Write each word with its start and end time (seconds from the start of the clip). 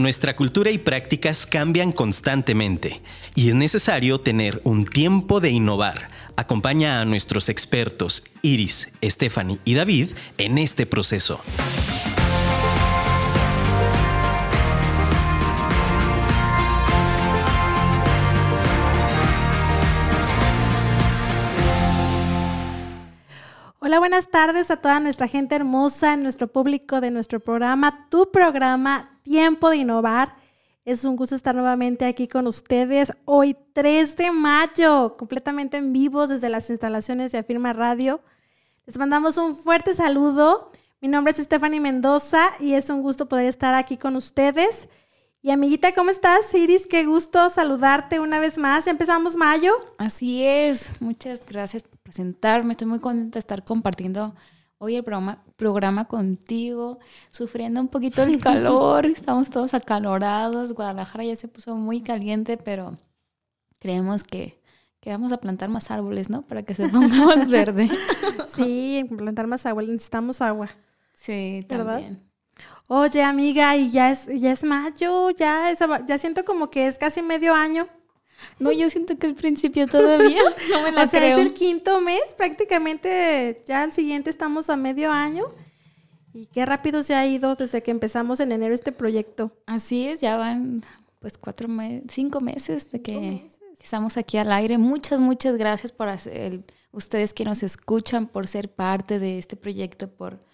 Nuestra 0.00 0.34
cultura 0.34 0.70
y 0.70 0.78
prácticas 0.78 1.44
cambian 1.44 1.92
constantemente 1.92 3.02
y 3.34 3.50
es 3.50 3.54
necesario 3.54 4.18
tener 4.18 4.62
un 4.64 4.86
tiempo 4.86 5.40
de 5.40 5.50
innovar. 5.50 6.08
Acompaña 6.36 7.02
a 7.02 7.04
nuestros 7.04 7.50
expertos 7.50 8.24
Iris, 8.40 8.88
Stephanie 9.04 9.58
y 9.66 9.74
David 9.74 10.12
en 10.38 10.56
este 10.56 10.86
proceso. 10.86 11.42
Buenas 24.00 24.30
tardes 24.30 24.70
a 24.70 24.78
toda 24.78 24.98
nuestra 24.98 25.28
gente 25.28 25.54
hermosa, 25.54 26.16
nuestro 26.16 26.48
público 26.48 27.02
de 27.02 27.10
nuestro 27.10 27.38
programa, 27.38 28.08
tu 28.08 28.32
programa 28.32 29.20
Tiempo 29.24 29.68
de 29.68 29.76
Innovar. 29.76 30.36
Es 30.86 31.04
un 31.04 31.16
gusto 31.16 31.36
estar 31.36 31.54
nuevamente 31.54 32.06
aquí 32.06 32.26
con 32.26 32.46
ustedes 32.46 33.12
hoy 33.26 33.54
3 33.74 34.16
de 34.16 34.30
mayo, 34.30 35.18
completamente 35.18 35.76
en 35.76 35.92
vivo 35.92 36.26
desde 36.26 36.48
las 36.48 36.70
instalaciones 36.70 37.30
de 37.30 37.38
Afirma 37.38 37.74
Radio. 37.74 38.22
Les 38.86 38.96
mandamos 38.96 39.36
un 39.36 39.54
fuerte 39.54 39.92
saludo. 39.92 40.72
Mi 41.02 41.08
nombre 41.08 41.32
es 41.32 41.36
Stephanie 41.36 41.80
Mendoza 41.80 42.52
y 42.58 42.72
es 42.72 42.88
un 42.88 43.02
gusto 43.02 43.28
poder 43.28 43.44
estar 43.44 43.74
aquí 43.74 43.98
con 43.98 44.16
ustedes. 44.16 44.88
Y 45.42 45.50
amiguita, 45.50 45.92
¿cómo 45.94 46.08
estás, 46.08 46.54
Iris? 46.54 46.86
Qué 46.86 47.04
gusto 47.04 47.50
saludarte 47.50 48.18
una 48.18 48.38
vez 48.38 48.56
más. 48.56 48.86
Ya 48.86 48.92
empezamos 48.92 49.36
mayo. 49.36 49.74
Así 49.98 50.42
es. 50.42 50.90
Muchas 51.02 51.44
gracias 51.44 51.84
presentarme. 52.10 52.72
Estoy 52.72 52.88
muy 52.88 52.98
contenta 52.98 53.34
de 53.34 53.38
estar 53.38 53.62
compartiendo 53.64 54.34
hoy 54.78 54.96
el 54.96 55.04
programa, 55.04 55.44
programa 55.54 56.06
contigo, 56.06 56.98
sufriendo 57.30 57.80
un 57.80 57.86
poquito 57.86 58.24
el 58.24 58.40
calor. 58.40 59.06
Estamos 59.06 59.48
todos 59.48 59.74
acalorados. 59.74 60.72
Guadalajara 60.72 61.24
ya 61.24 61.36
se 61.36 61.46
puso 61.46 61.76
muy 61.76 62.00
caliente, 62.00 62.56
pero 62.56 62.96
creemos 63.78 64.24
que, 64.24 64.60
que 64.98 65.10
vamos 65.10 65.32
a 65.32 65.38
plantar 65.38 65.68
más 65.68 65.92
árboles, 65.92 66.30
¿no? 66.30 66.42
Para 66.42 66.64
que 66.64 66.74
se 66.74 66.88
ponga 66.88 67.26
más 67.26 67.48
verde. 67.48 67.88
Sí, 68.48 69.04
plantar 69.16 69.46
más 69.46 69.64
agua. 69.66 69.84
Necesitamos 69.84 70.40
agua. 70.40 70.68
Sí, 71.14 71.64
también. 71.68 72.28
Oye, 72.88 73.22
amiga, 73.22 73.76
y 73.76 73.92
ya 73.92 74.10
es, 74.10 74.26
ya 74.26 74.50
es 74.50 74.64
mayo, 74.64 75.30
ya, 75.30 75.72
ya 76.08 76.18
siento 76.18 76.44
como 76.44 76.70
que 76.70 76.88
es 76.88 76.98
casi 76.98 77.22
medio 77.22 77.54
año. 77.54 77.86
No, 78.58 78.72
yo 78.72 78.90
siento 78.90 79.18
que 79.18 79.26
el 79.26 79.34
principio 79.34 79.86
todavía. 79.86 80.42
No 80.70 80.82
me 80.82 80.92
la 80.92 81.04
o 81.04 81.06
sea, 81.06 81.34
es 81.34 81.38
el 81.38 81.54
quinto 81.54 82.00
mes, 82.00 82.20
prácticamente 82.36 83.62
ya 83.66 83.82
al 83.82 83.92
siguiente 83.92 84.30
estamos 84.30 84.70
a 84.70 84.76
medio 84.76 85.12
año. 85.12 85.44
Y 86.32 86.46
qué 86.46 86.64
rápido 86.64 87.02
se 87.02 87.14
ha 87.14 87.26
ido 87.26 87.56
desde 87.56 87.82
que 87.82 87.90
empezamos 87.90 88.38
en 88.40 88.52
enero 88.52 88.74
este 88.74 88.92
proyecto. 88.92 89.52
Así 89.66 90.06
es, 90.06 90.20
ya 90.20 90.36
van 90.36 90.84
pues 91.18 91.36
cuatro 91.36 91.68
meses, 91.68 92.04
cinco 92.10 92.40
meses 92.40 92.90
de 92.90 93.02
que 93.02 93.48
estamos 93.82 94.16
aquí 94.16 94.38
al 94.38 94.52
aire. 94.52 94.78
Muchas, 94.78 95.20
muchas 95.20 95.56
gracias 95.56 95.92
por 95.92 96.08
hacer, 96.08 96.64
ustedes 96.92 97.34
que 97.34 97.44
nos 97.44 97.62
escuchan, 97.62 98.26
por 98.26 98.46
ser 98.46 98.72
parte 98.72 99.18
de 99.18 99.38
este 99.38 99.56
proyecto, 99.56 100.08
por 100.08 100.44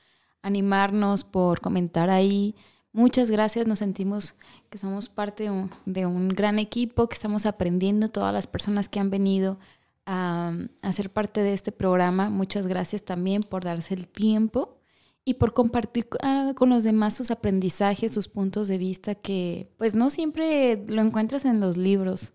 animarnos, 0.42 1.24
por 1.24 1.60
comentar 1.60 2.10
ahí. 2.10 2.54
Muchas 2.96 3.30
gracias, 3.30 3.66
nos 3.66 3.80
sentimos 3.80 4.32
que 4.70 4.78
somos 4.78 5.10
parte 5.10 5.50
de 5.84 6.06
un, 6.06 6.28
gran 6.30 6.58
equipo, 6.58 7.10
que 7.10 7.12
estamos 7.12 7.44
aprendiendo, 7.44 8.08
todas 8.08 8.32
las 8.32 8.46
personas 8.46 8.88
que 8.88 8.98
han 8.98 9.10
venido 9.10 9.58
a, 10.06 10.54
ser 10.94 11.10
parte 11.10 11.42
de 11.42 11.52
este 11.52 11.72
programa. 11.72 12.30
Muchas 12.30 12.66
gracias 12.66 13.02
también 13.02 13.42
por 13.42 13.64
darse 13.64 13.92
el 13.92 14.08
tiempo 14.08 14.78
y 15.26 15.34
por 15.34 15.52
compartir 15.52 16.08
ah, 16.22 16.54
con 16.56 16.70
los 16.70 16.84
demás 16.84 17.14
sus 17.14 17.30
aprendizajes, 17.30 18.14
sus 18.14 18.28
puntos 18.28 18.66
de 18.66 18.78
vista, 18.78 19.14
que 19.14 19.70
pues 19.76 19.92
no 19.92 20.08
siempre 20.08 20.82
lo 20.88 21.02
encuentras 21.02 21.44
en 21.44 21.60
los 21.60 21.76
libros. 21.76 22.32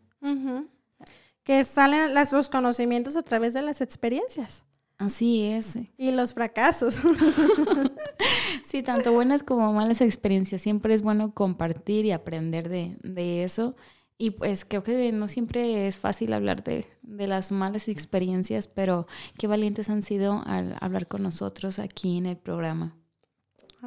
Que 1.44 1.64
salen 1.64 2.14
los 2.14 2.50
conocimientos 2.50 3.18
a 3.18 3.24
través 3.24 3.56
de 3.56 3.64
las 3.64 3.82
experiencias. 3.82 4.64
Así 5.00 5.42
es. 5.42 5.80
Y 5.98 6.12
los 6.12 6.36
fracasos. 6.36 7.02
sí, 8.72 8.84
tanto 8.84 9.12
buenas 9.12 9.44
como 9.44 9.74
malas 9.74 10.00
experiencias. 10.00 10.62
Siempre 10.62 10.94
es 10.94 11.02
bueno 11.02 11.34
compartir 11.34 12.06
y 12.06 12.12
aprender 12.12 12.70
de, 12.70 13.44
eso. 13.44 13.76
Y 14.18 14.32
pues 14.32 14.66
creo 14.66 14.82
que 14.84 15.12
no 15.12 15.28
siempre 15.28 15.88
es 15.88 16.00
fácil 16.00 16.32
hablar 16.32 16.64
de, 16.64 16.86
de, 17.02 17.28
las 17.28 17.52
malas 17.52 17.90
experiencias, 17.90 18.68
pero 18.68 19.08
qué 19.38 19.48
valientes 19.48 19.90
han 19.90 20.04
sido 20.04 20.42
al 20.46 20.78
hablar 20.80 21.08
con 21.08 21.24
nosotros 21.24 21.80
aquí 21.80 22.18
en 22.18 22.28
el 22.28 22.38
programa. 22.38 22.96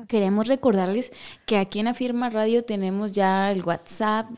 Queremos 0.09 0.49
recordarles 0.49 1.13
que 1.47 1.57
aquí 1.57 1.79
en 1.79 1.87
Afirma 1.87 2.29
Radio 2.29 2.65
tenemos 2.65 3.13
ya 3.13 3.53
el 3.53 3.63
WhatsApp, 3.63 4.29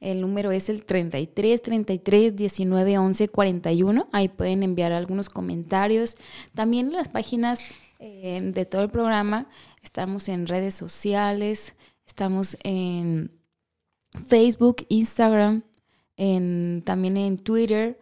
el 0.00 0.22
número 0.22 0.52
es 0.52 0.70
el 0.70 0.84
33 0.84 1.62
33 1.62 2.34
19 2.34 2.98
11 2.98 3.28
41. 3.28 4.08
Ahí 4.10 4.28
pueden 4.28 4.62
enviar 4.62 4.90
algunos 4.92 5.28
comentarios. 5.28 6.16
También 6.54 6.86
en 6.86 6.94
las 6.94 7.08
páginas 7.08 7.74
de 8.02 8.66
todo 8.66 8.82
el 8.82 8.90
programa 8.90 9.46
estamos 9.80 10.28
en 10.28 10.48
redes 10.48 10.74
sociales, 10.74 11.76
estamos 12.04 12.56
en 12.64 13.30
Facebook, 14.26 14.84
Instagram, 14.88 15.62
en, 16.16 16.82
también 16.84 17.16
en 17.16 17.38
Twitter. 17.38 17.98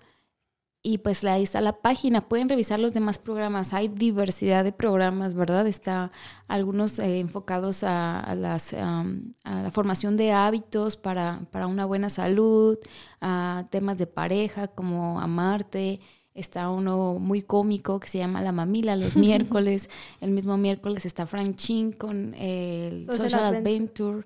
Y 0.82 0.98
pues 0.98 1.22
ahí 1.24 1.42
está 1.42 1.60
la 1.60 1.82
página, 1.82 2.26
pueden 2.26 2.48
revisar 2.48 2.80
los 2.80 2.94
demás 2.94 3.18
programas, 3.18 3.74
hay 3.74 3.88
diversidad 3.88 4.64
de 4.64 4.72
programas, 4.72 5.34
¿verdad? 5.34 5.66
Está 5.66 6.10
algunos 6.48 6.98
eh, 6.98 7.20
enfocados 7.20 7.84
a, 7.84 8.34
las, 8.34 8.72
la 8.72 9.70
formación 9.72 10.16
de 10.16 10.32
hábitos 10.32 10.96
para, 10.96 11.42
para, 11.50 11.66
una 11.66 11.84
buena 11.84 12.08
salud, 12.08 12.78
a 13.20 13.66
temas 13.70 13.98
de 13.98 14.06
pareja 14.06 14.68
como 14.68 15.20
amarte, 15.20 16.00
está 16.34 16.70
uno 16.70 17.18
muy 17.18 17.42
cómico 17.42 18.00
que 18.00 18.08
se 18.08 18.18
llama 18.18 18.42
La 18.42 18.52
Mamila 18.52 18.96
los 18.96 19.16
miércoles, 19.16 19.88
el 20.20 20.30
mismo 20.30 20.56
miércoles 20.56 21.06
está 21.06 21.26
Frank 21.26 21.56
Chin 21.56 21.92
con 21.92 22.34
el 22.34 23.04
Social, 23.04 23.56
Adventure, 23.56 24.24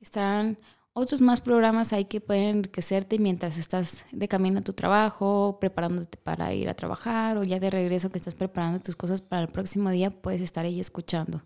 están 0.00 0.58
otros 0.96 1.20
más 1.20 1.40
programas 1.40 1.92
hay 1.92 2.04
que 2.04 2.20
pueden 2.20 2.58
enriquecerte 2.58 3.18
mientras 3.18 3.58
estás 3.58 4.04
de 4.12 4.28
camino 4.28 4.60
a 4.60 4.62
tu 4.62 4.72
trabajo, 4.72 5.58
preparándote 5.60 6.18
para 6.18 6.54
ir 6.54 6.68
a 6.68 6.74
trabajar 6.74 7.36
o 7.36 7.42
ya 7.42 7.58
de 7.58 7.68
regreso 7.68 8.10
que 8.10 8.18
estás 8.18 8.36
preparando 8.36 8.80
tus 8.80 8.94
cosas 8.94 9.20
para 9.20 9.42
el 9.42 9.48
próximo 9.48 9.90
día, 9.90 10.10
puedes 10.10 10.40
estar 10.40 10.64
ahí 10.64 10.78
escuchando. 10.78 11.42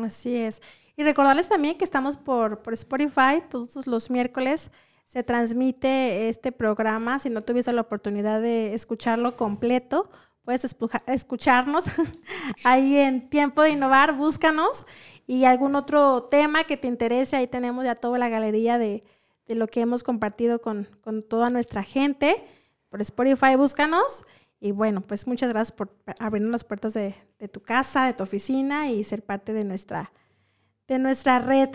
Así 0.00 0.36
es. 0.36 0.62
Y 0.96 1.02
recordarles 1.02 1.48
también 1.48 1.76
que 1.76 1.84
estamos 1.84 2.16
por, 2.16 2.62
por 2.62 2.74
Spotify 2.74 3.42
todos 3.50 3.88
los 3.88 4.08
miércoles. 4.08 4.70
Se 5.06 5.22
transmite 5.22 6.28
este 6.28 6.52
programa. 6.52 7.18
Si 7.18 7.30
no 7.30 7.42
tuviste 7.42 7.72
la 7.72 7.82
oportunidad 7.82 8.40
de 8.40 8.74
escucharlo 8.74 9.36
completo, 9.36 10.10
puedes 10.44 10.64
escucharnos 11.06 11.84
ahí 12.64 12.96
en 12.96 13.28
Tiempo 13.28 13.62
de 13.62 13.70
Innovar. 13.70 14.16
Búscanos 14.16 14.86
y 15.26 15.44
algún 15.44 15.74
otro 15.76 16.24
tema 16.24 16.64
que 16.64 16.76
te 16.76 16.88
interese, 16.88 17.36
ahí 17.36 17.46
tenemos 17.46 17.84
ya 17.84 17.94
toda 17.94 18.18
la 18.18 18.28
galería 18.28 18.78
de, 18.78 19.02
lo 19.46 19.66
que 19.66 19.80
hemos 19.80 20.02
compartido 20.02 20.60
con, 20.60 20.86
toda 21.28 21.50
nuestra 21.50 21.82
gente. 21.82 22.44
Por 22.88 23.00
Spotify, 23.00 23.56
búscanos. 23.56 24.24
Y 24.60 24.72
bueno, 24.72 25.00
pues 25.00 25.26
muchas 25.26 25.50
gracias 25.50 25.72
por 25.72 25.90
abrirnos 26.18 26.52
las 26.52 26.64
puertas 26.64 26.94
de, 26.94 27.14
tu 27.50 27.60
casa, 27.60 28.06
de 28.06 28.14
tu 28.14 28.22
oficina 28.22 28.90
y 28.90 29.04
ser 29.04 29.22
parte 29.22 29.52
de 29.52 29.64
nuestra, 29.64 30.12
de 30.86 30.98
nuestra 30.98 31.38
red. 31.38 31.70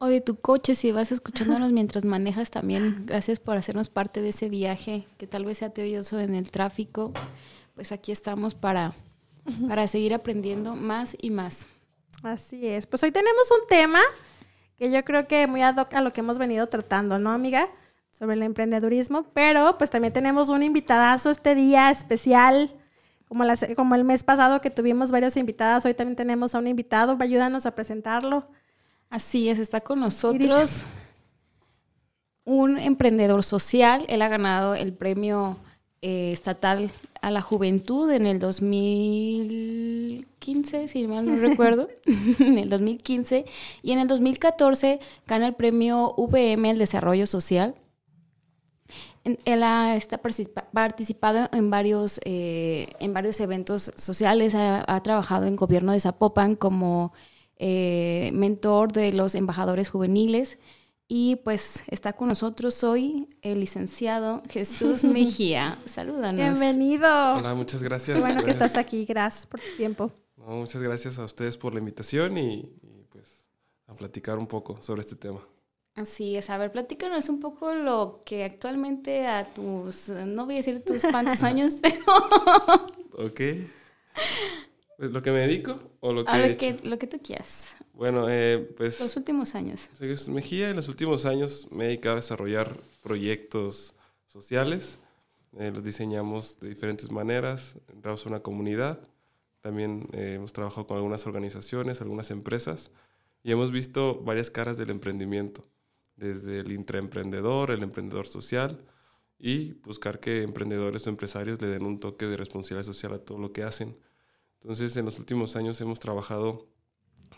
O 0.00 0.06
de 0.06 0.20
tu 0.20 0.40
coche, 0.40 0.76
si 0.76 0.92
vas 0.92 1.10
escuchándonos 1.10 1.72
mientras 1.72 2.04
manejas 2.04 2.50
también. 2.50 3.04
Gracias 3.04 3.40
por 3.40 3.56
hacernos 3.56 3.88
parte 3.88 4.22
de 4.22 4.28
ese 4.28 4.48
viaje 4.48 5.08
que 5.18 5.26
tal 5.26 5.44
vez 5.44 5.58
sea 5.58 5.70
tedioso 5.70 6.20
en 6.20 6.36
el 6.36 6.52
tráfico. 6.52 7.12
Pues 7.74 7.90
aquí 7.90 8.12
estamos 8.12 8.54
para, 8.54 8.94
para 9.66 9.88
seguir 9.88 10.14
aprendiendo 10.14 10.76
más 10.76 11.16
y 11.20 11.30
más. 11.30 11.66
Así 12.22 12.64
es. 12.68 12.86
Pues 12.86 13.02
hoy 13.02 13.10
tenemos 13.10 13.50
un 13.50 13.66
tema 13.68 13.98
que 14.76 14.88
yo 14.88 15.04
creo 15.04 15.26
que 15.26 15.48
muy 15.48 15.62
ad 15.62 15.76
hoc 15.76 15.92
a 15.94 16.00
lo 16.00 16.12
que 16.12 16.20
hemos 16.20 16.38
venido 16.38 16.68
tratando, 16.68 17.18
¿no, 17.18 17.32
amiga? 17.32 17.68
Sobre 18.12 18.34
el 18.34 18.42
emprendedurismo, 18.44 19.24
pero 19.32 19.78
pues 19.78 19.90
también 19.90 20.12
tenemos 20.12 20.48
un 20.48 20.62
invitadazo 20.62 21.30
este 21.30 21.56
día 21.56 21.90
especial, 21.90 22.72
como, 23.26 23.44
como 23.74 23.94
el 23.96 24.04
mes 24.04 24.22
pasado 24.22 24.60
que 24.60 24.70
tuvimos 24.70 25.10
varios 25.10 25.36
invitadas, 25.36 25.84
hoy 25.84 25.94
también 25.94 26.16
tenemos 26.16 26.54
a 26.54 26.58
un 26.58 26.68
invitado, 26.68 27.16
ayúdanos 27.20 27.66
a 27.66 27.74
presentarlo. 27.74 28.48
Así 29.10 29.48
es, 29.48 29.58
está 29.58 29.80
con 29.80 30.00
nosotros 30.00 30.84
un 32.48 32.78
emprendedor 32.78 33.44
social, 33.44 34.06
él 34.08 34.22
ha 34.22 34.28
ganado 34.28 34.74
el 34.74 34.94
premio 34.94 35.58
eh, 36.00 36.32
estatal 36.32 36.90
a 37.20 37.30
la 37.30 37.42
juventud 37.42 38.10
en 38.10 38.26
el 38.26 38.38
2015, 38.38 40.88
si 40.88 41.06
mal 41.06 41.26
no 41.26 41.36
recuerdo, 41.48 41.88
en 42.38 42.56
el 42.56 42.70
2015, 42.70 43.44
y 43.82 43.92
en 43.92 43.98
el 43.98 44.08
2014 44.08 44.98
gana 45.26 45.46
el 45.46 45.52
premio 45.54 46.14
VM, 46.16 46.70
el 46.70 46.78
Desarrollo 46.78 47.26
Social. 47.26 47.74
Él 49.44 49.62
ha 49.62 49.94
está 49.96 50.18
participado 50.72 51.50
en 51.52 51.68
varios, 51.68 52.18
eh, 52.24 52.94
en 52.98 53.12
varios 53.12 53.38
eventos 53.40 53.92
sociales, 53.94 54.54
ha, 54.54 55.02
trabajado 55.02 55.44
en 55.44 55.56
gobierno 55.56 55.92
de 55.92 56.00
Zapopan 56.00 56.56
como 56.56 57.12
eh, 57.58 58.30
mentor 58.34 58.92
de 58.92 59.12
los 59.12 59.34
embajadores 59.34 59.90
juveniles 59.90 60.58
Y 61.08 61.36
pues 61.36 61.82
está 61.88 62.12
con 62.12 62.28
nosotros 62.28 62.84
hoy 62.84 63.28
el 63.42 63.60
licenciado 63.60 64.42
Jesús 64.48 65.04
Mejía. 65.04 65.78
Salúdanos. 65.86 66.36
Bienvenido. 66.36 67.34
Hola, 67.34 67.54
muchas 67.54 67.82
gracias. 67.82 68.16
Qué 68.16 68.22
bueno 68.22 68.44
que 68.44 68.50
estás 68.50 68.76
aquí. 68.76 69.04
Gracias 69.04 69.46
por 69.46 69.60
tu 69.60 69.76
tiempo. 69.76 70.12
No, 70.36 70.56
muchas 70.56 70.82
gracias 70.82 71.18
a 71.18 71.24
ustedes 71.24 71.58
por 71.58 71.74
la 71.74 71.80
invitación 71.80 72.38
y, 72.38 72.60
y, 72.82 73.04
pues 73.10 73.44
a 73.86 73.94
platicar 73.94 74.38
un 74.38 74.46
poco 74.46 74.80
sobre 74.82 75.00
este 75.00 75.16
tema. 75.16 75.40
Así 75.94 76.36
es, 76.36 76.48
a 76.48 76.58
ver, 76.58 76.70
platícanos 76.70 77.28
un 77.28 77.40
poco 77.40 77.74
lo 77.74 78.22
que 78.24 78.44
actualmente 78.44 79.26
a 79.26 79.52
tus, 79.52 80.08
no 80.10 80.44
voy 80.44 80.54
a 80.54 80.58
decir 80.58 80.84
tus 80.84 81.02
cuántos 81.02 81.42
años, 81.42 81.78
pero 81.82 82.04
¿Ok? 83.26 83.40
Pues, 84.98 85.12
¿Lo 85.12 85.22
que 85.22 85.30
me 85.30 85.38
dedico 85.38 85.80
o 86.00 86.12
lo 86.12 86.24
que 86.24 86.30
a 86.32 86.38
he 86.38 86.40
lo 86.40 86.52
hecho? 86.54 86.58
que, 86.58 86.88
lo 86.88 86.98
que 86.98 87.06
tú 87.06 87.20
quieras, 87.22 87.76
Bueno, 87.94 88.28
eh, 88.28 88.58
pues 88.76 88.98
los 89.00 89.16
últimos 89.16 89.54
años. 89.54 89.90
soy 89.96 90.08
Jesús 90.08 90.28
Mejía. 90.28 90.70
En 90.70 90.76
los 90.76 90.88
últimos 90.88 91.24
años 91.24 91.68
me 91.70 91.84
he 91.84 91.86
dedicado 91.86 92.14
a 92.14 92.16
desarrollar 92.16 92.76
proyectos 93.00 93.94
sociales. 94.26 94.98
Eh, 95.56 95.70
los 95.72 95.84
diseñamos 95.84 96.58
de 96.58 96.68
diferentes 96.70 97.12
maneras. 97.12 97.76
Entramos 97.92 98.26
a 98.26 98.28
una 98.28 98.40
comunidad. 98.40 98.98
También 99.60 100.08
eh, 100.12 100.32
hemos 100.34 100.52
trabajado 100.52 100.88
con 100.88 100.96
algunas 100.96 101.28
organizaciones, 101.28 102.00
algunas 102.00 102.32
empresas. 102.32 102.90
Y 103.44 103.52
hemos 103.52 103.70
visto 103.70 104.20
varias 104.24 104.50
caras 104.50 104.78
del 104.78 104.90
emprendimiento. 104.90 105.64
Desde 106.16 106.58
el 106.58 106.72
intraemprendedor, 106.72 107.70
el 107.70 107.84
emprendedor 107.84 108.26
social. 108.26 108.84
Y 109.38 109.74
buscar 109.74 110.18
que 110.18 110.42
emprendedores 110.42 111.06
o 111.06 111.10
empresarios 111.10 111.62
le 111.62 111.68
den 111.68 111.84
un 111.86 111.98
toque 111.98 112.26
de 112.26 112.36
responsabilidad 112.36 112.84
social 112.84 113.12
a 113.12 113.20
todo 113.20 113.38
lo 113.38 113.52
que 113.52 113.62
hacen. 113.62 113.96
Entonces, 114.60 114.96
en 114.96 115.04
los 115.04 115.18
últimos 115.18 115.56
años 115.56 115.80
hemos 115.80 116.00
trabajado 116.00 116.66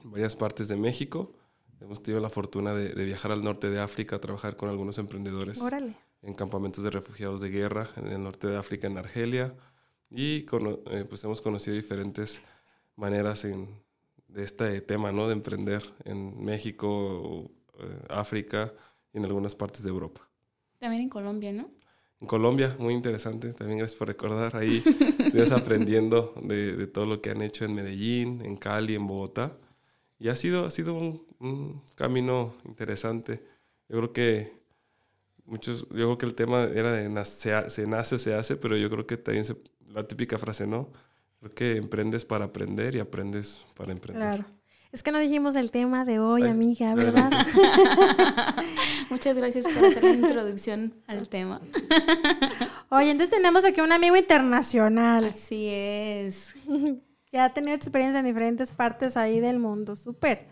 en 0.02 0.10
varias 0.12 0.36
partes 0.36 0.68
de 0.68 0.76
México. 0.76 1.32
Hemos 1.80 2.02
tenido 2.02 2.20
la 2.20 2.30
fortuna 2.30 2.74
de, 2.74 2.90
de 2.90 3.04
viajar 3.04 3.32
al 3.32 3.42
norte 3.44 3.70
de 3.70 3.80
África 3.80 4.16
a 4.16 4.20
trabajar 4.20 4.56
con 4.56 4.68
algunos 4.68 4.98
emprendedores 4.98 5.60
Órale. 5.60 5.96
en 6.22 6.34
campamentos 6.34 6.82
de 6.84 6.90
refugiados 6.90 7.40
de 7.40 7.50
guerra 7.50 7.90
en 7.96 8.06
el 8.08 8.22
norte 8.22 8.46
de 8.46 8.56
África, 8.56 8.86
en 8.86 8.98
Argelia. 8.98 9.54
Y 10.10 10.42
cono- 10.44 10.80
eh, 10.90 11.04
pues 11.08 11.22
hemos 11.24 11.40
conocido 11.40 11.76
diferentes 11.76 12.42
maneras 12.96 13.44
en- 13.44 13.68
de 14.28 14.42
este 14.44 14.80
tema, 14.80 15.12
¿no? 15.12 15.26
De 15.26 15.32
emprender 15.34 15.82
en 16.04 16.42
México, 16.44 17.50
eh, 17.78 18.02
África 18.08 18.72
y 19.12 19.18
en 19.18 19.24
algunas 19.24 19.54
partes 19.54 19.82
de 19.82 19.90
Europa. 19.90 20.28
También 20.78 21.02
en 21.02 21.08
Colombia, 21.08 21.52
¿no? 21.52 21.70
En 22.20 22.26
Colombia, 22.26 22.76
muy 22.78 22.94
interesante. 22.94 23.52
También 23.54 23.78
gracias 23.78 23.98
por 23.98 24.08
recordar. 24.08 24.54
Ahí 24.56 24.82
estuvimos 25.18 25.52
aprendiendo 25.52 26.34
de, 26.42 26.76
de 26.76 26.86
todo 26.86 27.06
lo 27.06 27.20
que 27.22 27.30
han 27.30 27.40
hecho 27.42 27.64
en 27.64 27.74
Medellín, 27.74 28.42
en 28.44 28.56
Cali, 28.56 28.94
en 28.94 29.06
Bogotá. 29.06 29.56
Y 30.18 30.28
ha 30.28 30.34
sido, 30.34 30.66
ha 30.66 30.70
sido 30.70 30.94
un, 30.94 31.26
un 31.38 31.82
camino 31.94 32.54
interesante. 32.66 33.42
Yo 33.88 33.96
creo 33.98 34.12
que 34.12 34.52
muchos, 35.46 35.82
yo 35.90 35.94
creo 36.06 36.18
que 36.18 36.26
el 36.26 36.34
tema 36.34 36.64
era 36.64 36.92
de 36.92 37.24
se, 37.24 37.86
nace 37.86 38.14
o 38.16 38.18
se 38.18 38.34
hace, 38.34 38.56
pero 38.56 38.76
yo 38.76 38.90
creo 38.90 39.06
que 39.06 39.16
también 39.16 39.44
se- 39.44 39.56
la 39.88 40.06
típica 40.06 40.38
frase, 40.38 40.66
¿no? 40.66 40.90
Creo 41.40 41.54
que 41.54 41.76
emprendes 41.76 42.24
para 42.24 42.46
aprender 42.46 42.94
y 42.94 43.00
aprendes 43.00 43.64
para 43.76 43.92
emprender. 43.92 44.22
Claro. 44.36 44.44
Es 44.92 45.04
que 45.04 45.12
no 45.12 45.20
dijimos 45.20 45.54
el 45.54 45.70
tema 45.70 46.04
de 46.04 46.18
hoy, 46.18 46.42
Ay, 46.42 46.50
amiga. 46.50 46.94
¿verdad? 46.94 47.30
Muchas 49.10 49.36
gracias 49.36 49.64
por 49.64 49.84
hacer 49.84 50.02
la 50.02 50.10
introducción 50.14 50.94
al 51.06 51.28
tema. 51.28 51.60
Oye, 52.88 53.10
entonces 53.10 53.36
tenemos 53.36 53.64
aquí 53.64 53.80
un 53.80 53.92
amigo 53.92 54.16
internacional 54.16 55.26
Así 55.26 55.68
es. 55.68 56.54
que 57.30 57.38
ha 57.38 57.54
tenido 57.54 57.76
experiencia 57.76 58.18
en 58.18 58.26
diferentes 58.26 58.72
partes 58.72 59.16
ahí 59.16 59.38
del 59.38 59.60
mundo. 59.60 59.94
Súper. 59.94 60.46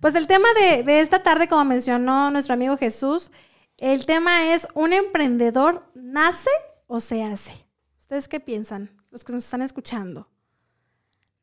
Pues 0.00 0.14
el 0.14 0.26
tema 0.26 0.48
de, 0.58 0.84
de 0.84 1.00
esta 1.00 1.22
tarde, 1.22 1.46
como 1.46 1.64
mencionó 1.66 2.30
nuestro 2.30 2.54
amigo 2.54 2.78
Jesús, 2.78 3.30
el 3.76 4.06
tema 4.06 4.54
es, 4.54 4.66
¿un 4.72 4.94
emprendedor 4.94 5.86
nace 5.94 6.50
o 6.86 7.00
se 7.00 7.22
hace? 7.24 7.52
¿Ustedes 8.00 8.26
qué 8.26 8.40
piensan? 8.40 8.90
Los 9.10 9.22
que 9.22 9.34
nos 9.34 9.44
están 9.44 9.60
escuchando. 9.60 10.31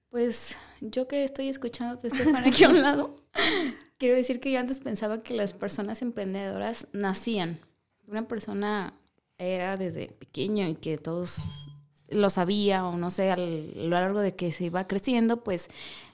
Pues 0.09 0.57
yo 0.81 1.07
que 1.07 1.23
estoy 1.23 1.49
escuchándote, 1.49 2.07
Estefan, 2.07 2.45
aquí 2.45 2.63
a 2.63 2.69
un 2.69 2.81
lado, 2.81 3.15
quiero 3.97 4.15
decir 4.15 4.39
que 4.39 4.51
yo 4.51 4.59
antes 4.59 4.79
pensaba 4.79 5.21
que 5.21 5.35
las 5.35 5.53
personas 5.53 6.01
emprendedoras 6.01 6.87
nacían. 6.93 7.59
Una 8.07 8.27
persona 8.27 8.93
era 9.37 9.77
desde 9.77 10.07
pequeño 10.07 10.67
y 10.67 10.75
que 10.75 10.97
todos 10.97 11.69
lo 12.09 12.29
sabía 12.31 12.85
o 12.85 12.97
no 12.97 13.11
sé, 13.11 13.31
a 13.31 13.37
lo 13.37 13.89
largo 13.89 14.19
de 14.19 14.35
que 14.35 14.51
se 14.51 14.65
iba 14.65 14.87
creciendo, 14.87 15.43
pues 15.43 15.69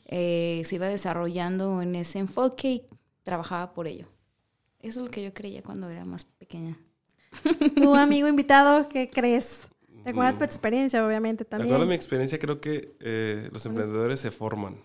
eh, 0.05 0.61
se 0.65 0.75
iba 0.75 0.87
desarrollando 0.87 1.81
en 1.81 1.95
ese 1.95 2.19
enfoque 2.19 2.69
y 2.69 2.83
trabajaba 3.23 3.73
por 3.73 3.87
ello. 3.87 4.07
Eso 4.79 4.99
es 4.99 5.05
lo 5.05 5.11
que 5.11 5.23
yo 5.23 5.33
creía 5.33 5.63
cuando 5.63 5.89
era 5.89 6.03
más 6.03 6.25
pequeña. 6.25 6.77
Tu 7.75 7.95
amigo 7.95 8.27
invitado, 8.27 8.87
¿qué 8.89 9.09
crees? 9.09 9.67
Recuerda 10.05 10.37
tu 10.37 10.43
experiencia, 10.43 11.05
obviamente, 11.05 11.43
De 11.43 11.55
acuerdo 11.55 11.75
a 11.75 11.77
mi 11.79 11.81
también. 11.83 11.97
experiencia, 11.99 12.39
creo 12.39 12.61
que 12.61 12.95
eh, 12.99 13.49
los 13.51 13.65
emprendedores 13.65 14.19
se 14.19 14.31
forman, 14.31 14.77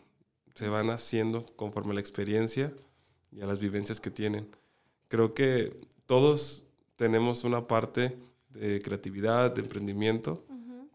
se 0.54 0.68
van 0.68 0.90
haciendo 0.90 1.44
conforme 1.56 1.90
a 1.92 1.94
la 1.94 2.00
experiencia 2.00 2.72
y 3.30 3.40
a 3.42 3.46
las 3.46 3.58
vivencias 3.60 4.00
que 4.00 4.10
tienen. 4.10 4.48
Creo 5.08 5.34
que 5.34 5.76
todos 6.06 6.64
tenemos 6.96 7.44
una 7.44 7.66
parte 7.66 8.16
de 8.50 8.80
creatividad, 8.82 9.54
de 9.54 9.60
emprendimiento, 9.62 10.44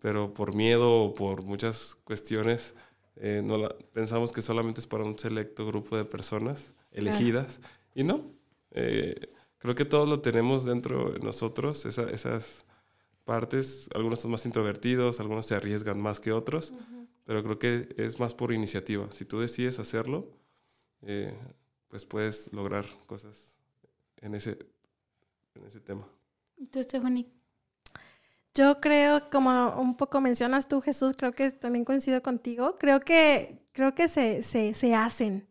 pero 0.02 0.34
por 0.34 0.54
miedo 0.54 1.04
o 1.04 1.14
por 1.14 1.44
muchas 1.44 1.96
cuestiones 2.04 2.76
eh, 3.18 3.42
no 3.44 3.58
la- 3.58 3.76
pensamos 3.94 4.32
que 4.34 4.42
solamente 4.42 4.82
es 4.82 4.88
para 4.88 5.04
un 5.06 5.18
selecto 5.18 5.66
grupo 5.66 5.96
de 5.98 6.04
personas 6.06 6.74
elegidas 6.92 7.62
y 7.96 8.04
no. 8.04 8.24
Eh, 8.72 9.16
creo 9.58 9.74
que 9.74 9.86
todos 9.86 10.08
lo 10.10 10.20
tenemos 10.20 10.66
dentro 10.66 11.12
de 11.12 11.20
nosotros, 11.20 11.86
esa- 11.86 12.10
esas 12.10 12.66
partes, 13.26 13.90
algunos 13.94 14.20
son 14.20 14.32
más 14.32 14.46
introvertidos, 14.46 15.20
algunos 15.20 15.48
se 15.48 15.56
arriesgan 15.56 16.00
más 16.00 16.20
que 16.20 16.32
otros, 16.32 16.74
pero 17.26 17.44
creo 17.44 17.60
que 17.60 17.94
es 17.98 18.20
más 18.20 18.34
por 18.34 18.54
iniciativa. 18.54 19.12
Si 19.12 19.26
tú 19.26 19.40
decides 19.40 19.80
hacerlo, 19.80 20.32
eh, 21.02 21.38
pues 21.90 22.06
puedes 22.06 22.54
lograr 22.54 22.86
cosas 23.08 23.58
en 24.22 24.36
ese, 24.36 24.58
en 25.56 25.66
ese 25.66 25.80
tema. 25.80 26.08
¿Y 26.56 26.68
tú, 26.68 26.82
Stephanie? 26.82 27.28
Yo 28.54 28.80
creo, 28.80 29.30
como 29.30 29.76
un 29.82 29.98
poco 29.98 30.22
mencionas 30.22 30.68
tú, 30.68 30.80
Jesús, 30.80 31.16
creo 31.18 31.34
que 31.34 31.52
también 31.52 31.84
coincido 31.84 32.22
contigo. 32.24 32.78
Creo 32.80 33.02
que, 33.02 33.66
creo 33.74 33.94
que 33.96 34.08
se, 34.08 34.44
se, 34.44 34.74
se 34.74 34.96
hacen, 34.96 35.46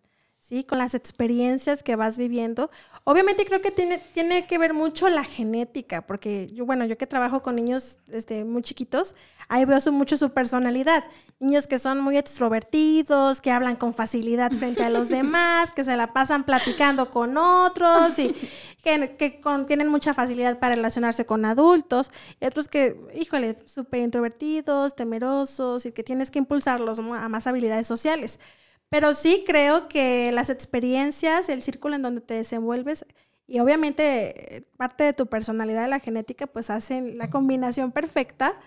¿sí? 0.47 0.63
Con 0.65 0.79
las 0.79 0.95
experiencias 0.95 1.83
que 1.83 1.97
vas 1.97 2.19
viviendo. 2.19 2.71
Obviamente 3.05 3.47
creo 3.47 3.63
que 3.63 3.71
tiene, 3.71 3.99
tiene 4.13 4.47
que 4.47 4.59
ver 4.59 4.75
mucho 4.75 5.09
la 5.09 5.25
genética, 5.25 6.07
porque 6.07 6.51
yo, 6.53 6.67
bueno, 6.67 6.85
yo 6.85 6.99
que 6.99 7.07
trabajo 7.07 7.43
con 7.43 7.57
niños 7.57 7.99
desde 8.07 8.45
muy 8.45 8.63
chiquitos, 8.63 9.15
ahí 9.49 9.65
veo 9.65 9.81
su- 9.81 9.93
mucho 9.93 10.17
su 10.19 10.31
personalidad. 10.33 11.05
Niños 11.41 11.67
que 11.67 11.79
son 11.79 12.01
muy 12.01 12.19
extrovertidos, 12.19 13.41
que 13.41 13.51
hablan 13.51 13.77
con 13.77 13.95
facilidad 13.95 14.53
frente 14.53 14.85
a 14.85 14.91
los 14.91 15.09
demás, 15.19 15.71
que 15.71 15.85
se 15.85 15.97
la 15.97 16.13
pasan 16.13 16.45
platicando 16.45 17.11
con 17.11 17.37
otros 17.39 18.19
y 18.19 18.35
que, 18.83 19.17
que 19.17 19.41
con- 19.41 19.67
tienen 19.67 19.89
mucha 19.89 20.13
facilidad 20.15 20.59
para 20.59 20.75
relacionarse 20.75 21.25
con 21.27 21.45
adultos. 21.47 22.11
Y 22.41 22.45
otros 22.47 22.69
que, 22.69 23.01
híjole, 23.15 23.59
súper 23.67 24.01
introvertidos, 24.01 24.95
temerosos 24.95 25.87
y 25.87 25.93
que 25.93 26.03
tienes 26.05 26.31
que 26.31 26.39
impulsarlos 26.39 26.99
a 26.99 27.29
más 27.29 27.47
habilidades 27.47 27.87
sociales. 27.87 28.39
Pero 28.89 29.15
sí 29.15 29.45
creo 29.47 29.89
que 29.89 30.31
las 30.33 30.51
experiencias, 30.51 31.49
el 31.49 31.63
círculo 31.63 31.97
en 31.97 32.03
donde 32.03 32.21
te 32.21 32.35
desenvuelves 32.35 33.07
y 33.47 33.61
obviamente 33.61 34.57
eh, 34.57 34.63
parte 34.77 35.05
de 35.05 35.13
tu 35.13 35.27
personalidad, 35.27 35.83
de 35.83 35.89
la 35.89 36.01
genética, 36.01 36.47
pues 36.47 36.71
hacen 36.71 37.19
la 37.19 37.31
combinación 37.31 37.93
perfecta 37.93 38.59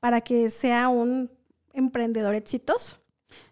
para 0.00 0.20
que 0.20 0.50
sea 0.50 0.88
un 0.88 1.30
emprendedor 1.72 2.34
exitoso. 2.34 2.98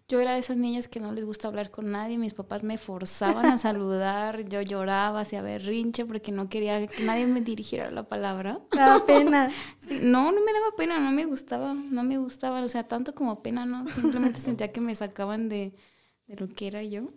Yo 0.09 0.19
era 0.19 0.33
de 0.33 0.39
esas 0.39 0.57
niñas 0.57 0.87
que 0.89 0.99
no 0.99 1.13
les 1.13 1.25
gusta 1.25 1.47
hablar 1.47 1.71
con 1.71 1.89
nadie, 1.89 2.17
mis 2.17 2.33
papás 2.33 2.61
me 2.61 2.77
forzaban 2.77 3.45
a 3.45 3.57
saludar, 3.57 4.47
yo 4.47 4.61
lloraba, 4.61 5.21
hacía 5.21 5.41
berrinche 5.41 6.05
porque 6.05 6.31
no 6.31 6.49
quería 6.49 6.85
que 6.87 7.03
nadie 7.03 7.25
me 7.25 7.41
dirigiera 7.41 7.89
la 7.89 8.03
palabra. 8.03 8.59
Me 8.71 8.79
da 8.79 9.05
pena. 9.05 9.49
Sí, 9.87 9.99
no, 10.01 10.31
no 10.31 10.41
me 10.43 10.53
daba 10.53 10.75
pena, 10.77 10.99
no 10.99 11.11
me 11.11 11.25
gustaba, 11.25 11.73
no 11.73 12.03
me 12.03 12.17
gustaba, 12.17 12.61
o 12.61 12.69
sea, 12.69 12.87
tanto 12.87 13.15
como 13.15 13.41
pena, 13.41 13.65
no, 13.65 13.87
simplemente 13.87 14.39
sentía 14.41 14.71
que 14.71 14.81
me 14.81 14.93
sacaban 14.95 15.49
de, 15.49 15.73
de 16.35 16.45
lo 16.47 16.53
que 16.53 16.67
era 16.67 16.83
yo. 16.83 17.07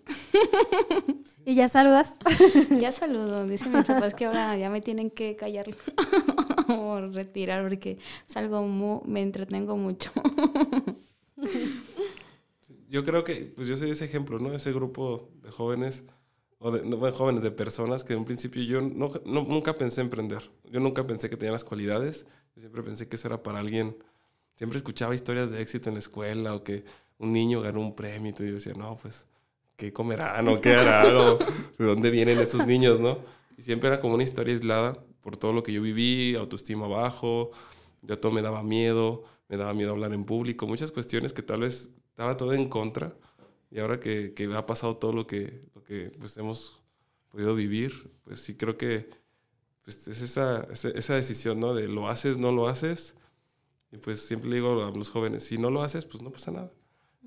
y 1.47 1.55
ya 1.55 1.69
saludas. 1.69 2.17
Ya 2.81 2.93
saludo, 2.93 3.47
dicen 3.47 3.73
mis 3.73 3.85
papás 3.87 4.15
que 4.15 4.27
ahora 4.27 4.57
ya 4.57 4.69
me 4.71 4.81
tienen 4.81 5.11
que 5.11 5.37
callar 5.37 5.67
o 6.69 7.01
retirar 7.13 7.63
porque 7.63 7.99
salgo, 8.27 8.63
mu- 8.63 9.03
me 9.07 9.23
entretengo 9.23 9.77
mucho. 9.77 10.11
Yo 12.89 13.05
creo 13.05 13.25
que, 13.25 13.53
pues 13.57 13.69
yo 13.69 13.77
soy 13.77 13.91
ese 13.91 14.05
ejemplo, 14.05 14.39
¿no? 14.39 14.53
Ese 14.55 14.73
grupo 14.73 15.31
de 15.43 15.51
jóvenes, 15.51 16.05
o 16.59 16.71
de, 16.71 16.85
no, 16.85 16.97
bueno, 16.97 17.17
jóvenes, 17.17 17.43
de 17.43 17.51
personas 17.51 18.05
que 18.05 18.13
en 18.13 18.21
un 18.21 18.25
principio 18.25 18.63
yo 18.63 18.81
no, 18.81 19.11
no- 19.25 19.45
nunca 19.45 19.75
pensé 19.75 20.01
emprender. 20.01 20.51
Yo 20.71 20.81
nunca 20.81 21.05
pensé 21.05 21.29
que 21.29 21.37
tenía 21.37 21.53
las 21.53 21.65
cualidades. 21.65 22.27
Yo 22.55 22.61
siempre 22.61 22.83
pensé 22.83 23.09
que 23.09 23.17
eso 23.17 23.29
era 23.29 23.43
para 23.43 23.59
alguien. 23.59 23.97
Siempre 24.57 24.79
escuchaba 24.79 25.15
historias 25.15 25.51
de 25.51 25.61
éxito 25.61 25.89
en 25.91 25.95
la 25.95 25.99
escuela 25.99 26.55
o 26.55 26.63
que 26.65 26.85
un 27.19 27.33
niño 27.33 27.61
ganó 27.61 27.81
un 27.81 27.95
premio 27.95 28.35
y 28.39 28.47
yo 28.47 28.55
decía, 28.55 28.75
no, 28.75 28.97
pues, 28.97 29.27
¿qué 29.77 29.93
comerán 29.93 30.49
o 30.49 30.61
qué 30.61 30.75
harán? 30.75 31.39
¿De 31.79 31.85
dónde 31.85 32.11
vienen 32.11 32.39
esos 32.39 32.67
niños, 32.67 33.01
no? 33.01 33.19
Y 33.57 33.63
siempre 33.63 33.89
era 33.89 34.01
como 34.01 34.15
una 34.15 34.25
historia 34.25 34.55
aislada 34.55 34.99
por 35.21 35.37
todo 35.37 35.53
lo 35.53 35.63
que 35.63 35.73
yo 35.73 35.83
viví, 35.83 36.35
autoestima 36.37 36.87
bajo, 36.87 37.51
ya 38.03 38.21
todo 38.21 38.33
me 38.33 38.43
daba 38.43 38.63
miedo, 38.63 39.25
me 39.49 39.57
daba 39.57 39.75
miedo 39.75 39.93
hablar 39.93 40.13
en 40.13 40.25
público, 40.25 40.67
muchas 40.67 40.93
cuestiones 40.93 41.33
que 41.33 41.43
tal 41.43 41.61
vez 41.61 41.91
estaba 42.11 42.37
todo 42.37 42.53
en 42.53 42.69
contra. 42.69 43.17
Y 43.71 43.81
ahora 43.81 43.99
que, 43.99 44.33
que 44.35 44.45
ha 44.55 44.65
pasado 44.67 44.97
todo 44.97 45.13
lo 45.13 45.27
que, 45.27 45.65
lo 45.75 45.83
que 45.83 46.13
pues, 46.19 46.37
hemos 46.37 46.81
podido 47.29 47.55
vivir, 47.55 48.11
pues 48.25 48.41
sí 48.41 48.57
creo 48.57 48.77
que 48.77 49.11
pues, 49.83 50.07
es 50.09 50.23
esa, 50.23 50.67
esa, 50.73 51.15
decisión, 51.15 51.61
¿no? 51.61 51.75
De 51.75 51.89
lo 51.89 52.09
haces, 52.09 52.39
no 52.39 52.53
lo 52.53 52.69
haces. 52.69 53.15
Y 53.93 53.99
pues 53.99 54.21
siempre 54.21 54.51
le 54.51 54.57
digo 54.57 54.85
a 54.85 54.91
los 54.91 55.11
jóvenes, 55.11 55.45
si 55.45 55.59
no 55.59 55.71
lo 55.71 55.83
haces, 55.83 56.07
pues 56.07 56.23
no 56.23 56.31
pasa 56.31 56.51
nada. 56.51 56.73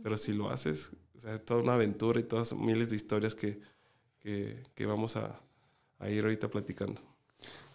Pero 0.02 0.18
si 0.18 0.34
lo 0.34 0.50
haces, 0.50 0.92
o 1.16 1.20
sea, 1.20 1.38
toda 1.38 1.62
una 1.62 1.74
aventura 1.74 2.20
y 2.20 2.24
todas 2.24 2.58
miles 2.58 2.90
de 2.90 2.96
historias 2.96 3.36
que, 3.36 3.60
que, 4.20 4.64
que 4.74 4.86
vamos 4.86 5.16
a, 5.16 5.40
a 6.00 6.10
ir 6.10 6.24
ahorita 6.24 6.50
platicando. 6.50 7.02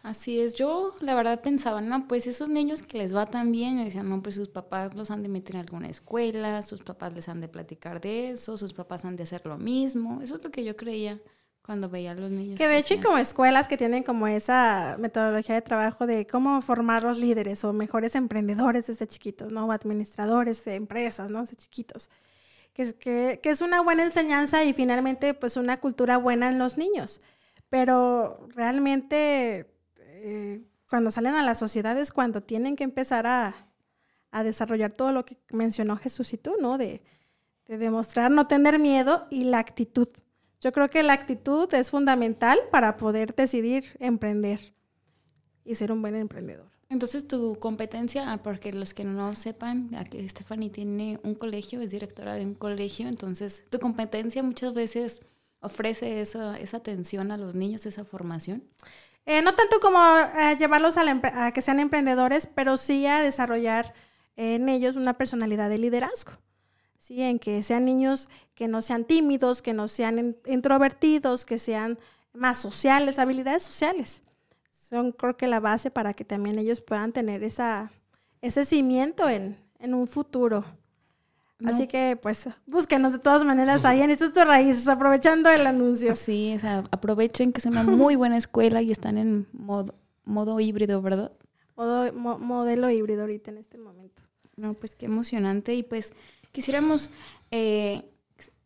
Así 0.02 0.38
es, 0.38 0.54
yo 0.54 0.92
la 1.00 1.14
verdad 1.14 1.40
pensaba, 1.40 1.80
no, 1.80 2.06
pues 2.06 2.26
esos 2.26 2.50
niños 2.50 2.82
que 2.82 2.98
les 2.98 3.14
va 3.16 3.24
tan 3.24 3.50
bien, 3.52 3.78
yo 3.78 3.84
decía, 3.84 4.02
no, 4.02 4.22
pues 4.22 4.34
sus 4.34 4.48
papás 4.48 4.94
los 4.94 5.10
han 5.10 5.22
de 5.22 5.30
meter 5.30 5.54
en 5.54 5.62
alguna 5.62 5.88
escuela, 5.88 6.60
sus 6.60 6.82
papás 6.82 7.14
les 7.14 7.26
han 7.30 7.40
de 7.40 7.48
platicar 7.48 8.02
de 8.02 8.32
eso, 8.32 8.58
sus 8.58 8.74
papás 8.74 9.06
han 9.06 9.16
de 9.16 9.22
hacer 9.22 9.46
lo 9.46 9.56
mismo, 9.56 10.20
eso 10.20 10.36
es 10.36 10.44
lo 10.44 10.50
que 10.50 10.62
yo 10.62 10.76
creía 10.76 11.22
cuando 11.64 11.88
veía 11.88 12.12
a 12.12 12.14
los 12.14 12.30
niños. 12.30 12.58
Que 12.58 12.68
de 12.68 12.78
hecho 12.78 12.94
hay 12.94 13.00
como 13.00 13.18
escuelas 13.18 13.68
que 13.68 13.76
tienen 13.76 14.02
como 14.02 14.26
esa 14.26 14.96
metodología 14.98 15.54
de 15.54 15.62
trabajo 15.62 16.06
de 16.06 16.26
cómo 16.26 16.60
formar 16.60 17.04
los 17.04 17.18
líderes 17.18 17.64
o 17.64 17.72
mejores 17.72 18.14
emprendedores 18.14 18.86
desde 18.86 19.06
chiquitos, 19.06 19.50
¿no? 19.50 19.66
O 19.66 19.72
administradores 19.72 20.64
de 20.64 20.74
empresas, 20.74 21.30
¿no? 21.30 21.40
Desde 21.40 21.56
chiquitos. 21.56 22.10
Que, 22.74 22.94
que, 22.94 23.40
que 23.42 23.50
es 23.50 23.60
una 23.60 23.80
buena 23.80 24.04
enseñanza 24.04 24.64
y 24.64 24.72
finalmente 24.72 25.32
pues 25.32 25.56
una 25.56 25.80
cultura 25.80 26.16
buena 26.18 26.48
en 26.48 26.58
los 26.58 26.76
niños. 26.76 27.20
Pero 27.70 28.46
realmente 28.54 29.74
eh, 30.26 30.62
cuando 30.88 31.10
salen 31.10 31.34
a 31.34 31.42
la 31.42 31.54
sociedad 31.54 31.98
es 31.98 32.12
cuando 32.12 32.42
tienen 32.42 32.76
que 32.76 32.84
empezar 32.84 33.26
a, 33.26 33.54
desarrollar 34.42 34.90
todo 34.92 35.12
lo 35.12 35.24
que 35.24 35.36
mencionó 35.50 35.96
Jesús 35.96 36.32
y 36.32 36.38
tú, 36.38 36.54
¿no? 36.60 36.78
De, 36.78 37.02
demostrar 37.66 38.30
no 38.30 38.46
tener 38.46 38.78
miedo 38.78 39.26
y 39.30 39.44
la 39.44 39.58
actitud. 39.58 40.08
Yo 40.60 40.72
creo 40.72 40.88
que 40.88 41.02
la 41.02 41.12
actitud 41.12 41.72
es 41.74 41.90
fundamental 41.90 42.58
para 42.70 42.96
poder 42.96 43.34
decidir 43.34 43.96
emprender 44.00 44.74
y 45.64 45.74
ser 45.74 45.92
un 45.92 46.02
buen 46.02 46.16
emprendedor. 46.16 46.70
Entonces 46.88 47.26
tu 47.26 47.58
competencia, 47.58 48.30
ah, 48.30 48.42
porque 48.42 48.72
los 48.72 48.94
que 48.94 49.04
no 49.04 49.34
sepan, 49.34 49.94
aquí 49.94 50.26
Stephanie 50.28 50.70
tiene 50.70 51.18
un 51.24 51.34
colegio, 51.34 51.80
es 51.80 51.90
directora 51.90 52.34
de 52.34 52.44
un 52.44 52.54
colegio, 52.54 53.08
entonces 53.08 53.64
tu 53.70 53.78
competencia 53.78 54.42
muchas 54.42 54.74
veces 54.74 55.20
ofrece 55.60 56.20
esa, 56.20 56.58
esa 56.58 56.76
atención 56.76 57.32
a 57.32 57.38
los 57.38 57.54
niños, 57.54 57.86
esa 57.86 58.04
formación. 58.04 58.62
Eh, 59.26 59.40
no 59.40 59.54
tanto 59.54 59.80
como 59.80 59.98
eh, 59.98 60.56
llevarlos 60.58 60.96
a, 60.98 61.52
que 61.52 61.62
sean 61.62 61.80
emprendedores, 61.80 62.46
pero 62.46 62.76
sí 62.76 63.06
a 63.06 63.22
desarrollar 63.22 63.94
en 64.36 64.68
ellos 64.68 64.96
una 64.96 65.14
personalidad 65.14 65.70
de 65.70 65.78
liderazgo. 65.78 66.32
¿Sí? 67.04 67.20
En 67.20 67.38
que 67.38 67.62
sean 67.62 67.84
niños 67.84 68.28
que 68.54 68.66
no 68.66 68.80
sean 68.80 69.04
tímidos, 69.04 69.60
que 69.60 69.74
no 69.74 69.88
sean 69.88 70.36
introvertidos, 70.46 71.44
que 71.44 71.58
sean 71.58 71.98
más 72.32 72.58
sociales, 72.58 73.18
habilidades 73.18 73.62
sociales. 73.62 74.22
Son 74.70 75.12
creo 75.12 75.36
que 75.36 75.46
la 75.46 75.60
base 75.60 75.90
para 75.90 76.14
que 76.14 76.24
también 76.24 76.58
ellos 76.58 76.80
puedan 76.80 77.12
tener 77.12 77.44
esa, 77.44 77.90
ese 78.40 78.64
cimiento 78.64 79.28
en, 79.28 79.58
en 79.80 79.92
un 79.92 80.06
futuro. 80.06 80.64
Así 81.64 81.86
que, 81.86 82.18
pues, 82.20 82.48
búsquenos 82.66 83.12
de 83.12 83.18
todas 83.18 83.42
maneras 83.44 83.84
ahí 83.86 84.02
en 84.02 84.10
Instituto 84.10 84.44
Raíces, 84.44 84.86
aprovechando 84.88 85.48
el 85.48 85.66
anuncio. 85.66 86.14
Sí, 86.14 86.52
o 86.54 86.58
sea, 86.58 86.84
aprovechen 86.90 87.52
que 87.52 87.60
es 87.60 87.66
una 87.66 87.82
muy 87.82 88.16
buena 88.16 88.36
escuela 88.36 88.82
y 88.82 88.92
están 88.92 89.16
en 89.16 89.46
modo, 89.52 89.94
modo 90.24 90.60
híbrido, 90.60 91.00
¿verdad? 91.00 91.32
Modo, 91.76 92.12
modelo 92.12 92.90
híbrido 92.90 93.22
ahorita 93.22 93.50
en 93.50 93.58
este 93.58 93.78
momento. 93.78 94.22
No, 94.56 94.74
pues 94.74 94.94
qué 94.94 95.06
emocionante. 95.06 95.74
Y 95.74 95.84
pues 95.84 96.12
quisiéramos 96.54 97.10
eh, 97.50 98.04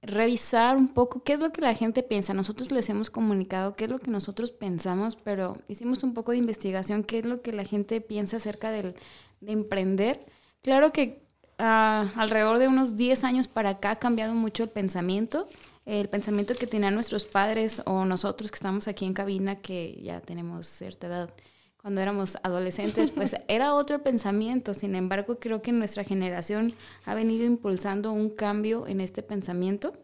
revisar 0.02 0.76
un 0.76 0.88
poco 0.88 1.23
qué 1.23 1.33
es 1.33 1.40
lo 1.40 1.50
que 1.52 1.62
la 1.62 1.75
gente 1.75 2.02
piensa. 2.02 2.35
Nosotros 2.35 2.71
les 2.71 2.88
hemos 2.90 3.09
comunicado 3.11 3.75
qué 3.75 3.85
es 3.85 3.90
lo 3.90 3.99
que 3.99 4.11
nosotros 4.11 4.52
pensamos, 4.52 5.16
pero 5.16 5.57
hicimos 5.68 6.04
un 6.04 6.12
poco 6.12 6.33
de 6.33 6.38
investigación, 6.38 7.02
qué 7.02 7.21
es 7.21 7.26
lo 7.26 7.40
que 7.40 7.52
la 7.52 7.64
gente 7.64 8.00
piensa 8.02 8.37
acerca 8.37 8.71
del, 8.71 8.95
de 9.40 9.52
emprender. 9.52 10.26
Claro 10.62 10.92
que 10.92 11.26
alrededor 11.57 12.59
de 12.59 12.68
unos 12.68 12.97
10 12.97 13.25
años 13.25 13.49
para 13.49 13.71
acá 13.71 13.92
ha 13.92 13.99
cambiado 13.99 14.35
mucho 14.35 14.62
el 14.62 14.68
pensamiento. 14.68 15.49
El 15.87 16.11
pensamiento 16.11 16.54
que 16.54 16.66
tenían 16.66 16.95
nuestros 16.95 17.25
padres 17.25 17.80
o 17.87 18.04
nosotros 18.04 18.50
que 18.50 18.57
estamos 18.57 18.87
aquí 18.87 19.07
en 19.07 19.14
cabina, 19.14 19.57
que 19.57 19.99
ya 20.02 20.21
tenemos 20.21 20.66
cierta 20.66 21.07
edad, 21.07 21.30
cuando 21.88 22.02
éramos 22.02 22.37
adolescentes, 22.42 23.12
pues 23.12 23.35
era 23.49 23.73
otro 23.73 24.02
pensamiento. 24.02 24.75
Sin 24.75 24.95
embargo, 24.95 25.38
creo 25.38 25.62
que 25.62 25.73
nuestra 25.73 26.04
generación 26.04 26.75
ha 27.07 27.14
venido 27.14 27.47
impulsando 27.47 28.12
un 28.12 28.28
cambio 28.28 28.87
en 28.87 29.00
este 29.00 29.23
pensamiento. 29.23 29.95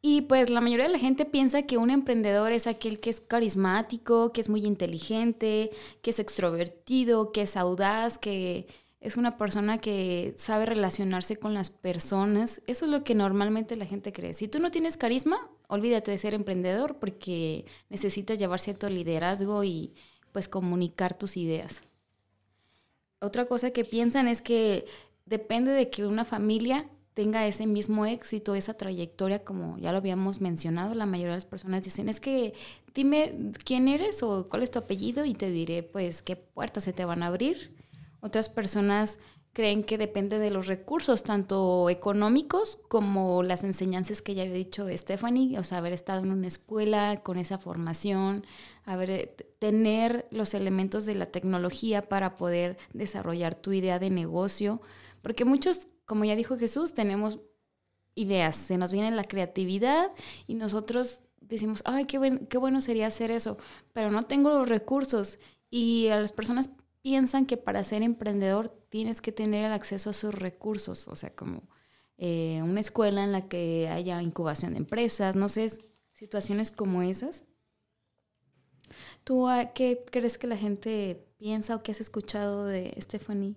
Y 0.00 0.22
pues 0.22 0.50
la 0.50 0.60
mayoría 0.60 0.86
de 0.86 0.92
la 0.92 0.98
gente 0.98 1.26
piensa 1.26 1.62
que 1.62 1.78
un 1.78 1.90
emprendedor 1.90 2.50
es 2.50 2.66
aquel 2.66 2.98
que 2.98 3.10
es 3.10 3.20
carismático, 3.20 4.32
que 4.32 4.40
es 4.40 4.48
muy 4.48 4.66
inteligente, 4.66 5.70
que 6.02 6.10
es 6.10 6.18
extrovertido, 6.18 7.30
que 7.30 7.42
es 7.42 7.56
audaz, 7.56 8.18
que 8.18 8.66
es 8.98 9.16
una 9.16 9.36
persona 9.36 9.78
que 9.78 10.34
sabe 10.38 10.66
relacionarse 10.66 11.36
con 11.36 11.54
las 11.54 11.70
personas. 11.70 12.62
Eso 12.66 12.86
es 12.86 12.90
lo 12.90 13.04
que 13.04 13.14
normalmente 13.14 13.76
la 13.76 13.86
gente 13.86 14.12
cree. 14.12 14.32
Si 14.32 14.48
tú 14.48 14.58
no 14.58 14.72
tienes 14.72 14.96
carisma, 14.96 15.48
olvídate 15.68 16.10
de 16.10 16.18
ser 16.18 16.34
emprendedor 16.34 16.98
porque 16.98 17.64
necesitas 17.90 18.40
llevar 18.40 18.58
cierto 18.58 18.88
liderazgo 18.90 19.62
y 19.62 19.94
pues 20.32 20.48
comunicar 20.48 21.16
tus 21.16 21.36
ideas. 21.36 21.82
Otra 23.20 23.46
cosa 23.46 23.70
que 23.70 23.84
piensan 23.84 24.26
es 24.26 24.42
que 24.42 24.86
depende 25.26 25.70
de 25.70 25.88
que 25.88 26.06
una 26.06 26.24
familia 26.24 26.88
tenga 27.14 27.46
ese 27.46 27.66
mismo 27.66 28.06
éxito, 28.06 28.54
esa 28.54 28.74
trayectoria, 28.74 29.44
como 29.44 29.78
ya 29.78 29.92
lo 29.92 29.98
habíamos 29.98 30.40
mencionado, 30.40 30.94
la 30.94 31.06
mayoría 31.06 31.32
de 31.32 31.36
las 31.36 31.46
personas 31.46 31.82
dicen, 31.82 32.08
es 32.08 32.20
que 32.20 32.54
dime 32.94 33.52
quién 33.64 33.86
eres 33.86 34.22
o 34.22 34.48
cuál 34.48 34.62
es 34.62 34.70
tu 34.70 34.78
apellido 34.78 35.24
y 35.24 35.34
te 35.34 35.50
diré 35.50 35.82
pues 35.82 36.22
qué 36.22 36.36
puertas 36.36 36.84
se 36.84 36.92
te 36.92 37.04
van 37.04 37.22
a 37.22 37.26
abrir 37.26 37.76
otras 38.20 38.48
personas 38.48 39.18
creen 39.52 39.84
que 39.84 39.98
depende 39.98 40.38
de 40.38 40.50
los 40.50 40.66
recursos, 40.66 41.22
tanto 41.22 41.90
económicos 41.90 42.78
como 42.88 43.42
las 43.42 43.64
enseñanzas 43.64 44.22
que 44.22 44.34
ya 44.34 44.42
había 44.42 44.54
dicho 44.54 44.86
Stephanie, 44.96 45.58
o 45.58 45.64
sea, 45.64 45.78
haber 45.78 45.92
estado 45.92 46.22
en 46.22 46.32
una 46.32 46.46
escuela 46.46 47.22
con 47.22 47.36
esa 47.36 47.58
formación, 47.58 48.46
haber, 48.84 49.10
eh, 49.10 49.36
tener 49.58 50.26
los 50.30 50.54
elementos 50.54 51.04
de 51.04 51.14
la 51.16 51.26
tecnología 51.26 52.02
para 52.02 52.36
poder 52.36 52.78
desarrollar 52.94 53.54
tu 53.54 53.72
idea 53.72 53.98
de 53.98 54.10
negocio, 54.10 54.80
porque 55.20 55.44
muchos, 55.44 55.88
como 56.06 56.24
ya 56.24 56.34
dijo 56.34 56.56
Jesús, 56.56 56.94
tenemos 56.94 57.38
ideas, 58.14 58.56
se 58.56 58.78
nos 58.78 58.92
viene 58.92 59.10
la 59.10 59.24
creatividad 59.24 60.12
y 60.46 60.54
nosotros 60.54 61.20
decimos, 61.40 61.82
ay, 61.84 62.06
qué, 62.06 62.46
qué 62.48 62.56
bueno 62.56 62.80
sería 62.80 63.06
hacer 63.06 63.30
eso, 63.30 63.58
pero 63.92 64.10
no 64.10 64.22
tengo 64.22 64.48
los 64.48 64.68
recursos. 64.68 65.38
Y 65.70 66.08
a 66.08 66.20
las 66.20 66.32
personas 66.32 66.70
piensan 67.02 67.46
que 67.46 67.56
para 67.56 67.84
ser 67.84 68.02
emprendedor 68.02 68.70
tienes 68.88 69.20
que 69.20 69.32
tener 69.32 69.66
el 69.66 69.72
acceso 69.72 70.10
a 70.10 70.12
esos 70.12 70.34
recursos, 70.34 71.08
o 71.08 71.16
sea, 71.16 71.34
como 71.34 71.62
eh, 72.16 72.60
una 72.62 72.80
escuela 72.80 73.24
en 73.24 73.32
la 73.32 73.48
que 73.48 73.88
haya 73.88 74.22
incubación 74.22 74.72
de 74.72 74.78
empresas, 74.78 75.34
no 75.34 75.48
sé, 75.48 75.68
situaciones 76.12 76.70
como 76.70 77.02
esas. 77.02 77.44
¿Tú 79.24 79.48
qué 79.74 80.04
crees 80.10 80.38
que 80.38 80.46
la 80.46 80.56
gente 80.56 81.26
piensa 81.38 81.74
o 81.74 81.82
qué 81.82 81.92
has 81.92 82.00
escuchado 82.00 82.66
de 82.66 82.94
Stephanie? 83.00 83.56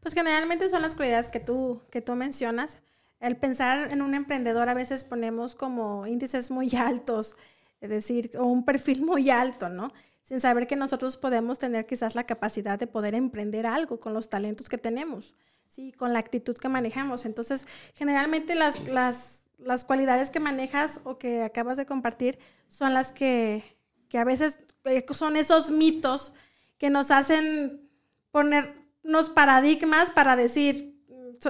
Pues 0.00 0.14
generalmente 0.14 0.68
son 0.68 0.82
las 0.82 0.94
cualidades 0.94 1.28
que 1.28 1.40
tú, 1.40 1.82
que 1.90 2.00
tú 2.00 2.14
mencionas. 2.14 2.78
El 3.18 3.36
pensar 3.36 3.90
en 3.90 4.00
un 4.00 4.14
emprendedor 4.14 4.68
a 4.70 4.74
veces 4.74 5.04
ponemos 5.04 5.54
como 5.54 6.06
índices 6.06 6.50
muy 6.50 6.70
altos, 6.76 7.34
es 7.80 7.90
decir, 7.90 8.30
o 8.38 8.44
un 8.44 8.64
perfil 8.64 9.02
muy 9.02 9.28
alto, 9.30 9.68
¿no? 9.68 9.92
Sin 10.30 10.38
saber 10.38 10.68
que 10.68 10.76
nosotros 10.76 11.16
podemos 11.16 11.58
tener 11.58 11.86
quizás 11.86 12.14
la 12.14 12.22
capacidad 12.22 12.78
de 12.78 12.86
poder 12.86 13.16
emprender 13.16 13.66
algo 13.66 13.98
con 13.98 14.14
los 14.14 14.30
talentos 14.30 14.68
que 14.68 14.78
tenemos, 14.78 15.34
¿sí? 15.66 15.90
con 15.90 16.12
la 16.12 16.20
actitud 16.20 16.56
que 16.56 16.68
manejamos. 16.68 17.24
Entonces, 17.24 17.66
generalmente 17.94 18.54
las, 18.54 18.78
las, 18.86 19.48
las 19.58 19.84
cualidades 19.84 20.30
que 20.30 20.38
manejas 20.38 21.00
o 21.02 21.18
que 21.18 21.42
acabas 21.42 21.76
de 21.76 21.84
compartir 21.84 22.38
son 22.68 22.94
las 22.94 23.10
que, 23.10 23.64
que 24.08 24.18
a 24.18 24.24
veces 24.24 24.60
eh, 24.84 25.04
son 25.10 25.36
esos 25.36 25.68
mitos 25.68 26.32
que 26.78 26.90
nos 26.90 27.10
hacen 27.10 27.90
ponernos 28.30 29.30
paradigmas 29.34 30.10
para 30.12 30.36
decir, 30.36 31.04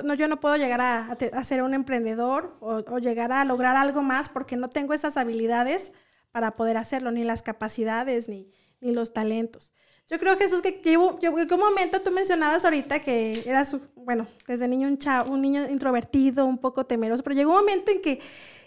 no, 0.05 0.15
yo 0.15 0.27
no 0.27 0.41
puedo 0.41 0.57
llegar 0.57 0.81
a, 0.81 1.45
ser 1.45 1.63
un 1.63 1.75
emprendedor 1.75 2.57
o, 2.61 2.97
llegar 2.97 3.31
a 3.31 3.45
lograr 3.45 3.77
algo 3.77 4.01
más 4.01 4.31
porque 4.31 4.57
no 4.57 4.71
tengo 4.71 4.95
esas 4.95 5.19
habilidades 5.19 5.93
para 6.33 6.57
poder 6.57 6.79
hacerlo, 6.79 7.11
ni 7.11 7.25
las 7.25 7.43
capacidades, 7.43 8.27
ni, 8.27 8.51
ni 8.81 8.93
los 8.93 9.13
talentos. 9.13 9.73
Yo 10.09 10.19
creo, 10.19 10.37
Jesús, 10.37 10.61
que 10.61 10.81
yo, 10.83 11.19
un 11.33 11.61
momento 11.61 12.03
tú 12.03 12.11
mencionabas 12.11 12.65
ahorita 12.65 13.01
que 13.01 13.45
eras, 13.47 13.77
bueno, 13.95 14.27
desde 14.49 14.67
niño 14.67 14.89
un, 14.89 14.99
chavo, 14.99 15.33
un 15.33 15.41
niño 15.41 15.69
introvertido, 15.69 16.47
un 16.47 16.59
poco 16.59 16.85
temeroso, 16.85 17.23
pero 17.23 17.37
llegó 17.37 17.53
un 17.53 17.59
momento 17.59 17.93
en 17.93 18.03
que, 18.03 18.21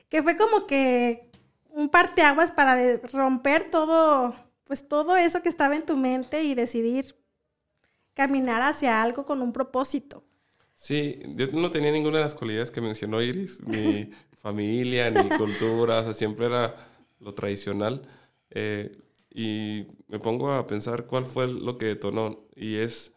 que 0.08 0.24
fue 0.24 0.38
como 0.38 0.65
que 0.65 1.29
un 1.70 1.89
parteaguas 1.89 2.51
para 2.51 2.98
romper 3.12 3.70
todo, 3.70 4.34
pues 4.63 4.88
todo 4.88 5.17
eso 5.17 5.41
que 5.41 5.50
estaba 5.50 5.75
en 5.75 5.86
tu 5.86 5.98
mente 5.98 6.43
y 6.43 6.55
decidir 6.55 7.17
caminar 8.13 8.62
hacia 8.62 9.01
algo 9.01 9.25
con 9.25 9.41
un 9.41 9.51
propósito. 9.51 10.24
Sí, 10.75 11.20
yo 11.36 11.48
no 11.48 11.72
tenía 11.72 11.91
ninguna 11.91 12.17
de 12.17 12.24
las 12.24 12.36
cualidades 12.36 12.72
que 12.72 12.79
mencionó 12.79 13.22
Iris, 13.22 13.62
ni 13.65 14.12
familia, 14.41 15.10
ni 15.10 15.29
cultura, 15.29 16.00
o 16.00 16.03
sea, 16.03 16.13
siempre 16.13 16.46
era 16.46 16.75
lo 17.20 17.34
tradicional. 17.34 18.08
Eh, 18.50 18.98
y 19.33 19.87
me 20.07 20.19
pongo 20.19 20.51
a 20.51 20.67
pensar 20.67 21.07
cuál 21.07 21.25
fue 21.25 21.47
lo 21.47 21.77
que 21.77 21.87
detonó, 21.87 22.45
y 22.55 22.75
es 22.75 23.13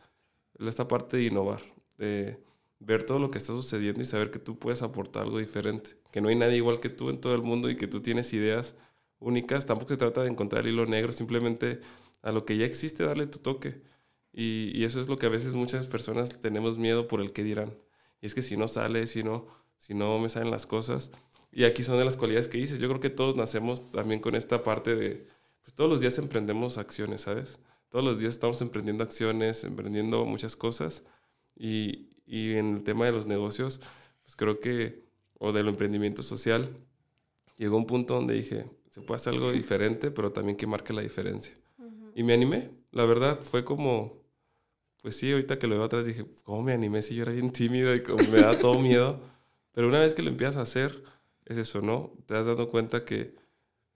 esta 0.59 0.89
parte 0.89 1.19
de 1.19 1.25
innovar, 1.25 1.61
de 1.99 2.41
ver 2.81 3.05
todo 3.05 3.19
lo 3.19 3.31
que 3.31 3.39
está 3.39 3.53
sucediendo 3.53 4.01
y 4.03 4.07
saber 4.07 4.31
que 4.31 4.39
tú 4.39 4.59
puedes 4.59 4.83
aportar 4.83 5.25
algo 5.25 5.39
diferente, 5.39 5.91
que 6.11 6.21
no 6.21 6.29
hay 6.29 6.37
nadie 6.37 6.57
igual 6.57 6.81
que 6.81 6.89
tú 6.89 7.11
en 7.11 7.21
todo 7.21 7.35
el 7.35 7.43
mundo 7.43 7.69
y 7.71 7.77
que 7.77 7.87
tú 7.87 8.01
tienes 8.01 8.33
ideas 8.33 8.75
únicas. 9.19 9.67
Tampoco 9.67 9.91
se 9.91 9.99
trata 9.99 10.23
de 10.23 10.31
encontrar 10.31 10.67
hilo 10.67 10.87
negro, 10.87 11.13
simplemente 11.13 11.81
a 12.23 12.33
lo 12.33 12.45
que 12.45 12.57
ya 12.57 12.65
existe 12.67 13.05
darle 13.05 13.27
tu 13.27 13.39
toque. 13.39 13.83
Y, 14.33 14.73
y 14.75 14.85
eso 14.85 15.01
es 15.01 15.09
lo 15.09 15.17
que 15.17 15.27
a 15.27 15.31
veces 15.31 15.55
muchas 15.55 15.87
personas 15.87 16.41
tenemos 16.41 16.79
miedo 16.79 17.09
por 17.09 17.21
el 17.21 17.33
que 17.33 17.43
dirán. 17.43 17.77
Y 18.21 18.27
es 18.27 18.35
que 18.35 18.43
si 18.43 18.57
no 18.57 18.69
sale, 18.69 19.07
si 19.07 19.23
no, 19.23 19.47
si 19.79 19.95
no 19.95 20.19
me 20.19 20.29
salen 20.29 20.51
las 20.51 20.67
cosas. 20.67 21.13
Y 21.53 21.65
aquí 21.65 21.83
son 21.83 21.99
de 21.99 22.05
las 22.05 22.17
cualidades 22.17 22.49
que 22.49 22.59
dices. 22.59 22.79
Yo 22.79 22.89
creo 22.89 23.01
que 23.01 23.11
todos 23.11 23.37
nacemos 23.37 23.91
también 23.91 24.21
con 24.21 24.35
esta 24.35 24.63
parte 24.63 24.95
de, 24.97 25.27
pues 25.67 25.75
todos 25.75 25.91
los 25.91 26.01
días 26.01 26.17
emprendemos 26.19 26.79
acciones, 26.79 27.23
¿sabes? 27.23 27.59
Todos 27.89 28.05
los 28.05 28.21
días 28.21 28.35
estamos 28.35 28.63
emprendiendo 28.63 29.03
acciones, 29.03 29.65
emprendiendo 29.65 30.25
muchas 30.25 30.55
cosas. 30.55 31.03
Y, 31.57 32.11
y 32.25 32.55
en 32.55 32.77
el 32.77 32.83
tema 32.85 33.07
de 33.07 33.11
los 33.11 33.27
negocios, 33.27 33.81
pues 34.23 34.37
creo 34.37 34.61
que, 34.61 35.03
o 35.41 35.53
del 35.53 35.67
emprendimiento 35.67 36.23
social, 36.23 36.71
llegó 37.57 37.77
un 37.77 37.87
punto 37.87 38.15
donde 38.15 38.35
dije, 38.35 38.71
se 38.91 39.01
puede 39.01 39.17
hacer 39.17 39.35
algo 39.35 39.51
diferente, 39.51 40.13
pero 40.13 40.31
también 40.31 40.57
que 40.57 40.69
marque 40.69 40.93
la 40.93 41.03
diferencia. 41.03 41.59
Y 42.15 42.23
me 42.23 42.33
animé, 42.33 42.71
la 42.93 43.05
verdad, 43.05 43.41
fue 43.43 43.65
como, 43.65 44.23
pues 45.03 45.17
sí, 45.17 45.33
ahorita 45.33 45.59
que 45.59 45.67
lo 45.67 45.75
veo 45.75 45.85
atrás 45.85 46.07
dije, 46.07 46.27
¿cómo 46.45 46.63
me 46.63 46.75
animé 46.75 47.03
si 47.03 47.17
yo 47.17 47.23
era 47.23 47.33
bien 47.33 47.51
tímido 47.51 47.93
y 47.93 48.05
como 48.05 48.23
me 48.23 48.41
da 48.41 48.61
todo 48.61 48.79
miedo? 48.79 49.19
Pero 49.73 49.89
una 49.89 49.99
vez 49.99 50.15
que 50.15 50.23
lo 50.23 50.31
empiezas 50.31 50.59
a 50.59 50.63
hacer, 50.63 51.03
es 51.45 51.59
eso, 51.59 51.81
¿no? 51.81 52.13
Te 52.27 52.37
has 52.37 52.47
dado 52.47 52.71
cuenta 52.71 53.05
que, 53.05 53.35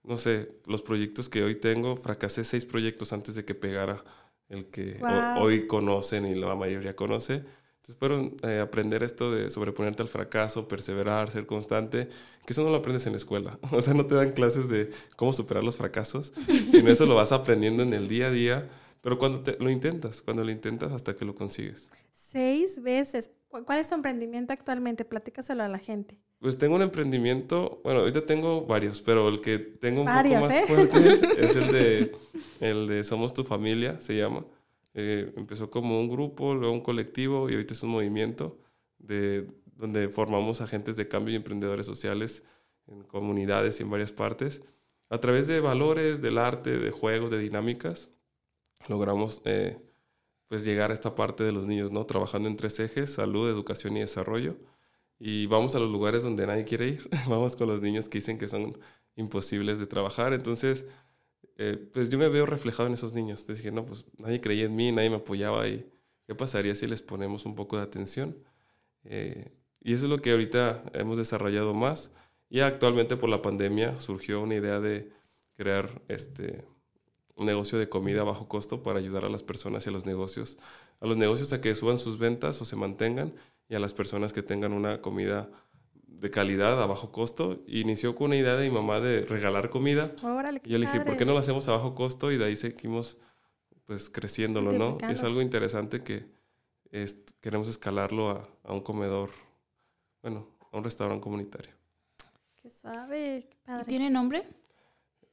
no 0.03 0.17
sé, 0.17 0.49
los 0.67 0.83
proyectos 0.83 1.29
que 1.29 1.43
hoy 1.43 1.55
tengo, 1.57 1.97
fracasé 1.97 2.45
seis 2.45 2.65
proyectos 2.67 3.13
antes 3.13 3.35
de 3.35 3.45
que 3.45 3.55
pegara 3.55 4.05
el 4.49 4.67
que 4.67 5.05
hoy 5.35 5.67
conocen 5.67 6.27
y 6.27 6.35
la 6.35 6.55
mayoría 6.55 6.97
conoce. 6.97 7.45
Entonces 7.77 7.97
fueron 7.99 8.37
eh, 8.43 8.61
aprender 8.61 9.03
esto 9.03 9.33
de 9.33 9.49
sobreponerte 9.51 10.03
al 10.03 10.09
fracaso, 10.09 10.69
perseverar, 10.69 11.31
ser 11.31 11.47
constante, 11.47 12.09
que 12.47 12.53
eso 12.53 12.63
no 12.63 12.71
lo 12.71 12.77
aprendes 12.77 13.07
en 13.07 13.13
la 13.13 13.17
escuela. 13.19 13.59
O 13.73 13.81
sea, 13.81 13.95
no 13.95 14.07
te 14.07 14.15
dan 14.15 14.33
clases 14.33 14.69
de 14.69 14.91
cómo 15.17 15.33
superar 15.33 15.65
los 15.65 15.77
fracasos, 15.77 16.33
sino 16.71 16.91
eso 16.91 17.07
lo 17.07 17.15
vas 17.15 17.33
aprendiendo 17.33 17.83
en 17.83 17.93
el 17.95 18.09
día 18.09 18.27
a 18.29 18.31
día, 18.31 18.69
pero 19.01 19.19
cuando 19.19 19.41
te- 19.43 19.57
lo 19.59 19.71
intentas, 19.71 20.23
cuando 20.23 20.45
lo 20.45 20.51
intentas 20.51 20.93
hasta 20.93 21.17
que 21.17 21.25
lo 21.25 21.35
consigues. 21.35 21.89
Seis 22.13 22.81
veces. 22.83 23.31
¿Cu- 23.49 23.65
¿Cuál 23.65 23.79
es 23.81 23.89
tu 23.89 23.95
emprendimiento 23.95 24.53
actualmente? 24.53 25.05
Platícaselo 25.05 25.63
a 25.63 25.69
la 25.69 25.79
gente. 25.79 26.19
Pues 26.41 26.57
tengo 26.57 26.75
un 26.75 26.83
emprendimiento, 26.83 27.83
bueno, 27.85 28.01
ahorita 28.01 28.25
tengo 28.25 28.65
varios, 28.65 29.03
pero 29.03 29.29
el 29.29 29.43
que 29.43 29.59
tengo 29.59 30.01
un 30.01 30.07
poco 30.07 30.41
más 30.41 30.51
¿eh? 30.51 30.65
fuerte 30.67 31.21
es 31.45 31.55
el 31.55 31.71
de, 31.71 32.13
el 32.61 32.87
de 32.87 33.05
Somos 33.05 33.35
tu 33.35 33.45
familia, 33.45 34.01
se 34.01 34.17
llama. 34.17 34.47
Eh, 34.95 35.33
empezó 35.37 35.71
como 35.71 36.01
un 36.01 36.09
grupo, 36.09 36.55
luego 36.55 36.73
un 36.73 36.81
colectivo 36.81 37.51
y 37.51 37.53
ahorita 37.53 37.75
es 37.75 37.83
un 37.83 37.91
movimiento 37.91 38.59
de, 38.99 39.49
donde 39.77 40.09
formamos 40.09 40.63
agentes 40.63 40.97
de 40.97 41.09
cambio 41.09 41.35
y 41.35 41.37
emprendedores 41.37 41.85
sociales 41.85 42.43
en 42.87 43.03
comunidades 43.03 43.79
y 43.79 43.83
en 43.83 43.91
varias 43.91 44.13
partes. 44.13 44.63
A 45.11 45.19
través 45.19 45.47
de 45.47 45.61
valores, 45.61 46.23
del 46.23 46.39
arte, 46.39 46.79
de 46.79 46.91
juegos, 46.91 47.31
de 47.31 47.39
dinámicas, 47.39 48.09
logramos 48.89 49.43
eh, 49.45 49.79
pues 50.49 50.65
llegar 50.65 50.91
a 50.91 50.95
esta 50.95 51.15
parte 51.15 51.45
de 51.45 51.53
los 51.53 51.67
niños, 51.67 51.91
¿no? 51.93 52.07
Trabajando 52.07 52.49
en 52.49 52.57
tres 52.57 52.81
ejes, 52.81 53.13
salud, 53.13 53.49
educación 53.49 53.97
y 53.99 54.01
desarrollo. 54.01 54.57
Y 55.23 55.47
vamos 55.47 55.75
a 55.75 55.79
los 55.79 55.91
lugares 55.91 56.23
donde 56.23 56.47
nadie 56.47 56.65
quiere 56.65 56.89
ir. 56.89 57.09
vamos 57.29 57.55
con 57.55 57.69
los 57.69 57.83
niños 57.83 58.09
que 58.09 58.19
dicen 58.19 58.39
que 58.39 58.49
son 58.49 58.79
imposibles 59.17 59.79
de 59.79 59.87
trabajar. 59.87 60.33
Entonces, 60.33 60.87
eh, 61.59 61.77
pues 61.93 62.09
yo 62.09 62.19
me 62.19 62.29
veo 62.29 62.47
reflejado 62.47 62.87
en 62.87 62.95
esos 62.95 63.13
niños. 63.13 63.41
Entonces 63.41 63.63
dije, 63.63 63.71
no, 63.71 63.85
pues 63.85 64.07
nadie 64.17 64.41
creía 64.41 64.65
en 64.65 64.75
mí, 64.75 64.91
nadie 64.93 65.11
me 65.11 65.17
apoyaba 65.17 65.69
y 65.69 65.87
¿qué 66.27 66.35
pasaría 66.35 66.75
si 66.75 66.87
les 66.87 67.03
ponemos 67.03 67.45
un 67.45 67.55
poco 67.55 67.77
de 67.77 67.83
atención? 67.83 68.43
Eh, 69.05 69.53
y 69.83 69.93
eso 69.93 70.07
es 70.07 70.11
lo 70.11 70.23
que 70.23 70.33
ahorita 70.33 70.85
hemos 70.95 71.19
desarrollado 71.19 71.75
más. 71.75 72.13
Y 72.49 72.61
actualmente 72.61 73.17
por 73.19 73.29
la 73.29 73.43
pandemia 73.43 73.99
surgió 74.01 74.41
una 74.41 74.55
idea 74.55 74.81
de 74.81 75.13
crear 75.55 76.03
este, 76.09 76.65
un 77.35 77.45
negocio 77.45 77.79
de 77.79 77.91
comida 77.91 78.23
a 78.23 78.25
bajo 78.25 78.49
costo 78.49 78.83
para 78.83 78.99
ayudar 78.99 79.27
a 79.27 79.29
las 79.29 79.43
personas 79.43 79.85
y 79.85 79.91
a 79.91 79.93
los 79.93 80.07
negocios, 80.07 80.59
a 80.99 81.07
los 81.07 81.19
negocios 81.19 81.53
a 81.53 81.61
que 81.61 81.75
suban 81.75 81.99
sus 81.99 82.19
ventas 82.19 82.61
o 82.63 82.65
se 82.65 82.77
mantengan 82.77 83.35
y 83.71 83.75
a 83.75 83.79
las 83.81 83.95
personas 83.95 84.35
que 84.35 84.43
tengan 84.43 84.73
una 84.75 85.01
comida 85.01 85.49
de 86.07 86.31
calidad 86.31 86.83
a 86.83 86.87
bajo 86.87 87.11
costo. 87.13 87.63
Y 87.67 87.81
inició 87.81 88.15
con 88.15 88.27
una 88.27 88.37
idea 88.37 88.57
de 88.57 88.69
mi 88.69 88.75
mamá 88.75 89.01
de 89.01 89.23
regalar 89.23 89.71
comida. 89.71 90.13
Órale, 90.23 90.61
Y 90.65 90.71
yo 90.71 90.77
le 90.79 90.85
dije, 90.87 91.01
¿por 91.01 91.17
qué 91.17 91.25
no 91.25 91.33
lo 91.33 91.39
hacemos 91.39 91.67
a 91.69 91.73
bajo 91.73 91.95
costo? 91.95 92.31
Y 92.31 92.37
de 92.37 92.45
ahí 92.45 92.57
seguimos 92.57 93.17
pues 93.87 94.11
creciéndolo, 94.11 94.73
¿no? 94.73 94.99
Es 95.09 95.23
algo 95.25 95.41
interesante 95.41 96.01
que 96.03 96.27
es- 96.91 97.17
queremos 97.41 97.69
escalarlo 97.69 98.31
a, 98.31 98.49
a 98.65 98.73
un 98.73 98.81
comedor, 98.83 99.31
bueno, 100.23 100.47
a 100.73 100.77
un 100.77 100.85
restaurante 100.85 101.23
comunitario. 101.23 101.73
Qué 102.61 102.71
suave, 102.71 103.47
qué 103.51 103.57
padre. 103.65 103.85
¿Tiene 103.87 104.11
nombre? 104.11 104.43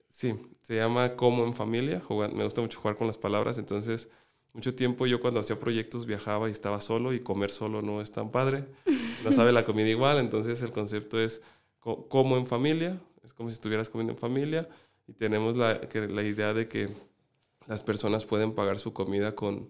Sí, 0.10 0.34
se 0.62 0.76
llama 0.76 1.16
Como 1.16 1.44
en 1.44 1.54
Familia. 1.54 2.00
jugar- 2.00 2.34
me 2.34 2.44
gusta 2.44 2.62
mucho 2.62 2.80
jugar 2.80 2.96
con 2.96 3.08
las 3.08 3.18
palabras, 3.18 3.58
entonces 3.58 4.10
mucho 4.58 4.74
tiempo 4.74 5.06
yo 5.06 5.20
cuando 5.22 5.40
hacía 5.40 5.60
proyectos 5.60 6.08
viajaba 6.08 6.50
y 6.50 6.52
estaba 6.52 6.80
solo 6.80 7.14
y 7.14 7.20
comer 7.20 7.52
solo 7.52 7.84
no 7.84 8.02
es 8.02 8.12
tan 8.12 8.32
padre. 8.32 8.66
No 9.24 9.32
sabe 9.32 9.54
la 9.54 9.64
comida 9.64 9.88
igual, 9.88 10.18
entonces 10.18 10.64
el 10.64 10.72
concepto 10.72 11.20
es 11.20 11.44
co- 11.80 12.08
como 12.10 12.38
en 12.38 12.48
familia, 12.48 13.00
es 13.24 13.34
como 13.36 13.50
si 13.50 13.54
estuvieras 13.54 13.88
comiendo 13.88 14.14
en 14.14 14.20
familia 14.20 14.68
y 15.08 15.14
tenemos 15.14 15.56
la, 15.56 15.80
que- 15.82 16.08
la 16.08 16.24
idea 16.24 16.56
de 16.56 16.68
que 16.68 16.90
las 17.68 17.84
personas 17.84 18.26
pueden 18.26 18.54
pagar 18.54 18.80
su 18.80 18.94
comida 18.94 19.36
con, 19.36 19.70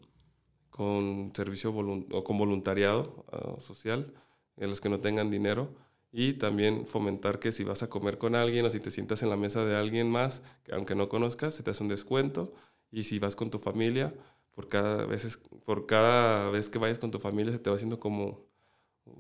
con 0.70 1.34
servicio 1.36 1.72
o 1.76 2.24
con 2.24 2.38
voluntariado 2.38 3.26
ah, 3.34 3.60
social, 3.62 4.14
en 4.56 4.70
los 4.70 4.80
que 4.80 4.88
no 4.90 5.02
tengan 5.02 5.30
dinero. 5.30 5.70
Y 6.14 6.34
también 6.34 6.88
fomentar 6.88 7.40
que 7.40 7.52
si 7.52 7.66
vas 7.66 7.84
a 7.84 7.90
comer 7.90 8.18
con 8.18 8.36
alguien 8.36 8.66
o 8.66 8.70
si 8.70 8.80
te 8.80 8.90
sientas 8.92 9.22
en 9.22 9.30
la 9.30 9.36
mesa 9.36 9.66
de 9.66 9.76
alguien 9.76 10.10
más, 10.10 10.44
que 10.64 10.74
aunque 10.74 10.96
no 10.96 11.10
conozcas, 11.10 11.56
se 11.56 11.64
te 11.64 11.72
hace 11.72 11.84
un 11.84 11.90
descuento. 11.90 12.54
Y 12.90 13.04
si 13.04 13.20
vas 13.20 13.36
con 13.36 13.50
tu 13.50 13.60
familia, 13.60 14.14
por 14.58 14.70
cada 14.70 15.06
vez, 15.06 15.38
por 15.64 15.86
cada 15.86 16.50
vez 16.50 16.68
que 16.68 16.80
vayas 16.80 16.98
con 16.98 17.12
tu 17.12 17.20
familia 17.20 17.52
se 17.54 17.60
te 17.60 17.70
va 17.70 17.76
haciendo 17.76 18.00
como 18.00 18.48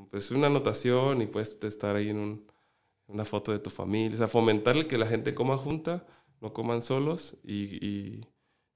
pues 0.10 0.32
una 0.32 0.48
anotación 0.48 1.22
y 1.22 1.28
puedes 1.28 1.60
estar 1.62 1.96
ahí 1.96 2.10
en 2.10 2.18
un- 2.18 2.52
una 3.06 3.24
foto 3.24 3.52
de 3.52 3.60
tu 3.60 3.70
familia. 3.70 4.16
O 4.16 4.18
sea, 4.18 4.28
fomentar 4.28 4.76
el 4.76 4.88
que 4.88 4.98
la 4.98 5.06
gente 5.06 5.36
coma 5.36 5.56
junta, 5.58 6.08
no 6.42 6.54
coman 6.54 6.82
solos 6.82 7.38
y, 7.44 7.78
y- 7.86 8.28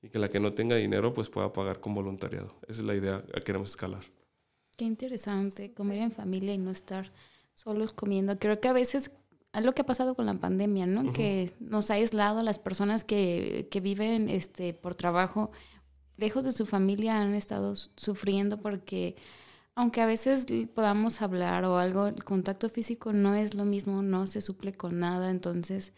y 0.04 0.10
que 0.10 0.20
la 0.20 0.30
que 0.30 0.40
no 0.40 0.54
tenga 0.54 0.76
dinero 0.76 1.14
pues 1.14 1.30
pueda 1.30 1.52
pagar 1.52 1.80
con 1.80 1.96
voluntariado. 1.96 2.54
Esa 2.68 2.82
es 2.82 2.86
la 2.86 2.94
idea 2.96 3.24
que 3.34 3.42
queremos 3.42 3.72
escalar. 3.72 4.04
Qué 4.78 4.86
interesante, 4.86 5.74
comer 5.74 5.98
en 5.98 6.12
familia 6.12 6.54
y 6.54 6.60
no 6.60 6.70
estar 6.70 7.12
solos 7.54 7.92
comiendo. 7.92 8.38
Creo 8.38 8.60
que 8.62 8.68
a 8.68 8.74
veces 8.74 9.12
es 9.54 9.66
lo 9.66 9.74
que 9.74 9.82
ha 9.82 9.86
pasado 9.86 10.14
con 10.16 10.28
la 10.28 10.36
pandemia, 10.36 10.86
¿no? 10.86 11.02
Ujú. 11.02 11.14
Que 11.14 11.52
nos 11.60 11.90
ha 11.90 11.96
aislado 11.96 12.40
a 12.40 12.44
las 12.44 12.60
personas 12.60 13.04
que, 13.04 13.68
que 13.72 13.82
viven 13.82 14.30
este, 14.30 14.74
por 14.74 14.94
trabajo 14.96 15.52
lejos 16.22 16.46
de 16.46 16.54
su 16.54 16.66
familia, 16.66 17.20
han 17.20 17.34
estado 17.34 17.76
sufriendo 17.76 18.62
porque 18.62 19.16
aunque 19.76 20.02
a 20.02 20.06
veces 20.06 20.46
podamos 20.74 21.22
hablar 21.22 21.66
o 21.66 21.78
algo, 21.78 22.08
el 22.08 22.24
contacto 22.24 22.70
físico 22.70 23.12
no 23.12 23.36
es 23.36 23.56
lo 23.56 23.66
mismo, 23.66 24.02
no 24.02 24.28
se 24.28 24.42
suple 24.42 24.74
con 24.74 25.00
nada. 25.00 25.32
Entonces, 25.32 25.94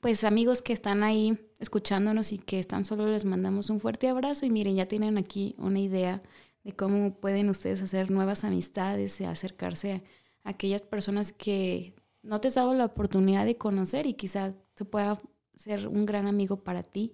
pues 0.00 0.24
amigos 0.24 0.62
que 0.62 0.72
están 0.72 1.02
ahí 1.02 1.38
escuchándonos 1.58 2.32
y 2.32 2.38
que 2.38 2.58
están 2.58 2.84
solo, 2.84 3.06
les 3.06 3.24
mandamos 3.24 3.70
un 3.70 3.80
fuerte 3.80 4.08
abrazo 4.08 4.46
y 4.46 4.50
miren, 4.50 4.76
ya 4.76 4.86
tienen 4.86 5.18
aquí 5.18 5.54
una 5.58 5.78
idea 5.78 6.22
de 6.64 6.72
cómo 6.72 7.14
pueden 7.14 7.48
ustedes 7.48 7.80
hacer 7.82 8.10
nuevas 8.10 8.44
amistades 8.44 9.20
y 9.20 9.24
acercarse 9.24 10.02
a 10.44 10.50
aquellas 10.50 10.82
personas 10.82 11.32
que 11.32 11.94
no 12.22 12.40
te 12.40 12.48
has 12.48 12.54
dado 12.54 12.74
la 12.74 12.86
oportunidad 12.86 13.44
de 13.44 13.56
conocer 13.56 14.06
y 14.06 14.14
quizá 14.14 14.54
se 14.74 14.84
pueda 14.84 15.20
ser 15.56 15.86
un 15.86 16.04
gran 16.06 16.26
amigo 16.26 16.64
para 16.64 16.82
ti 16.82 17.12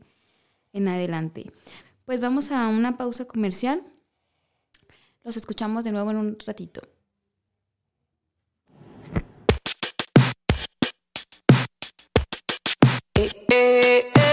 en 0.73 0.89
adelante. 0.89 1.53
Pues 2.05 2.21
vamos 2.21 2.51
a 2.53 2.69
una 2.69 2.99
pausa 2.99 3.25
comercial. 3.25 3.83
Los 5.23 5.39
escuchamos 5.39 5.85
de 5.85 5.93
nuevo 5.93 6.11
en 6.11 6.19
un 6.19 6.39
ratito. 6.45 6.83
Eh, 13.15 13.31
eh, 13.49 14.13
eh. 14.15 14.24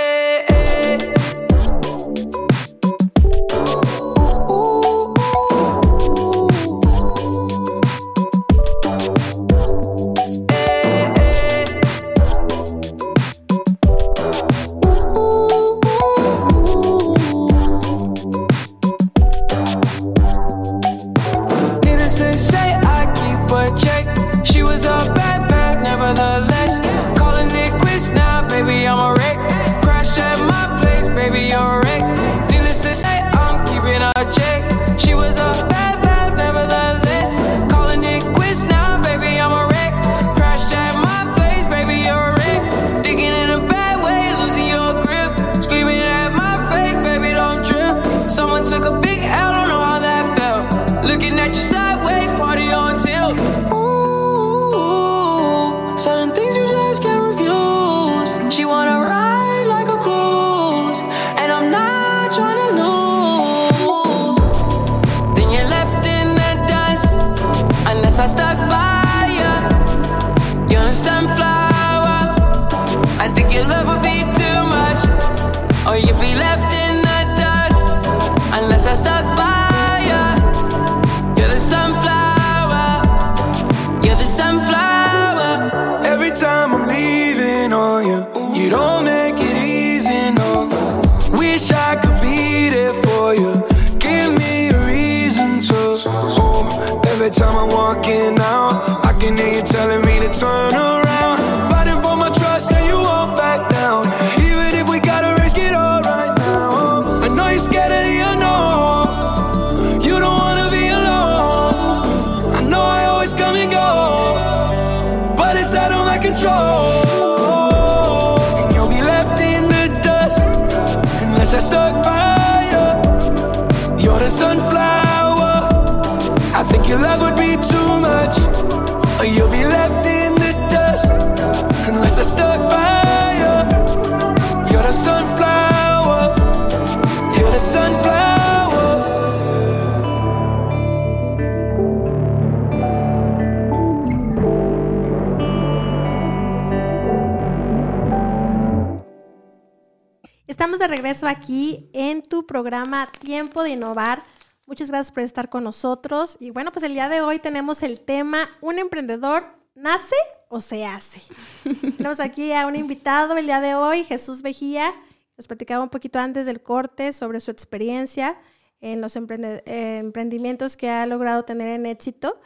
Regreso 151.01 151.27
aquí 151.27 151.89
en 151.93 152.21
tu 152.21 152.45
programa 152.45 153.11
Tiempo 153.19 153.63
de 153.63 153.71
Innovar. 153.71 154.23
Muchas 154.67 154.89
gracias 154.91 155.11
por 155.11 155.23
estar 155.23 155.49
con 155.49 155.63
nosotros. 155.63 156.37
Y 156.39 156.51
bueno, 156.51 156.71
pues 156.71 156.83
el 156.83 156.93
día 156.93 157.09
de 157.09 157.21
hoy 157.21 157.39
tenemos 157.39 157.81
el 157.81 157.99
tema 157.99 158.47
¿Un 158.61 158.77
emprendedor 158.77 159.43
nace 159.73 160.15
o 160.47 160.61
se 160.61 160.85
hace? 160.85 161.19
tenemos 161.97 162.19
aquí 162.19 162.53
a 162.53 162.67
un 162.67 162.75
invitado 162.75 163.35
el 163.35 163.47
día 163.47 163.61
de 163.61 163.73
hoy, 163.73 164.03
Jesús 164.03 164.43
Vejía. 164.43 164.93
Nos 165.37 165.47
platicaba 165.47 165.83
un 165.83 165.89
poquito 165.89 166.19
antes 166.19 166.45
del 166.45 166.61
corte 166.61 167.13
sobre 167.13 167.39
su 167.39 167.49
experiencia 167.49 168.37
en 168.79 169.01
los 169.01 169.15
eh, 169.15 169.97
emprendimientos 169.97 170.77
que 170.77 170.91
ha 170.91 171.07
logrado 171.07 171.45
tener 171.45 171.69
en 171.69 171.87
éxito. 171.87 172.39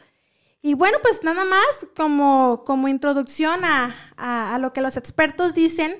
Y 0.62 0.72
bueno, 0.72 0.96
pues 1.02 1.22
nada 1.22 1.44
más 1.44 1.88
como, 1.94 2.64
como 2.64 2.88
introducción 2.88 3.66
a, 3.66 3.94
a- 4.16 4.54
a 4.54 4.58
lo 4.58 4.72
que 4.72 4.80
los 4.80 4.96
expertos 4.96 5.52
dicen, 5.52 5.94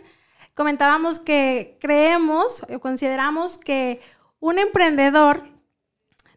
comentábamos 0.56 1.18
que 1.18 1.76
creemos 1.80 2.64
o 2.74 2.80
consideramos 2.80 3.58
que 3.58 4.00
un 4.40 4.58
emprendedor 4.58 5.42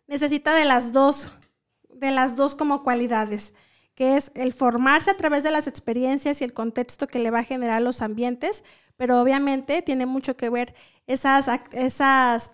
necesita 0.08 0.53
de 0.53 0.65
las 0.65 0.91
dos, 0.91 1.32
de 1.88 2.12
las 2.12 2.36
dos 2.36 2.53
como 2.53 2.84
cualidades, 2.84 3.53
que 3.95 4.17
es 4.17 4.32
el 4.36 4.51
formarse 4.51 5.10
a 5.10 5.17
través 5.17 5.43
de 5.43 5.51
las 5.51 5.67
experiencias 5.67 6.41
y 6.41 6.43
el 6.43 6.53
contexto 6.53 7.08
que 7.08 7.19
le 7.19 7.32
va 7.32 7.39
a 7.39 7.43
generar 7.43 7.82
los 7.82 8.01
ambientes, 8.01 8.65
pero 8.97 9.21
obviamente 9.21 9.82
tiene 9.82 10.05
mucho 10.05 10.36
que 10.36 10.49
ver 10.49 10.75
esas, 11.08 11.47
esas 11.71 12.51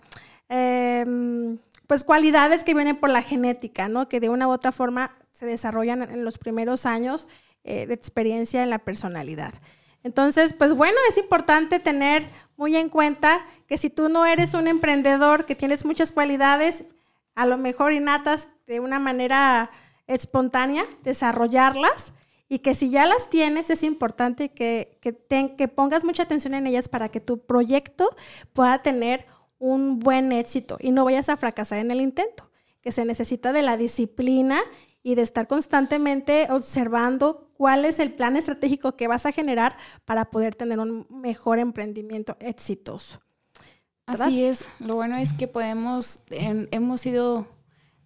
em, 0.48 1.58
pues 1.88 2.04
cualidades 2.04 2.62
que 2.62 2.74
vienen 2.74 2.96
por 2.96 3.10
la 3.10 3.22
genética, 3.22 3.88
¿no? 3.88 4.08
Que 4.08 4.20
de 4.20 4.28
una 4.28 4.46
u 4.46 4.52
otra 4.52 4.70
forma 4.70 5.16
se 5.32 5.46
desarrollan 5.46 6.02
en 6.02 6.24
los 6.24 6.38
primeros 6.38 6.86
años 6.86 7.26
eh, 7.64 7.86
de 7.86 7.94
experiencia 7.94 8.62
en 8.62 8.70
la 8.70 8.78
personalidad. 8.78 9.54
Entonces, 10.06 10.52
pues 10.52 10.72
bueno, 10.72 10.96
es 11.08 11.18
importante 11.18 11.80
tener 11.80 12.30
muy 12.56 12.76
en 12.76 12.88
cuenta 12.88 13.44
que 13.66 13.76
si 13.76 13.90
tú 13.90 14.08
no 14.08 14.24
eres 14.24 14.54
un 14.54 14.68
emprendedor, 14.68 15.46
que 15.46 15.56
tienes 15.56 15.84
muchas 15.84 16.12
cualidades, 16.12 16.84
a 17.34 17.44
lo 17.44 17.58
mejor 17.58 17.92
innatas 17.92 18.48
de 18.68 18.78
una 18.78 19.00
manera 19.00 19.72
espontánea, 20.06 20.84
desarrollarlas 21.02 22.12
y 22.48 22.60
que 22.60 22.76
si 22.76 22.88
ya 22.88 23.04
las 23.04 23.28
tienes 23.30 23.68
es 23.68 23.82
importante 23.82 24.50
que, 24.50 24.96
que, 25.02 25.12
ten- 25.12 25.56
que 25.56 25.66
pongas 25.66 26.04
mucha 26.04 26.22
atención 26.22 26.54
en 26.54 26.68
ellas 26.68 26.86
para 26.88 27.08
que 27.08 27.18
tu 27.18 27.44
proyecto 27.44 28.08
pueda 28.52 28.78
tener 28.78 29.26
un 29.58 29.98
buen 29.98 30.30
éxito 30.30 30.76
y 30.78 30.92
no 30.92 31.04
vayas 31.04 31.28
a 31.30 31.36
fracasar 31.36 31.78
en 31.80 31.90
el 31.90 32.00
intento, 32.00 32.48
que 32.80 32.92
se 32.92 33.04
necesita 33.04 33.52
de 33.52 33.62
la 33.62 33.76
disciplina 33.76 34.60
y 35.02 35.16
de 35.16 35.22
estar 35.22 35.48
constantemente 35.48 36.46
observando 36.50 37.45
cuál 37.56 37.84
es 37.84 37.98
el 37.98 38.12
plan 38.12 38.36
estratégico 38.36 38.96
que 38.96 39.08
vas 39.08 39.26
a 39.26 39.32
generar 39.32 39.76
para 40.04 40.26
poder 40.26 40.54
tener 40.54 40.78
un 40.78 41.06
mejor 41.10 41.58
emprendimiento 41.58 42.36
exitoso. 42.40 43.20
Así 44.06 44.44
es. 44.44 44.64
Lo 44.78 44.94
bueno 44.94 45.16
es 45.16 45.32
que 45.32 45.48
podemos, 45.48 46.22
hemos 46.30 47.00
sido 47.00 47.46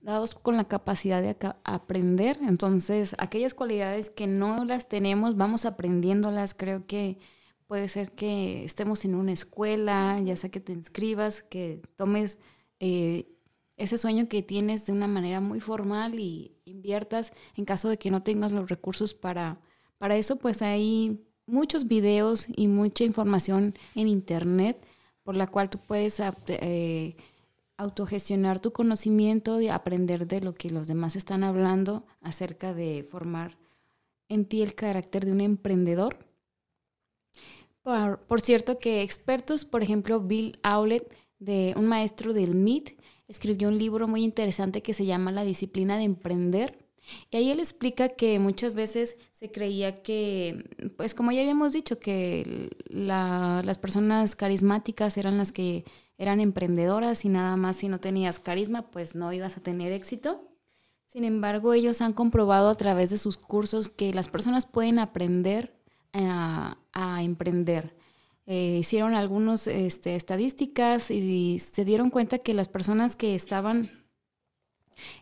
dados 0.01 0.35
con 0.35 0.57
la 0.57 0.65
capacidad 0.65 1.21
de 1.21 1.37
aprender. 1.65 2.39
Entonces, 2.41 3.15
aquellas 3.19 3.53
cualidades 3.53 4.09
que 4.09 4.27
no 4.27 4.65
las 4.65 4.89
tenemos, 4.89 5.37
vamos 5.37 5.67
aprendiéndolas. 5.67 6.55
Creo 6.55 6.87
que 6.87 7.19
puede 7.67 7.89
ser 7.89 8.13
que 8.13 8.65
estemos 8.65 9.05
en 9.05 9.15
una 9.15 9.33
escuela, 9.33 10.19
ya 10.25 10.37
sea 10.37 10.51
que 10.51 10.61
te 10.61 10.73
inscribas, 10.73 11.43
que 11.43 11.83
tomes 11.97 12.39
eh, 12.81 13.29
ese 13.77 13.99
sueño 13.99 14.29
que 14.29 14.43
tienes 14.43 14.87
de 14.87 14.93
una 14.93 15.07
manera 15.07 15.41
muy 15.41 15.61
formal 15.61 16.19
y 16.19 16.57
inviertas. 16.70 17.33
En 17.56 17.64
caso 17.64 17.88
de 17.88 17.98
que 17.98 18.11
no 18.11 18.22
tengas 18.22 18.52
los 18.52 18.68
recursos 18.68 19.14
para, 19.14 19.61
para 19.98 20.16
eso, 20.16 20.37
pues 20.37 20.62
hay 20.62 21.20
muchos 21.46 21.87
videos 21.87 22.46
y 22.54 22.68
mucha 22.68 23.04
información 23.04 23.74
en 23.94 24.09
internet 24.09 24.83
por 25.22 25.37
la 25.37 25.46
cual 25.46 25.68
tú 25.68 25.78
puedes 25.78 26.20
eh, 26.48 27.16
autogestionar 27.76 28.61
tu 28.61 28.72
conocimiento 28.72 29.61
y 29.61 29.68
aprender 29.68 30.26
de 30.26 30.40
lo 30.40 30.54
que 30.54 30.70
los 30.70 30.87
demás 30.87 31.16
están 31.16 31.44
hablando 31.44 32.04
acerca 32.20 32.74
de 32.74 33.06
formar 33.09 33.59
en 34.28 34.44
ti 34.44 34.62
el 34.62 34.74
carácter 34.74 35.24
de 35.24 35.33
un 35.33 35.40
emprendedor. 35.40 36.18
Por, 37.83 38.20
por 38.20 38.40
cierto 38.40 38.78
que 38.78 39.02
expertos, 39.02 39.64
por 39.64 39.83
ejemplo, 39.83 40.20
Bill 40.20 40.59
Aulet, 40.62 41.14
de 41.38 41.74
un 41.76 41.87
maestro 41.87 42.33
del 42.33 42.54
MIT, 42.54 43.00
escribió 43.31 43.69
un 43.69 43.79
libro 43.79 44.09
muy 44.09 44.25
interesante 44.25 44.83
que 44.83 44.93
se 44.93 45.07
llama 45.07 45.31
La 45.33 45.45
disciplina 45.45 45.97
de 45.97 46.03
emprender. 46.05 46.77
Y 47.31 47.37
ahí 47.37 47.51
él 47.51 47.61
explica 47.61 48.09
que 48.11 48.38
muchas 48.38 48.75
veces 48.75 49.16
se 49.33 49.51
creía 49.51 50.03
que, 50.03 50.93
pues 50.97 51.14
como 51.14 51.33
ya 51.33 51.40
habíamos 51.40 51.73
dicho, 51.73 51.99
que 51.99 52.71
la- 52.88 53.62
las 53.64 53.79
personas 53.79 54.37
carismáticas 54.37 55.16
eran 55.16 55.38
las 55.38 55.53
que 55.53 55.85
eran 56.19 56.40
emprendedoras 56.40 57.25
y 57.25 57.29
nada 57.31 57.57
más 57.57 57.77
si 57.77 57.88
no 57.88 57.99
tenías 58.01 58.40
carisma, 58.40 58.90
pues 58.90 59.14
no 59.14 59.33
ibas 59.33 59.57
a 59.57 59.62
tener 59.62 59.93
éxito. 59.93 60.47
Sin 61.07 61.25
embargo, 61.25 61.73
ellos 61.73 62.03
han 62.03 62.12
comprobado 62.12 62.69
a 62.69 62.77
través 62.77 63.11
de 63.11 63.19
sus 63.19 63.37
cursos 63.38 63.88
que 63.88 64.12
las 64.12 64.29
personas 64.29 64.66
pueden 64.66 64.99
aprender 64.99 65.75
a 66.12 66.77
emprender. 67.23 67.95
Eh, 68.46 68.79
hicieron 68.81 69.14
algunas 69.14 69.66
este, 69.66 70.16
estadísticas 70.16 71.11
y 71.11 71.59
se 71.61 71.85
dieron 71.85 72.11
cuenta 72.11 72.38
que 72.38 72.55
las 72.55 72.68
personas 72.68 73.14
que 73.14 73.35
estaban 73.35 73.90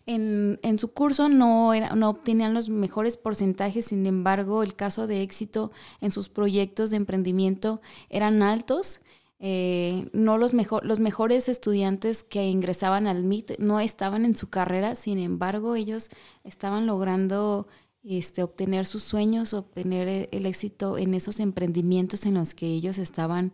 en, 0.06 0.58
en 0.62 0.78
su 0.78 0.92
curso 0.92 1.28
no, 1.28 1.72
no 1.94 2.10
obtenían 2.10 2.54
los 2.54 2.68
mejores 2.68 3.16
porcentajes, 3.16 3.86
sin 3.86 4.06
embargo, 4.06 4.62
el 4.62 4.74
caso 4.74 5.06
de 5.06 5.22
éxito 5.22 5.72
en 6.00 6.12
sus 6.12 6.28
proyectos 6.28 6.90
de 6.90 6.96
emprendimiento 6.96 7.80
eran 8.08 8.42
altos. 8.42 9.00
Eh, 9.40 10.10
no 10.12 10.36
los, 10.36 10.52
mejor, 10.52 10.84
los 10.84 10.98
mejores 10.98 11.48
estudiantes 11.48 12.24
que 12.24 12.48
ingresaban 12.48 13.06
al 13.06 13.22
MIT 13.22 13.58
no 13.60 13.78
estaban 13.78 14.24
en 14.24 14.34
su 14.34 14.50
carrera, 14.50 14.96
sin 14.96 15.18
embargo, 15.18 15.76
ellos 15.76 16.10
estaban 16.42 16.86
logrando 16.86 17.68
este, 18.02 18.42
obtener 18.42 18.86
sus 18.86 19.02
sueños, 19.02 19.54
obtener 19.54 20.08
eh, 20.08 20.28
el 20.32 20.46
éxito 20.46 20.98
en 20.98 21.14
esos 21.14 21.40
emprendimientos 21.40 22.26
en 22.26 22.34
los 22.34 22.54
que 22.54 22.66
ellos 22.66 22.98
estaban 22.98 23.52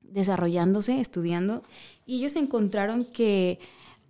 desarrollándose, 0.00 1.00
estudiando, 1.00 1.62
y 2.04 2.16
ellos 2.16 2.36
encontraron 2.36 3.04
que 3.04 3.58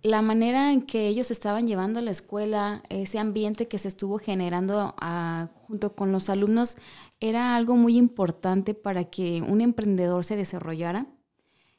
la 0.01 0.21
manera 0.21 0.73
en 0.73 0.81
que 0.81 1.07
ellos 1.07 1.31
estaban 1.31 1.65
llevando 1.65 2.01
la 2.01 2.11
escuela, 2.11 2.83
ese 2.89 3.19
ambiente 3.19 3.69
que 3.69 3.79
se 3.79 3.87
estuvo 3.87 4.19
generando 4.19 4.93
ah, 4.99 5.49
junto 5.67 5.95
con 5.95 6.11
los 6.11 6.29
alumnos, 6.29 6.75
era 7.21 7.55
algo 7.55 7.77
muy 7.77 7.97
importante 7.97 8.73
para 8.73 9.05
que 9.05 9.41
un 9.41 9.61
emprendedor 9.61 10.25
se 10.25 10.35
desarrollara. 10.35 11.07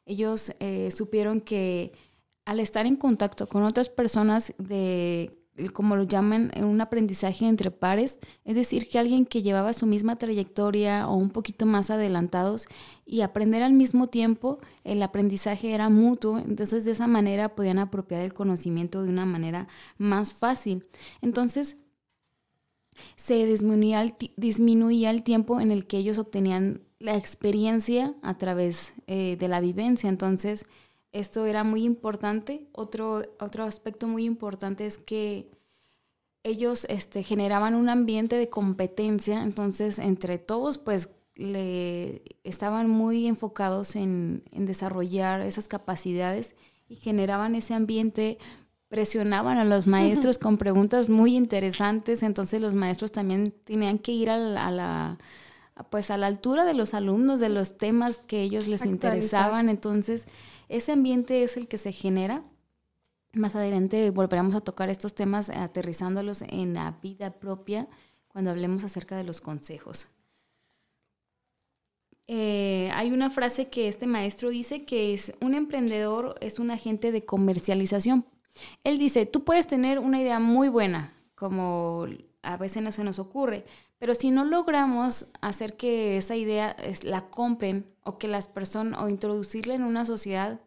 Ellos 0.06 0.54
eh, 0.60 0.90
supieron 0.90 1.42
que 1.42 1.92
al 2.46 2.60
estar 2.60 2.86
en 2.86 2.96
contacto 2.96 3.46
con 3.46 3.62
otras 3.62 3.90
personas 3.90 4.54
de, 4.56 5.43
como 5.72 5.96
lo 5.96 6.02
llaman, 6.02 6.50
un 6.56 6.80
aprendizaje 6.80 7.46
entre 7.46 7.70
pares, 7.70 8.18
es 8.44 8.56
decir, 8.56 8.88
que 8.88 8.98
alguien 8.98 9.24
que 9.24 9.42
llevaba 9.42 9.72
su 9.72 9.86
misma 9.86 10.16
trayectoria 10.16 11.08
o 11.08 11.14
un 11.14 11.30
poquito 11.30 11.64
más 11.64 11.90
adelantados 11.90 12.66
y 13.06 13.20
aprender 13.20 13.62
al 13.62 13.72
mismo 13.72 14.08
tiempo, 14.08 14.58
el 14.82 15.02
aprendizaje 15.02 15.72
era 15.72 15.90
mutuo, 15.90 16.38
entonces 16.38 16.84
de 16.84 16.90
esa 16.92 17.06
manera 17.06 17.54
podían 17.54 17.78
apropiar 17.78 18.22
el 18.22 18.34
conocimiento 18.34 19.02
de 19.02 19.10
una 19.10 19.26
manera 19.26 19.68
más 19.96 20.34
fácil. 20.34 20.86
Entonces, 21.22 21.76
se 23.16 23.46
disminuía 23.46 24.02
el, 24.02 24.14
disminuía 24.36 25.10
el 25.10 25.22
tiempo 25.22 25.60
en 25.60 25.70
el 25.70 25.86
que 25.86 25.98
ellos 25.98 26.18
obtenían 26.18 26.82
la 26.98 27.16
experiencia 27.16 28.14
a 28.22 28.38
través 28.38 28.94
eh, 29.06 29.36
de 29.38 29.48
la 29.48 29.60
vivencia. 29.60 30.08
Entonces, 30.08 30.66
esto 31.14 31.46
era 31.46 31.62
muy 31.62 31.84
importante. 31.84 32.66
Otro, 32.72 33.22
otro 33.40 33.64
aspecto 33.64 34.08
muy 34.08 34.24
importante 34.24 34.84
es 34.84 34.98
que 34.98 35.48
ellos 36.42 36.86
este, 36.90 37.22
generaban 37.22 37.74
un 37.76 37.88
ambiente 37.88 38.36
de 38.36 38.50
competencia, 38.50 39.42
entonces 39.42 39.98
entre 39.98 40.38
todos 40.38 40.76
pues 40.76 41.10
le 41.36 42.22
estaban 42.42 42.90
muy 42.90 43.26
enfocados 43.26 43.96
en, 43.96 44.42
en 44.50 44.66
desarrollar 44.66 45.40
esas 45.40 45.68
capacidades 45.68 46.54
y 46.88 46.96
generaban 46.96 47.54
ese 47.54 47.74
ambiente. 47.74 48.38
Presionaban 48.88 49.58
a 49.58 49.64
los 49.64 49.86
maestros 49.86 50.38
con 50.44 50.58
preguntas 50.58 51.08
muy 51.08 51.36
interesantes, 51.36 52.24
entonces 52.24 52.60
los 52.60 52.74
maestros 52.74 53.12
también 53.12 53.52
tenían 53.64 53.98
que 53.98 54.12
ir 54.12 54.30
a 54.30 54.36
la, 54.36 55.18
pues 55.90 56.10
a 56.10 56.16
la 56.16 56.26
altura 56.26 56.64
de 56.64 56.74
los 56.74 56.94
alumnos, 56.94 57.40
de 57.40 57.48
los 57.48 57.76
temas 57.76 58.18
que 58.18 58.42
ellos 58.42 58.68
les 58.68 58.84
interesaban, 58.84 59.68
entonces 59.68 60.26
ese 60.68 60.92
ambiente 60.92 61.42
es 61.42 61.56
el 61.56 61.66
que 61.66 61.78
se 61.78 61.92
genera. 61.92 62.44
Más 63.32 63.56
adelante 63.56 64.10
volveremos 64.10 64.54
a 64.54 64.60
tocar 64.60 64.88
estos 64.88 65.14
temas 65.14 65.50
aterrizándolos 65.50 66.42
en 66.42 66.74
la 66.74 66.92
vida 67.02 67.32
propia 67.32 67.88
cuando 68.28 68.50
hablemos 68.50 68.84
acerca 68.84 69.16
de 69.16 69.24
los 69.24 69.40
consejos. 69.40 70.08
Eh, 72.26 72.90
hay 72.94 73.12
una 73.12 73.30
frase 73.30 73.68
que 73.68 73.86
este 73.86 74.06
maestro 74.06 74.48
dice 74.48 74.84
que 74.84 75.12
es 75.12 75.34
un 75.40 75.54
emprendedor 75.54 76.36
es 76.40 76.58
un 76.58 76.70
agente 76.70 77.12
de 77.12 77.24
comercialización. 77.24 78.24
Él 78.84 78.98
dice, 78.98 79.26
tú 79.26 79.44
puedes 79.44 79.66
tener 79.66 79.98
una 79.98 80.20
idea 80.20 80.38
muy 80.38 80.68
buena, 80.68 81.12
como 81.34 82.06
a 82.42 82.56
veces 82.56 82.82
no 82.82 82.92
se 82.92 83.04
nos 83.04 83.18
ocurre, 83.18 83.64
pero 84.04 84.14
si 84.14 84.30
no 84.30 84.44
logramos 84.44 85.30
hacer 85.40 85.78
que 85.78 86.18
esa 86.18 86.36
idea 86.36 86.76
la 87.04 87.30
compren 87.30 87.86
o 88.02 88.18
que 88.18 88.28
las 88.28 88.48
personas 88.48 89.00
o 89.00 89.08
introducirla 89.08 89.72
en 89.72 89.82
una 89.82 90.04
sociedad, 90.04 90.60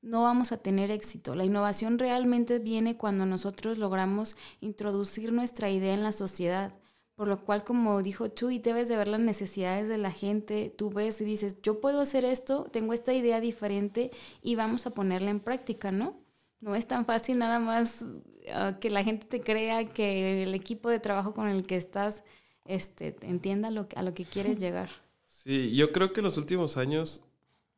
no 0.00 0.22
vamos 0.22 0.52
a 0.52 0.58
tener 0.58 0.92
éxito. 0.92 1.34
La 1.34 1.44
innovación 1.44 1.98
realmente 1.98 2.60
viene 2.60 2.96
cuando 2.96 3.26
nosotros 3.26 3.78
logramos 3.78 4.36
introducir 4.60 5.32
nuestra 5.32 5.70
idea 5.70 5.92
en 5.92 6.04
la 6.04 6.12
sociedad. 6.12 6.72
Por 7.16 7.26
lo 7.26 7.44
cual, 7.44 7.64
como 7.64 8.00
dijo 8.00 8.28
Chuy, 8.28 8.60
debes 8.60 8.88
de 8.88 8.96
ver 8.96 9.08
las 9.08 9.18
necesidades 9.18 9.88
de 9.88 9.98
la 9.98 10.12
gente. 10.12 10.72
Tú 10.78 10.90
ves 10.90 11.20
y 11.20 11.24
dices, 11.24 11.60
yo 11.62 11.80
puedo 11.80 12.00
hacer 12.00 12.24
esto, 12.24 12.68
tengo 12.70 12.92
esta 12.92 13.12
idea 13.12 13.40
diferente 13.40 14.12
y 14.40 14.54
vamos 14.54 14.86
a 14.86 14.90
ponerla 14.90 15.32
en 15.32 15.40
práctica, 15.40 15.90
¿no? 15.90 16.20
No 16.60 16.76
es 16.76 16.86
tan 16.86 17.06
fácil 17.06 17.38
nada 17.38 17.58
más 17.58 18.04
ah, 18.52 18.76
que 18.80 18.88
la 18.88 19.02
gente 19.02 19.26
te 19.26 19.40
crea, 19.40 19.84
que 19.88 20.44
el 20.44 20.54
equipo 20.54 20.90
de 20.90 21.00
trabajo 21.00 21.34
con 21.34 21.48
el 21.48 21.66
que 21.66 21.74
estás 21.74 22.22
este, 22.64 23.16
entienda 23.22 23.70
lo, 23.70 23.88
a 23.94 24.02
lo 24.02 24.14
que 24.14 24.24
quieres 24.24 24.58
llegar. 24.60 24.90
Sí, 25.24 25.74
yo 25.74 25.92
creo 25.92 26.12
que 26.12 26.20
en 26.20 26.24
los 26.24 26.38
últimos 26.38 26.76
años 26.76 27.22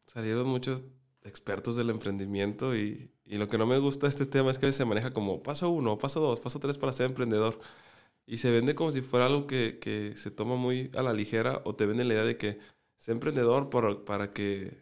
salieron 0.06 0.46
muchos 0.48 0.84
expertos 1.24 1.76
del 1.76 1.90
emprendimiento 1.90 2.76
y, 2.76 3.10
y 3.24 3.38
lo 3.38 3.48
que 3.48 3.58
no 3.58 3.66
me 3.66 3.78
gusta 3.78 4.06
de 4.06 4.10
este 4.10 4.26
tema 4.26 4.50
es 4.50 4.58
que 4.58 4.66
a 4.66 4.68
veces 4.68 4.78
se 4.78 4.84
maneja 4.84 5.10
como 5.10 5.42
paso 5.42 5.68
uno, 5.70 5.98
paso 5.98 6.20
dos, 6.20 6.40
paso 6.40 6.60
tres 6.60 6.78
para 6.78 6.92
ser 6.92 7.06
emprendedor 7.06 7.58
y 8.26 8.38
se 8.38 8.50
vende 8.50 8.74
como 8.74 8.90
si 8.90 9.02
fuera 9.02 9.26
algo 9.26 9.46
que, 9.46 9.78
que, 9.80 10.16
se 10.16 10.30
toma 10.30 10.56
muy 10.56 10.90
a 10.96 11.02
la 11.02 11.12
ligera 11.12 11.62
o 11.64 11.74
te 11.76 11.86
vende 11.86 12.04
la 12.04 12.14
idea 12.14 12.24
de 12.24 12.36
que 12.36 12.58
sea 12.98 13.12
emprendedor 13.12 13.70
por, 13.70 14.04
para 14.04 14.30
que 14.30 14.78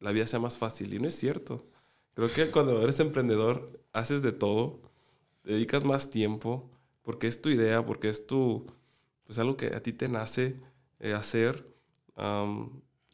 la 0.00 0.12
vida 0.12 0.26
sea 0.26 0.40
más 0.40 0.58
fácil. 0.58 0.92
Y 0.94 0.98
no 1.00 1.08
es 1.08 1.16
cierto. 1.16 1.66
Creo 2.14 2.32
que 2.32 2.50
cuando 2.50 2.82
eres 2.82 3.00
emprendedor 3.00 3.80
haces 3.92 4.22
de 4.22 4.32
todo, 4.32 4.80
dedicas 5.44 5.84
más 5.84 6.10
tiempo 6.10 6.70
porque 7.02 7.26
es 7.26 7.40
tu 7.40 7.48
idea, 7.48 7.84
porque 7.86 8.08
es 8.10 8.26
tu, 8.26 8.66
pues 9.24 9.38
algo 9.38 9.56
que 9.56 9.66
a 9.68 9.82
ti 9.82 9.92
te 9.92 10.08
nace 10.08 10.60
eh, 11.00 11.12
hacer 11.14 11.66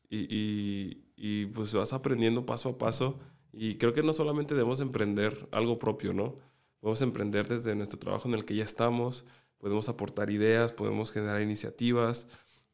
y, 0.09 0.17
y, 0.19 1.05
y, 1.17 1.47
pues 1.47 1.73
vas 1.75 1.93
aprendiendo 1.93 2.47
paso 2.47 2.71
a 2.71 2.79
paso. 2.79 3.19
Y 3.53 3.77
creo 3.77 3.93
que 3.93 4.03
no 4.03 4.13
solamente 4.13 4.55
debemos 4.55 4.81
emprender 4.81 5.49
algo 5.53 5.79
propio, 5.79 6.13
¿no? 6.13 6.37
Podemos 6.81 7.03
emprender 7.03 7.49
desde 7.49 7.75
nuestro 7.75 7.99
trabajo 7.99 8.29
en 8.29 8.35
el 8.35 8.45
que 8.45 8.57
ya 8.57 8.65
estamos, 8.65 9.25
podemos 9.59 9.89
aportar 9.89 10.31
ideas, 10.31 10.73
podemos 10.73 11.13
generar 11.13 11.43
iniciativas, 11.43 12.27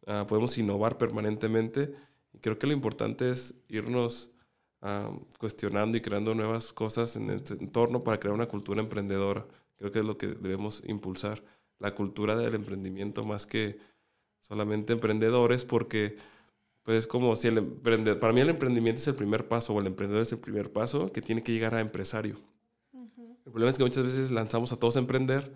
ah, 0.07 0.27
podemos 0.29 0.57
innovar 0.59 0.99
permanentemente. 0.99 1.95
Y 2.33 2.39
creo 2.39 2.59
que 2.59 2.67
lo 2.67 2.73
importante 2.73 3.31
es 3.31 3.55
irnos 3.69 4.31
ah, 4.83 5.11
cuestionando 5.39 5.99
y 5.99 6.01
creando 6.01 6.35
nuevas 6.35 6.73
cosas 6.73 7.17
en 7.17 7.31
el 7.31 7.43
entorno 7.61 8.05
para 8.05 8.21
crear 8.21 8.35
una 8.35 8.47
cultura 8.47 8.81
emprendedora. 8.81 9.47
Creo 9.77 9.91
que 9.91 9.99
es 9.99 10.05
lo 10.05 10.17
que 10.17 10.29
debemos 10.29 10.83
impulsar, 10.87 11.43
la 11.79 11.95
cultura 11.95 12.37
del 12.37 12.55
emprendimiento 12.55 13.25
más 13.25 13.47
que 13.47 13.79
solamente 14.41 14.93
emprendedores, 14.93 15.65
porque 15.65 16.17
pues 16.83 17.07
como 17.07 17.35
si 17.35 17.49
el 17.49 17.59
emprendedor, 17.59 18.21
para 18.21 18.33
mí 18.33 18.41
el 18.41 18.49
emprendimiento 18.49 19.01
es 19.01 19.09
el 19.09 19.17
primer 19.17 19.49
paso 19.49 19.75
o 19.75 19.81
el 19.81 19.87
emprendedor 19.87 20.23
es 20.23 20.33
el 20.33 20.39
primer 20.39 20.73
paso 20.73 21.11
que 21.11 21.21
tiene 21.21 21.43
que 21.43 21.53
llegar 21.53 21.75
a 21.75 21.81
empresario. 21.81 22.39
El 23.45 23.53
problema 23.53 23.71
es 23.71 23.79
que 23.79 23.85
muchas 23.85 24.05
veces 24.05 24.31
lanzamos 24.31 24.73
a 24.73 24.77
todos 24.79 24.97
a 24.97 25.01
emprender, 25.01 25.53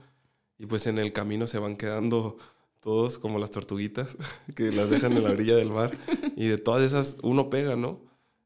y 0.60 0.66
pues 0.66 0.86
en 0.86 0.98
el 0.98 1.12
camino 1.12 1.46
se 1.46 1.58
van 1.58 1.74
quedando 1.74 2.36
todos 2.80 3.18
como 3.18 3.38
las 3.38 3.50
tortuguitas 3.50 4.16
que 4.54 4.70
las 4.70 4.90
dejan 4.90 5.12
en 5.12 5.24
la 5.24 5.30
orilla 5.30 5.56
del 5.56 5.70
mar 5.70 5.96
y 6.36 6.48
de 6.48 6.58
todas 6.58 6.84
esas 6.84 7.16
uno 7.22 7.48
pega, 7.48 7.76
¿no? 7.76 8.00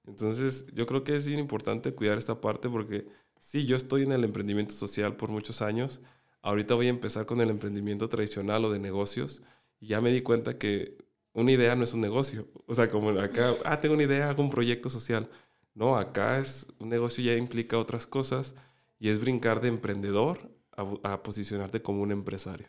Entonces 0.06 0.66
yo 0.72 0.86
creo 0.86 1.02
que 1.02 1.16
es 1.16 1.26
bien 1.26 1.40
importante 1.40 1.92
cuidar 1.92 2.16
esta 2.16 2.40
parte 2.40 2.68
porque 2.68 3.08
sí, 3.40 3.66
yo 3.66 3.74
estoy 3.74 4.02
en 4.02 4.12
el 4.12 4.22
emprendimiento 4.22 4.74
social 4.74 5.16
por 5.16 5.30
muchos 5.30 5.60
años, 5.60 6.02
ahorita 6.44 6.74
voy 6.74 6.86
a 6.86 6.90
empezar 6.90 7.24
con 7.26 7.40
el 7.40 7.50
emprendimiento 7.50 8.08
tradicional 8.08 8.64
o 8.66 8.70
de 8.70 8.78
negocios 8.78 9.42
y 9.80 9.88
ya 9.88 10.00
me 10.00 10.12
di 10.12 10.20
cuenta 10.20 10.58
que 10.58 10.98
una 11.32 11.50
idea 11.50 11.74
no 11.74 11.84
es 11.84 11.94
un 11.94 12.00
negocio, 12.00 12.46
o 12.66 12.74
sea, 12.74 12.90
como 12.90 13.10
acá, 13.18 13.54
ah, 13.64 13.80
tengo 13.80 13.94
una 13.94 14.04
idea, 14.04 14.30
hago 14.30 14.42
un 14.42 14.50
proyecto 14.50 14.88
social. 14.88 15.28
No, 15.74 15.96
acá 15.96 16.38
es 16.38 16.68
un 16.78 16.88
negocio 16.90 17.24
ya 17.24 17.34
implica 17.34 17.78
otras 17.78 18.06
cosas 18.06 18.54
y 19.00 19.08
es 19.08 19.20
brincar 19.20 19.60
de 19.60 19.68
emprendedor 19.68 20.38
a, 20.76 21.22
posicionarte 21.22 21.82
como 21.82 22.02
un 22.02 22.12
empresario. 22.12 22.68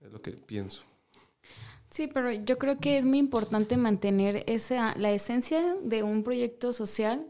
Es 0.00 0.12
lo 0.12 0.20
que 0.20 0.32
pienso. 0.32 0.84
Sí, 1.90 2.08
pero 2.08 2.30
yo 2.30 2.58
creo 2.58 2.78
que 2.78 2.98
es 2.98 3.04
muy 3.04 3.18
importante 3.18 3.76
mantener 3.76 4.44
esa, 4.46 4.94
la 4.96 5.10
esencia 5.12 5.76
de 5.82 6.02
un 6.02 6.22
proyecto 6.22 6.72
social. 6.72 7.26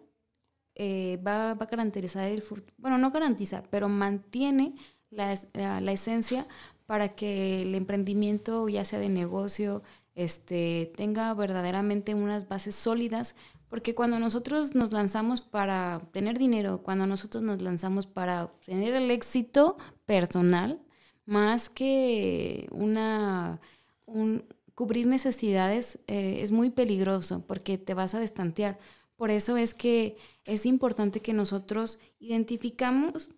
Eh, 0.74 1.20
va, 1.24 1.53
a 1.53 1.55
garantizar 1.55 2.24
el 2.24 2.42
bueno, 2.79 2.98
no 2.98 3.12
garantiza, 3.12 3.62
pero 3.70 3.88
mantiene 3.88 4.74
la, 5.14 5.38
la, 5.81 5.92
esencia 5.92 6.46
para 6.87 7.14
que 7.14 7.62
el 7.62 7.74
emprendimiento, 7.74 8.68
ya 8.68 8.85
sea 8.85 8.98
de 8.98 9.09
negocio, 9.09 9.83
este, 10.14 10.92
tenga 10.96 11.33
verdaderamente 11.35 12.14
unas 12.14 12.48
bases 12.48 12.74
sólidas 12.74 13.35
porque 13.74 13.96
cuando 13.96 14.20
nosotros 14.20 14.77
nos 14.77 14.92
lanzamos 14.92 15.40
para 15.40 16.00
tener 16.12 16.38
dinero, 16.38 16.83
cuando 16.85 17.09
nosotros 17.09 17.42
nos 17.42 17.61
lanzamos 17.61 18.07
para 18.07 18.48
tener 18.64 18.94
el 18.94 19.11
éxito 19.11 19.77
personal, 20.07 20.81
más 21.27 21.70
que 21.70 22.68
una, 22.70 23.61
un, 24.07 24.44
cubrir 24.77 25.09
necesidades, 25.09 25.98
eh, 26.07 26.38
es 26.40 26.53
muy 26.53 26.70
peligroso 26.70 27.44
porque 27.48 27.77
te 27.77 27.94
vas 27.94 28.14
a 28.14 28.20
destantear. 28.20 28.79
Por 29.16 29.33
eso 29.33 29.57
es 29.57 29.74
que 29.74 30.18
es 30.44 30.66
importante 30.66 31.18
que 31.18 31.33
nosotros 31.33 31.98
identificamos 32.20 33.31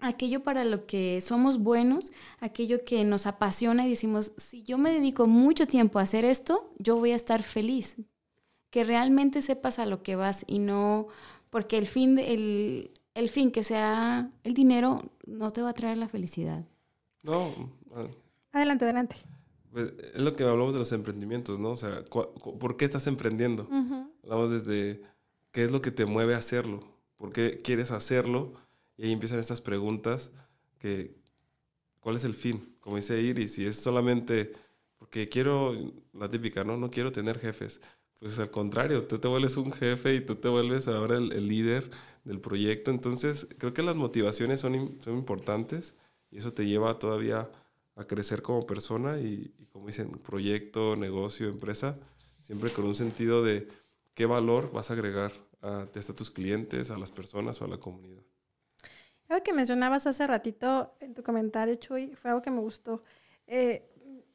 aquello 0.00 0.42
para 0.42 0.64
lo 0.64 0.86
que 0.86 1.20
somos 1.20 1.58
buenos, 1.58 2.12
aquello 2.40 2.84
que 2.84 3.04
nos 3.04 3.26
apasiona 3.26 3.86
y 3.86 3.90
decimos, 3.90 4.32
si 4.36 4.62
yo 4.62 4.78
me 4.78 4.92
dedico 4.92 5.26
mucho 5.26 5.66
tiempo 5.66 5.98
a 5.98 6.02
hacer 6.02 6.24
esto, 6.24 6.72
yo 6.78 6.96
voy 6.96 7.12
a 7.12 7.16
estar 7.16 7.42
feliz 7.42 7.96
que 8.70 8.84
realmente 8.84 9.42
sepas 9.42 9.78
a 9.78 9.86
lo 9.86 10.02
que 10.02 10.16
vas 10.16 10.44
y 10.46 10.58
no, 10.58 11.08
porque 11.50 11.76
el 11.76 11.86
fin, 11.86 12.18
el, 12.18 12.92
el 13.14 13.28
fin 13.28 13.50
que 13.50 13.64
sea 13.64 14.30
el 14.44 14.54
dinero 14.54 15.02
no 15.26 15.50
te 15.50 15.62
va 15.62 15.70
a 15.70 15.74
traer 15.74 15.98
la 15.98 16.08
felicidad. 16.08 16.64
No. 17.22 17.52
Adelante, 18.52 18.84
adelante. 18.84 19.16
Pues, 19.72 19.92
es 20.14 20.20
lo 20.20 20.34
que 20.34 20.44
hablamos 20.44 20.72
de 20.72 20.78
los 20.80 20.92
emprendimientos, 20.92 21.58
¿no? 21.58 21.70
O 21.70 21.76
sea, 21.76 22.04
¿por 22.04 22.76
qué 22.76 22.84
estás 22.84 23.06
emprendiendo? 23.06 23.68
Hablamos 24.22 24.50
desde 24.50 25.02
qué 25.52 25.64
es 25.64 25.70
lo 25.70 25.82
que 25.82 25.90
te 25.90 26.06
mueve 26.06 26.34
a 26.34 26.38
hacerlo, 26.38 26.80
por 27.16 27.32
qué 27.32 27.58
quieres 27.58 27.90
hacerlo, 27.90 28.54
y 29.00 29.06
ahí 29.06 29.12
empiezan 29.12 29.38
estas 29.38 29.62
preguntas 29.62 30.30
que, 30.78 31.16
¿cuál 32.00 32.16
es 32.16 32.24
el 32.24 32.34
fin? 32.34 32.76
Como 32.80 32.96
dice 32.96 33.20
Iris, 33.20 33.54
si 33.54 33.66
es 33.66 33.76
solamente 33.76 34.52
porque 34.98 35.30
quiero, 35.30 35.74
la 36.12 36.28
típica, 36.28 36.62
¿no? 36.62 36.76
No 36.76 36.90
quiero 36.90 37.10
tener 37.10 37.38
jefes 37.38 37.80
pues 38.20 38.38
al 38.38 38.50
contrario, 38.50 39.06
tú 39.06 39.18
te 39.18 39.28
vuelves 39.28 39.56
un 39.56 39.72
jefe 39.72 40.14
y 40.14 40.20
tú 40.20 40.36
te 40.36 40.48
vuelves 40.48 40.88
ahora 40.88 41.16
el, 41.16 41.48
líder 41.48 41.90
del 42.24 42.38
proyecto. 42.40 42.90
Entonces, 42.90 43.48
creo 43.58 43.72
que 43.72 43.82
las 43.82 43.96
motivaciones 43.96 44.60
son, 44.60 44.98
son 45.02 45.16
importantes 45.16 45.94
y 46.30 46.36
eso 46.36 46.52
te 46.52 46.66
lleva 46.66 46.98
todavía 46.98 47.50
a 47.96 48.04
crecer 48.04 48.42
como 48.42 48.66
persona 48.66 49.18
y, 49.18 49.54
como 49.72 49.86
dicen, 49.86 50.10
proyecto, 50.18 50.96
negocio, 50.96 51.48
empresa, 51.48 51.98
siempre 52.42 52.70
con 52.70 52.84
un 52.84 52.94
sentido 52.94 53.42
de 53.42 53.68
qué 54.14 54.26
valor 54.26 54.70
vas 54.70 54.90
a 54.90 54.94
agregar 54.94 55.32
a, 55.62 55.82
a 55.82 56.14
tus 56.14 56.30
clientes, 56.30 56.90
a 56.90 56.98
las 56.98 57.10
personas 57.10 57.62
o 57.62 57.64
a 57.64 57.68
la 57.68 57.78
comunidad. 57.78 58.22
Algo 59.30 59.44
que 59.44 59.52
mencionabas 59.52 60.08
hace 60.08 60.26
ratito 60.26 60.96
en 60.98 61.14
tu 61.14 61.22
comentario, 61.22 61.76
Chuy, 61.76 62.16
fue 62.16 62.32
algo 62.32 62.42
que 62.42 62.50
me 62.50 62.58
gustó. 62.58 63.04
Eh, 63.46 63.88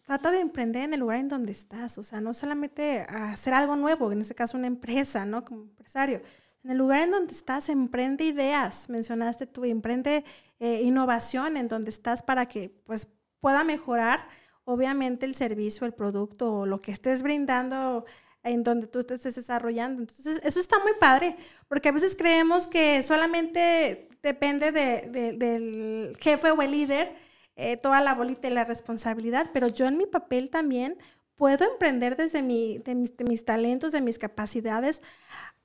trata 0.05 0.31
de 0.31 0.39
emprender 0.39 0.83
en 0.83 0.93
el 0.93 1.01
lugar 1.01 1.19
en 1.19 1.27
donde 1.27 1.51
estás, 1.51 1.97
o 1.97 2.03
sea, 2.03 2.21
no 2.21 2.33
solamente 2.33 3.01
hacer 3.01 3.53
algo 3.53 3.75
nuevo, 3.75 4.13
en 4.13 4.21
este 4.21 4.35
caso 4.35 4.57
una 4.57 4.67
empresa, 4.67 5.25
¿no? 5.25 5.43
Como 5.43 5.63
empresario, 5.63 6.21
en 6.63 6.71
el 6.71 6.77
lugar 6.77 7.01
en 7.01 7.11
donde 7.11 7.33
estás, 7.33 7.67
emprende 7.67 8.23
ideas, 8.23 8.87
mencionaste 8.87 9.47
tú, 9.47 9.65
emprende 9.65 10.23
eh, 10.59 10.83
innovación 10.83 11.57
en 11.57 11.67
donde 11.67 11.89
estás 11.89 12.23
para 12.23 12.45
que 12.45 12.69
pues 12.85 13.09
pueda 13.41 13.65
mejorar 13.65 14.29
obviamente 14.63 15.25
el 15.25 15.35
servicio, 15.35 15.85
el 15.85 15.93
producto 15.93 16.59
o 16.59 16.65
lo 16.65 16.81
que 16.81 16.93
estés 16.93 17.21
brindando 17.21 18.05
en 18.45 18.63
donde 18.63 18.87
tú 18.87 19.03
te 19.03 19.15
estés 19.15 19.35
desarrollando. 19.35 20.01
Entonces, 20.01 20.39
eso 20.43 20.59
está 20.59 20.79
muy 20.79 20.93
padre, 20.99 21.35
porque 21.67 21.89
a 21.89 21.91
veces 21.91 22.15
creemos 22.15 22.67
que 22.67 23.03
solamente 23.03 24.07
depende 24.21 24.71
del 24.71 26.15
jefe 26.19 26.51
o 26.51 26.61
el 26.61 26.71
líder 26.71 27.15
eh, 27.57 27.77
toda 27.77 28.01
la 28.01 28.13
bolita 28.13 28.47
y 28.47 28.51
la 28.51 28.65
responsabilidad, 28.65 29.49
pero 29.53 29.67
yo 29.67 29.87
en 29.87 29.97
mi 29.97 30.05
papel 30.05 30.49
también 30.49 30.97
puedo 31.35 31.63
emprender 31.69 32.17
desde 32.17 32.41
mi, 32.41 32.79
de 32.79 32.95
mis, 32.95 33.15
de 33.15 33.23
mis 33.23 33.45
talentos, 33.45 33.93
de 33.93 34.01
mis 34.01 34.19
capacidades, 34.19 35.01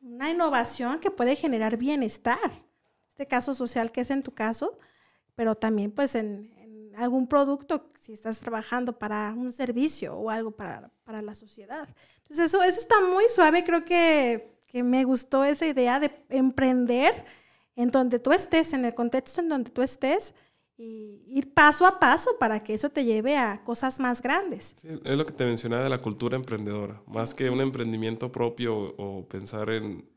una 0.01 0.31
innovación 0.31 1.01
que 1.01 1.11
puede 1.11 1.37
generar 1.37 1.77
bienestar. 1.77 2.39
Este 3.11 3.27
caso 3.27 3.55
social 3.55 3.91
que 3.91 4.03
es 4.03 4.11
en 4.11 4.23
tu 4.23 4.33
caso, 4.33 4.79
pero 5.35 5.57
también 5.57 5.91
pues 5.91 6.15
en, 6.15 6.53
algún 6.97 7.27
producto, 7.27 7.91
si 8.01 8.13
estás 8.13 8.41
trabajando 8.41 8.99
para 8.99 9.35
un 9.37 9.53
servicio 9.53 10.17
o 10.17 10.31
algo 10.31 10.51
para, 10.51 10.91
para 11.05 11.23
la 11.23 11.35
sociedad. 11.35 11.89
Entonces 12.23 12.47
eso, 12.47 12.63
eso 12.63 12.81
está 12.81 13.01
muy 13.01 13.25
suave, 13.29 13.65
creo 13.65 13.85
que, 13.85 14.57
que 14.67 14.83
me 14.83 15.05
gustó 15.05 15.45
esa 15.45 15.67
idea 15.67 16.01
de 16.01 16.11
emprender 16.29 17.25
en 17.77 17.91
donde 17.91 18.19
tú 18.19 18.33
estés, 18.33 18.73
en 18.73 18.85
el 18.85 18.95
contexto 18.95 19.41
en 19.41 19.49
donde 19.49 19.71
tú 19.71 19.83
estés, 19.83 20.35
y 20.77 21.23
ir 21.27 21.53
paso 21.53 21.87
a 21.87 22.01
paso 22.01 22.39
para 22.39 22.65
que 22.65 22.73
eso 22.73 22.89
te 22.89 23.05
lleve 23.05 23.37
a 23.37 23.63
cosas 23.65 24.01
más 24.01 24.23
grandes. 24.23 24.75
es 24.83 25.19
lo 25.19 25.27
que 25.27 25.35
te 25.35 25.45
mencionaba 25.45 25.85
de 25.85 25.91
la 25.91 26.01
cultura 26.01 26.37
emprendedora. 26.37 27.03
Más 27.07 27.35
que 27.35 27.51
un 27.51 27.61
emprendimiento 27.61 28.33
propio 28.33 28.95
o, 28.97 29.27
pensar 29.29 29.69
en 29.69 30.09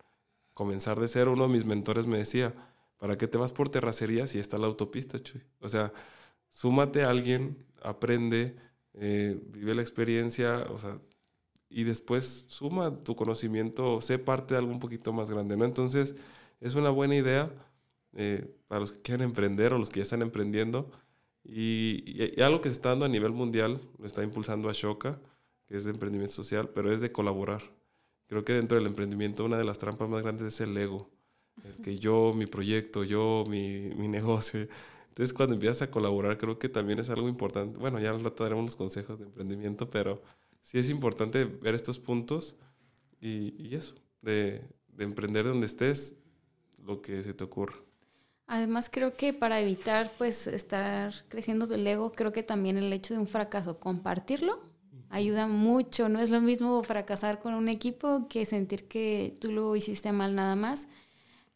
comenzar 0.53 0.99
de 1.01 1.09
cero, 1.09 1.33
uno 1.33 1.47
de 1.47 1.53
mis 1.53 1.65
mentores 1.65 2.07
me 2.07 2.17
decía, 2.17 2.53
¿para 2.97 3.17
qué 3.17 3.27
te 3.27 3.37
vas 3.37 3.51
por 3.51 3.67
terracería 3.67 4.25
si 4.25 4.39
está 4.39 4.57
la 4.57 4.67
autopista, 4.67 5.19
Chuy? 5.19 5.43
O 5.59 5.67
sea, 5.67 5.91
súmate 6.53 7.03
a 7.03 7.09
alguien, 7.09 7.65
aprende, 7.81 8.55
eh, 8.93 9.37
vive 9.49 9.75
la 9.75 9.81
experiencia, 9.81 10.65
o 10.69 10.77
sea, 10.77 10.99
y 11.69 11.83
después 11.83 12.45
suma 12.47 13.03
tu 13.03 13.15
conocimiento, 13.15 13.99
sé 13.99 14.19
parte 14.19 14.53
de 14.53 14.59
algo 14.59 14.71
un 14.71 14.79
poquito 14.79 15.11
más 15.11 15.29
grande, 15.29 15.57
¿no? 15.57 15.65
Entonces, 15.65 16.15
es 16.61 16.75
una 16.75 16.91
buena 16.91 17.15
idea 17.15 17.51
eh, 18.13 18.55
para 18.67 18.81
los 18.81 18.93
que 18.93 19.01
quieren 19.01 19.25
emprender 19.25 19.73
o 19.73 19.79
los 19.79 19.89
que 19.89 19.99
ya 19.99 20.03
están 20.03 20.21
emprendiendo. 20.21 20.91
Y, 21.43 22.39
algo 22.41 22.61
que 22.61 22.69
se 22.69 22.75
está 22.75 22.89
dando 22.89 23.05
a 23.05 23.09
nivel 23.09 23.31
mundial, 23.31 23.81
lo 23.97 24.05
está 24.05 24.23
impulsando 24.23 24.69
Ashoka, 24.69 25.19
que 25.67 25.75
es 25.75 25.83
de 25.85 25.91
emprendimiento 25.91 26.33
social, 26.33 26.69
pero 26.69 26.91
es 26.91 27.01
de 27.01 27.11
colaborar. 27.11 27.61
Creo 28.27 28.45
que 28.45 28.53
dentro 28.53 28.77
del 28.77 28.87
emprendimiento 28.87 29.43
una 29.43 29.57
de 29.57 29.65
las 29.65 29.79
trampas 29.79 30.07
más 30.09 30.21
grandes 30.21 30.47
es 30.53 30.61
el 30.61 30.77
ego. 30.77 31.09
El 31.63 31.83
que 31.83 31.97
yo, 31.99 32.33
mi 32.35 32.45
proyecto, 32.45 33.03
yo, 33.03 33.45
mi, 33.47 33.89
mi 33.95 34.07
negocio. 34.19 34.67
Entonces 35.13 35.31
cuando 35.31 35.53
empiezas 35.53 35.83
a 35.83 35.91
colaborar 35.91 36.39
creo 36.39 36.57
que 36.57 36.69
también 36.69 36.97
es 36.97 37.11
algo 37.11 37.29
importante. 37.29 37.79
Bueno, 37.79 37.99
ya 37.99 38.11
lo 38.13 38.31
daremos 38.31 38.63
los 38.65 38.75
consejos 38.75 39.19
de 39.19 39.25
emprendimiento, 39.25 39.87
pero 39.87 40.23
sí 40.61 40.79
es 40.79 40.89
importante 40.89 41.45
ver 41.45 41.75
estos 41.75 41.99
puntos 41.99 42.55
y, 43.21 43.53
y 43.63 43.75
eso, 43.75 43.93
de, 44.23 44.67
de 44.87 45.03
emprender 45.03 45.45
donde 45.45 45.67
estés, 45.67 46.15
lo 46.79 46.99
que 46.99 47.21
se 47.21 47.35
te 47.35 47.43
ocurra. 47.43 47.75
Además 48.47 48.89
creo 48.91 49.13
que 49.13 49.33
para 49.33 49.61
evitar 49.61 50.11
pues 50.17 50.47
estar 50.47 51.13
creciendo 51.29 51.71
el 51.73 51.85
ego, 51.85 52.11
creo 52.11 52.31
que 52.33 52.41
también 52.41 52.77
el 52.77 52.91
hecho 52.91 53.13
de 53.13 53.19
un 53.19 53.27
fracaso, 53.27 53.79
compartirlo, 53.79 54.61
ayuda 55.09 55.45
mucho. 55.47 56.09
No 56.09 56.19
es 56.19 56.31
lo 56.31 56.41
mismo 56.41 56.81
fracasar 56.83 57.39
con 57.39 57.53
un 57.53 57.69
equipo 57.69 58.27
que 58.29 58.45
sentir 58.45 58.87
que 58.87 59.37
tú 59.39 59.51
lo 59.51 59.75
hiciste 59.75 60.11
mal 60.11 60.33
nada 60.33 60.55
más. 60.55 60.87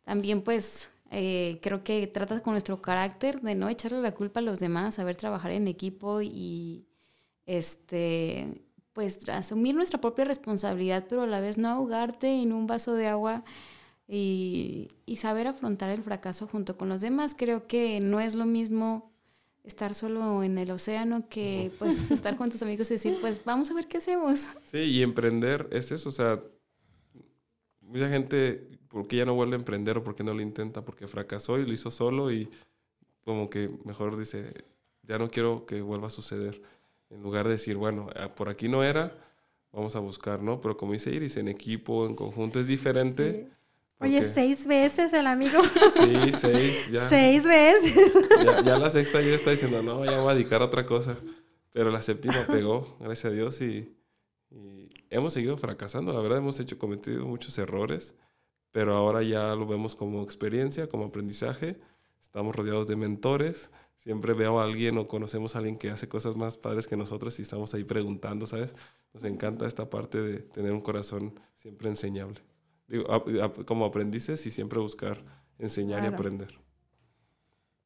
También 0.03 0.43
pues 0.43 0.91
eh, 1.11 1.59
creo 1.61 1.83
que 1.83 2.05
tratas 2.07 2.41
con 2.41 2.53
nuestro 2.53 2.81
carácter 2.81 3.41
de 3.41 3.55
no 3.55 3.69
echarle 3.69 4.01
la 4.01 4.13
culpa 4.13 4.39
a 4.39 4.43
los 4.43 4.59
demás, 4.59 4.95
saber 4.95 5.15
trabajar 5.15 5.51
en 5.51 5.67
equipo 5.67 6.21
y 6.21 6.87
este 7.45 8.63
pues 8.93 9.29
asumir 9.29 9.75
nuestra 9.75 10.01
propia 10.01 10.25
responsabilidad, 10.25 11.05
pero 11.07 11.21
a 11.21 11.27
la 11.27 11.39
vez 11.39 11.59
no 11.59 11.67
ahogarte 11.69 12.41
en 12.41 12.51
un 12.51 12.65
vaso 12.65 12.95
de 12.95 13.05
agua 13.05 13.43
y, 14.07 14.87
saber 15.17 15.45
afrontar 15.45 15.91
el 15.91 16.01
fracaso 16.01 16.47
junto 16.47 16.77
con 16.77 16.89
los 16.89 17.01
demás. 17.01 17.35
Creo 17.37 17.67
que 17.67 17.99
no 17.99 18.19
es 18.19 18.33
lo 18.33 18.45
mismo 18.45 19.11
estar 19.63 19.93
solo 19.93 20.41
en 20.41 20.57
el 20.57 20.71
océano 20.71 21.29
que 21.29 21.71
pues 21.79 22.09
estar 22.09 22.37
con 22.37 22.49
tus 22.49 22.63
amigos 22.63 22.89
y 22.89 22.95
decir, 22.95 23.17
pues 23.21 23.43
vamos 23.45 23.69
a 23.69 23.75
ver 23.75 23.87
qué 23.87 23.97
hacemos. 23.97 24.47
Sí, 24.63 24.79
y 24.79 25.03
emprender 25.03 25.67
es 25.71 25.91
eso, 25.91 26.09
o 26.09 26.11
sea, 26.11 26.41
mucha 27.81 28.09
gente, 28.09 28.67
¿por 28.87 29.07
qué 29.07 29.17
ya 29.17 29.25
no 29.25 29.33
vuelve 29.33 29.55
a 29.55 29.59
emprender 29.59 29.97
o 29.97 30.03
por 30.03 30.15
qué 30.15 30.23
no 30.23 30.33
lo 30.33 30.41
intenta? 30.41 30.83
Porque 30.83 31.07
fracasó 31.07 31.59
y 31.59 31.65
lo 31.65 31.73
hizo 31.73 31.91
solo 31.91 32.31
y 32.31 32.49
como 33.23 33.49
que 33.49 33.69
mejor 33.85 34.17
dice, 34.17 34.53
ya 35.03 35.17
no 35.17 35.29
quiero 35.29 35.65
que 35.65 35.81
vuelva 35.81 36.07
a 36.07 36.11
suceder. 36.11 36.61
En 37.09 37.21
lugar 37.21 37.45
de 37.45 37.53
decir, 37.53 37.77
bueno, 37.77 38.09
ah, 38.15 38.33
por 38.35 38.49
aquí 38.49 38.67
no 38.67 38.83
era, 38.83 39.15
vamos 39.71 39.95
a 39.95 39.99
buscar, 39.99 40.41
¿no? 40.41 40.59
Pero 40.61 40.77
como 40.77 40.93
dice 40.93 41.11
Iris, 41.11 41.37
en 41.37 41.47
equipo, 41.47 42.05
en 42.05 42.15
conjunto 42.15 42.59
es 42.59 42.67
diferente. 42.67 43.49
Oye, 43.99 44.23
seis 44.25 44.67
veces 44.67 45.11
el 45.13 45.25
amigo. 45.27 45.59
Sí, 45.93 46.31
seis, 46.33 46.91
ya. 46.91 47.01
Seis 47.09 47.43
veces. 47.43 48.13
Ya, 48.63 48.77
la 48.77 48.89
sexta 48.89 49.21
ya 49.21 49.33
está 49.33 49.51
diciendo, 49.51 49.81
no, 49.81 50.05
ya 50.05 50.19
voy 50.19 50.31
a 50.31 50.35
dedicar 50.35 50.61
a 50.61 50.65
otra 50.65 50.85
cosa. 50.85 51.17
Pero 51.73 51.89
la 51.91 52.01
séptima 52.01 52.45
pegó, 52.47 52.97
gracias 52.99 53.31
a 53.31 53.35
Dios, 53.35 53.61
y, 53.61 53.95
hemos 55.09 55.33
seguido 55.33 55.57
fracasando. 55.57 56.13
La 56.13 56.19
verdad, 56.19 56.37
hemos 56.37 56.59
hecho, 56.59 56.77
cometido 56.77 57.25
muchos 57.25 57.57
errores, 57.57 58.15
pero 58.77 58.95
ahora 58.95 59.23
ya 59.23 59.55
lo 59.55 59.65
vemos 59.65 59.95
como 59.95 60.21
experiencia, 60.21 60.87
como 60.87 61.05
aprendizaje. 61.05 61.79
Estamos 62.21 62.55
rodeados 62.55 62.85
de 62.85 62.95
mentores. 62.95 63.71
Siempre 63.95 64.33
veo 64.33 64.59
a 64.59 64.65
alguien 64.65 64.99
o 64.99 65.07
conocemos 65.07 65.55
a 65.55 65.57
alguien 65.57 65.79
que 65.79 65.89
hace 65.89 66.07
cosas 66.07 66.35
más 66.35 66.59
padres 66.59 66.87
que 66.87 66.95
nosotros 66.95 67.39
y 67.39 67.41
estamos 67.41 67.73
ahí 67.73 67.83
preguntando, 67.83 68.45
¿sabes? 68.45 68.75
Nos 69.15 69.23
encanta 69.23 69.65
esta 69.65 69.89
parte 69.89 70.21
de 70.21 70.43
tener 70.43 70.73
un 70.73 70.81
corazón 70.81 71.39
siempre 71.57 71.89
enseñable 71.89 72.39
como 73.65 73.85
aprendices 73.85 74.45
y 74.45 74.51
siempre 74.51 74.77
buscar 74.77 75.25
enseñar 75.57 76.03
y 76.03 76.07
aprender. 76.09 76.59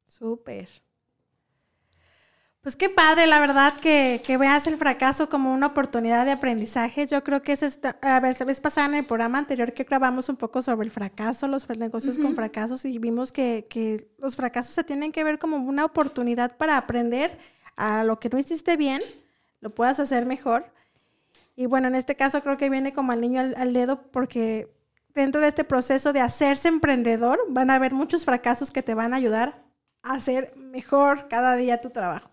Súper. 0.08 0.68
Pues 2.62 2.76
qué 2.76 2.89
padre, 2.89 3.26
la 3.26 3.39
verdad, 3.39 3.74
que, 3.82 4.22
que, 4.24 4.38
veas 4.38 4.68
el 4.68 4.78
fracaso 4.78 5.30
como 5.30 5.51
una 5.51 5.68
oportunidad 5.68 6.26
de 6.26 6.32
aprendizaje. 6.32 7.07
Yo 7.07 7.24
creo 7.24 7.41
que 7.41 7.53
es 7.53 7.64
esta, 7.64 7.97
a 8.03 8.20
ver, 8.20 8.39
la 8.39 8.45
vez 8.45 8.62
pasada 8.62 8.86
en 8.86 8.93
el 8.93 9.05
programa 9.07 9.39
anterior 9.39 9.74
que 9.74 9.84
grabamos 9.84 10.30
un 10.30 10.36
poco 10.36 10.62
sobre 10.62 10.86
el 10.86 10.91
fracaso, 10.91 11.47
los 11.47 11.68
negocios 11.70 12.20
con 12.20 12.36
fracasos, 12.36 12.86
y 12.86 12.99
vimos 12.99 13.32
que, 13.32 13.66
que, 13.68 14.07
los 14.20 14.36
fracasos 14.36 14.76
se 14.76 14.84
tienen 14.84 15.12
que 15.12 15.24
ver 15.24 15.39
como 15.39 15.57
una 15.57 15.86
oportunidad 15.86 16.55
para 16.57 16.78
aprender 16.78 17.39
a 17.78 18.03
lo 18.03 18.20
que 18.20 18.30
no 18.30 18.38
hiciste 18.38 18.78
bien, 18.78 19.01
lo 19.59 19.74
puedas 19.74 19.99
hacer 19.99 20.28
mejor. 20.28 20.72
Y 21.55 21.66
bueno, 21.66 21.88
en 21.88 21.95
este 21.95 22.16
caso 22.16 22.43
creo 22.43 22.57
que 22.57 22.70
viene 22.70 22.93
como 22.93 23.12
al 23.12 23.22
niño 23.22 23.41
al 23.41 23.74
dedo 23.74 24.03
porque 24.12 24.72
dentro 25.16 25.41
de 25.41 25.47
este 25.47 25.64
proceso 25.64 26.14
de 26.14 26.22
hacerse 26.22 26.68
emprendedor, 26.68 27.39
van 27.49 27.72
a 27.72 27.76
haber 27.76 27.93
muchos 27.93 28.24
fracasos 28.24 28.70
que 28.70 28.84
te 28.84 28.93
van 28.93 29.14
a 29.14 29.18
ayudar 29.18 29.64
a 30.03 30.14
hacer 30.14 30.53
mejor 30.55 31.28
cada 31.28 31.55
día 31.55 31.82
tu 31.82 31.89
trabajo. 31.89 32.30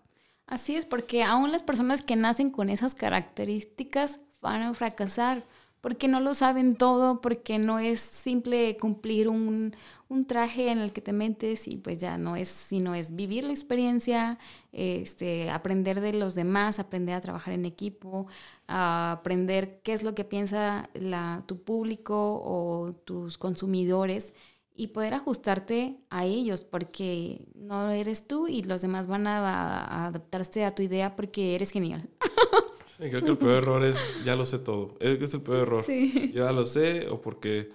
Así 0.49 0.75
es, 0.75 0.85
porque 0.87 1.23
aún 1.23 1.51
las 1.51 1.61
personas 1.61 2.01
que 2.01 2.15
nacen 2.15 2.49
con 2.49 2.71
esas 2.71 2.95
características 2.95 4.19
van 4.41 4.63
a 4.63 4.73
fracasar, 4.73 5.45
porque 5.79 6.07
no 6.07 6.19
lo 6.19 6.33
saben 6.33 6.75
todo, 6.75 7.21
porque 7.21 7.59
no 7.59 7.77
es 7.77 7.99
simple 7.99 8.75
cumplir 8.77 9.29
un, 9.29 9.75
un 10.07 10.25
traje 10.25 10.71
en 10.71 10.79
el 10.79 10.91
que 10.91 11.01
te 11.01 11.13
metes 11.13 11.67
y 11.67 11.77
pues 11.77 11.99
ya 11.99 12.17
no 12.17 12.35
es, 12.35 12.49
sino 12.49 12.95
es 12.95 13.15
vivir 13.15 13.43
la 13.43 13.51
experiencia, 13.51 14.39
este, 14.71 15.51
aprender 15.51 16.01
de 16.01 16.13
los 16.15 16.33
demás, 16.33 16.79
aprender 16.79 17.13
a 17.13 17.21
trabajar 17.21 17.53
en 17.53 17.65
equipo, 17.65 18.25
a 18.67 19.11
aprender 19.11 19.81
qué 19.83 19.93
es 19.93 20.01
lo 20.01 20.15
que 20.15 20.23
piensa 20.23 20.89
la, 20.95 21.43
tu 21.45 21.61
público 21.61 22.41
o 22.43 22.93
tus 23.05 23.37
consumidores 23.37 24.33
y 24.79 24.87
poder 24.87 25.13
ajustarte 25.13 25.99
a 26.09 26.23
ellos 26.23 26.61
porque 26.61 27.45
no 27.53 27.89
eres 27.89 28.27
tú 28.27 28.47
y 28.47 28.63
los 28.63 28.81
demás 28.81 29.07
van 29.07 29.27
a, 29.27 30.07
adaptarse 30.07 30.63
a 30.63 30.73
tu 30.73 30.81
idea 30.81 31.17
porque 31.17 31.53
eres 31.53 31.71
genial. 31.71 32.09
Creo 32.97 33.21
que 33.21 33.31
el 33.31 33.37
peor 33.37 33.63
error 33.63 33.83
es 33.83 33.99
ya 34.23 34.37
lo 34.37 34.45
sé 34.45 34.57
todo. 34.57 34.95
Es 35.01 35.33
el 35.33 35.41
peor 35.41 35.57
error. 35.59 35.85
Ya 36.33 36.53
lo 36.53 36.63
sé 36.63 37.09
o 37.09 37.19
porque 37.19 37.67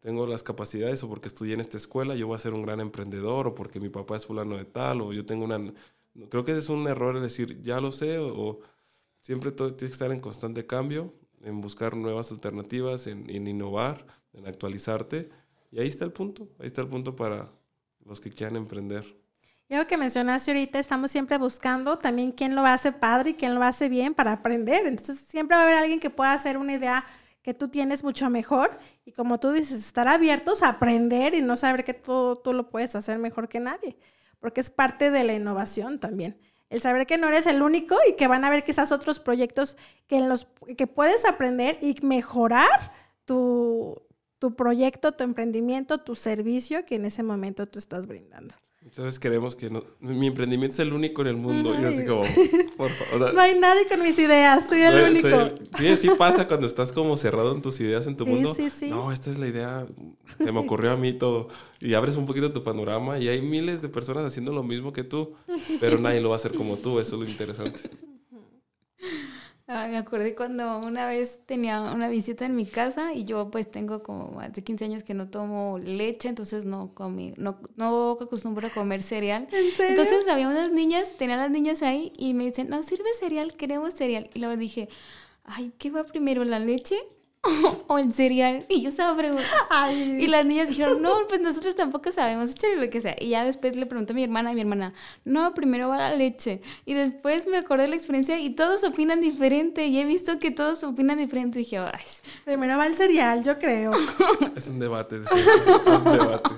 tengo 0.00 0.26
las 0.26 0.42
capacidades 0.42 1.02
o 1.02 1.08
porque 1.08 1.28
estudié 1.28 1.54
en 1.54 1.60
esta 1.60 1.78
escuela, 1.78 2.14
yo 2.14 2.26
voy 2.26 2.36
a 2.36 2.38
ser 2.38 2.52
un 2.52 2.62
gran 2.62 2.80
emprendedor 2.80 3.46
o 3.46 3.54
porque 3.54 3.80
mi 3.80 3.88
papá 3.88 4.16
es 4.16 4.26
fulano 4.26 4.58
de 4.58 4.66
tal 4.66 5.00
o 5.00 5.14
yo 5.14 5.24
tengo 5.24 5.46
una... 5.46 5.72
Creo 6.28 6.44
que 6.44 6.52
es 6.52 6.68
un 6.68 6.86
error 6.88 7.18
decir, 7.20 7.62
ya 7.62 7.80
lo 7.80 7.90
sé 7.90 8.18
o, 8.18 8.60
siempre 9.22 9.50
todo, 9.50 9.74
tienes 9.74 9.92
que 9.92 10.04
estar 10.04 10.12
en 10.12 10.20
constante 10.20 10.66
cambio, 10.66 11.14
en 11.42 11.62
buscar 11.62 11.96
nuevas 11.96 12.32
alternativas, 12.32 13.06
en, 13.06 13.30
innovar, 13.30 14.06
en 14.34 14.46
actualizarte. 14.46 15.30
Y 15.70 15.80
ahí 15.80 15.88
está 15.88 16.04
el 16.04 16.12
punto, 16.12 16.48
ahí 16.58 16.66
está 16.66 16.80
el 16.80 16.88
punto 16.88 17.14
para 17.14 17.50
los 18.04 18.20
que 18.20 18.30
quieran 18.30 18.56
emprender. 18.56 19.04
Y 19.68 19.74
algo 19.74 19.86
que 19.86 19.96
mencionaste 19.96 20.50
ahorita, 20.50 20.80
estamos 20.80 21.12
siempre 21.12 21.38
buscando 21.38 21.96
también 21.96 22.32
quién 22.32 22.56
lo 22.56 22.66
hace 22.66 22.90
padre 22.90 23.30
y 23.30 23.34
quién 23.34 23.54
lo 23.54 23.62
hace 23.62 23.88
bien 23.88 24.14
para 24.14 24.32
aprender. 24.32 24.84
Entonces 24.86 25.20
siempre 25.20 25.56
va 25.56 25.62
a 25.62 25.64
haber 25.64 25.78
alguien 25.78 26.00
que 26.00 26.10
pueda 26.10 26.32
hacer 26.32 26.58
una 26.58 26.72
idea 26.72 27.04
que 27.42 27.54
tú 27.54 27.68
tienes 27.68 28.02
mucho 28.02 28.28
mejor 28.30 28.78
y 29.04 29.12
como 29.12 29.38
tú 29.38 29.52
dices, 29.52 29.78
estar 29.78 30.08
abiertos 30.08 30.62
a 30.62 30.70
aprender 30.70 31.34
y 31.34 31.40
no 31.40 31.54
saber 31.54 31.84
que 31.84 31.94
tú, 31.94 32.40
tú 32.42 32.52
lo 32.52 32.68
puedes 32.68 32.96
hacer 32.96 33.18
mejor 33.18 33.48
que 33.48 33.60
nadie, 33.60 33.96
porque 34.40 34.60
es 34.60 34.70
parte 34.70 35.10
de 35.10 35.22
la 35.22 35.34
innovación 35.34 36.00
también. 36.00 36.40
El 36.68 36.80
saber 36.80 37.06
que 37.06 37.16
no 37.16 37.28
eres 37.28 37.46
el 37.46 37.62
único 37.62 37.96
y 38.08 38.14
que 38.14 38.26
van 38.26 38.44
a 38.44 38.48
haber 38.48 38.64
quizás 38.64 38.90
otros 38.92 39.20
proyectos 39.20 39.76
que, 40.08 40.20
los, 40.20 40.48
que 40.76 40.86
puedes 40.86 41.24
aprender 41.24 41.78
y 41.80 41.94
mejorar 42.02 42.92
tu, 43.24 44.02
tu 44.40 44.56
proyecto, 44.56 45.12
tu 45.12 45.22
emprendimiento, 45.22 45.98
tu 45.98 46.16
servicio 46.16 46.84
que 46.84 46.96
en 46.96 47.04
ese 47.04 47.22
momento 47.22 47.68
tú 47.68 47.78
estás 47.78 48.06
brindando. 48.08 48.54
Muchas 48.82 49.04
veces 49.04 49.20
queremos 49.20 49.54
que 49.54 49.68
no, 49.68 49.84
mi 50.00 50.26
emprendimiento 50.28 50.72
es 50.72 50.78
el 50.78 50.94
único 50.94 51.20
en 51.20 51.28
el 51.28 51.36
mundo. 51.36 51.78
Y 51.78 51.84
así 51.84 52.06
como, 52.06 52.22
por 52.78 52.88
favor. 52.88 53.22
o 53.22 53.24
sea, 53.26 53.32
No 53.34 53.40
hay 53.42 53.60
nadie 53.60 53.86
con 53.86 54.02
mis 54.02 54.18
ideas, 54.18 54.66
soy 54.70 54.80
el 54.80 54.92
soy- 54.94 55.10
único. 55.10 55.28
soy- 55.28 55.52
sí, 55.78 55.88
así 55.88 56.08
pasa 56.16 56.48
cuando 56.48 56.66
estás 56.66 56.90
como 56.90 57.14
cerrado 57.18 57.54
en 57.54 57.60
tus 57.60 57.78
ideas, 57.80 58.06
en 58.06 58.16
tu 58.16 58.24
Sí, 58.24 58.30
mundo. 58.30 58.54
sí, 58.54 58.70
sí. 58.70 58.88
No, 58.88 59.12
esta 59.12 59.30
es 59.30 59.38
la 59.38 59.48
idea, 59.48 59.86
se 60.38 60.50
me 60.50 60.58
ocurrió 60.60 60.92
a 60.92 60.96
mí 60.96 61.12
todo. 61.12 61.48
Y 61.78 61.92
abres 61.92 62.16
un 62.16 62.26
poquito 62.26 62.50
tu 62.54 62.62
panorama 62.64 63.18
y 63.18 63.28
hay 63.28 63.42
miles 63.42 63.82
de 63.82 63.90
personas 63.90 64.24
haciendo 64.24 64.50
lo 64.52 64.62
mismo 64.62 64.94
que 64.94 65.04
tú, 65.04 65.34
pero 65.78 65.98
nadie 65.98 66.22
lo 66.22 66.30
va 66.30 66.36
a 66.36 66.38
hacer 66.38 66.54
como 66.54 66.78
tú, 66.78 66.98
eso 66.98 67.16
es 67.16 67.22
lo 67.22 67.28
interesante. 67.30 67.82
Ay, 69.72 69.92
me 69.92 69.98
acordé 69.98 70.34
cuando 70.34 70.78
una 70.80 71.06
vez 71.06 71.38
tenía 71.46 71.80
una 71.80 72.08
visita 72.08 72.44
en 72.44 72.56
mi 72.56 72.66
casa 72.66 73.14
y 73.14 73.24
yo 73.24 73.52
pues 73.52 73.70
tengo 73.70 74.02
como 74.02 74.32
más 74.32 74.52
de 74.52 74.64
15 74.64 74.84
años 74.86 75.04
que 75.04 75.14
no 75.14 75.30
tomo 75.30 75.78
leche, 75.78 76.28
entonces 76.28 76.64
no 76.64 76.92
comí, 76.92 77.34
no, 77.36 77.60
no 77.76 78.18
acostumbro 78.20 78.66
a 78.66 78.70
comer 78.70 79.00
cereal. 79.00 79.46
¿En 79.52 79.70
serio? 79.70 79.90
Entonces 79.90 80.26
había 80.26 80.48
unas 80.48 80.72
niñas, 80.72 81.12
tenía 81.16 81.36
las 81.36 81.52
niñas 81.52 81.82
ahí 81.82 82.12
y 82.18 82.34
me 82.34 82.46
dicen, 82.46 82.68
no 82.68 82.82
sirve 82.82 83.10
cereal, 83.20 83.54
queremos 83.54 83.94
cereal. 83.94 84.28
Y 84.34 84.40
luego 84.40 84.56
dije, 84.56 84.88
ay, 85.44 85.72
¿qué 85.78 85.92
va 85.92 86.02
primero, 86.02 86.42
la 86.44 86.58
leche 86.58 86.96
o 87.86 87.98
el 87.98 88.12
cereal? 88.12 88.66
Y 88.68 88.82
yo 88.82 88.88
estaba 88.90 89.16
preguntando. 89.16 89.50
Y 90.18 90.26
las 90.26 90.44
niñas 90.44 90.68
dijeron, 90.68 91.00
no, 91.00 91.26
pues 91.28 91.40
nosotros 91.40 91.74
tampoco 91.74 92.12
sabemos, 92.12 92.50
échale 92.50 92.76
lo 92.76 92.90
que 92.90 93.00
sea. 93.00 93.16
Y 93.18 93.30
ya 93.30 93.44
después 93.44 93.76
le 93.76 93.86
pregunté 93.86 94.12
a 94.12 94.16
mi 94.16 94.24
hermana, 94.24 94.52
y 94.52 94.54
mi 94.54 94.60
hermana, 94.60 94.92
no, 95.24 95.54
primero 95.54 95.88
va 95.88 95.96
la 95.96 96.14
leche. 96.14 96.60
Y 96.84 96.94
después 96.94 97.46
me 97.46 97.56
acordé 97.56 97.84
de 97.84 97.88
la 97.88 97.96
experiencia 97.96 98.38
y 98.38 98.50
todos 98.50 98.84
opinan 98.84 99.20
diferente. 99.20 99.86
Y 99.86 99.98
he 99.98 100.04
visto 100.04 100.38
que 100.38 100.50
todos 100.50 100.84
opinan 100.84 101.18
diferente. 101.18 101.58
Y 101.60 101.62
dije, 101.64 101.78
ay, 101.78 102.04
primero 102.44 102.76
va 102.76 102.86
el 102.86 102.94
cereal, 102.94 103.42
yo 103.42 103.58
creo. 103.58 103.92
Es 104.56 104.68
un 104.68 104.78
debate, 104.78 105.16
sí, 105.20 105.38
es 105.38 105.86
un 105.86 106.04
debate. 106.12 106.50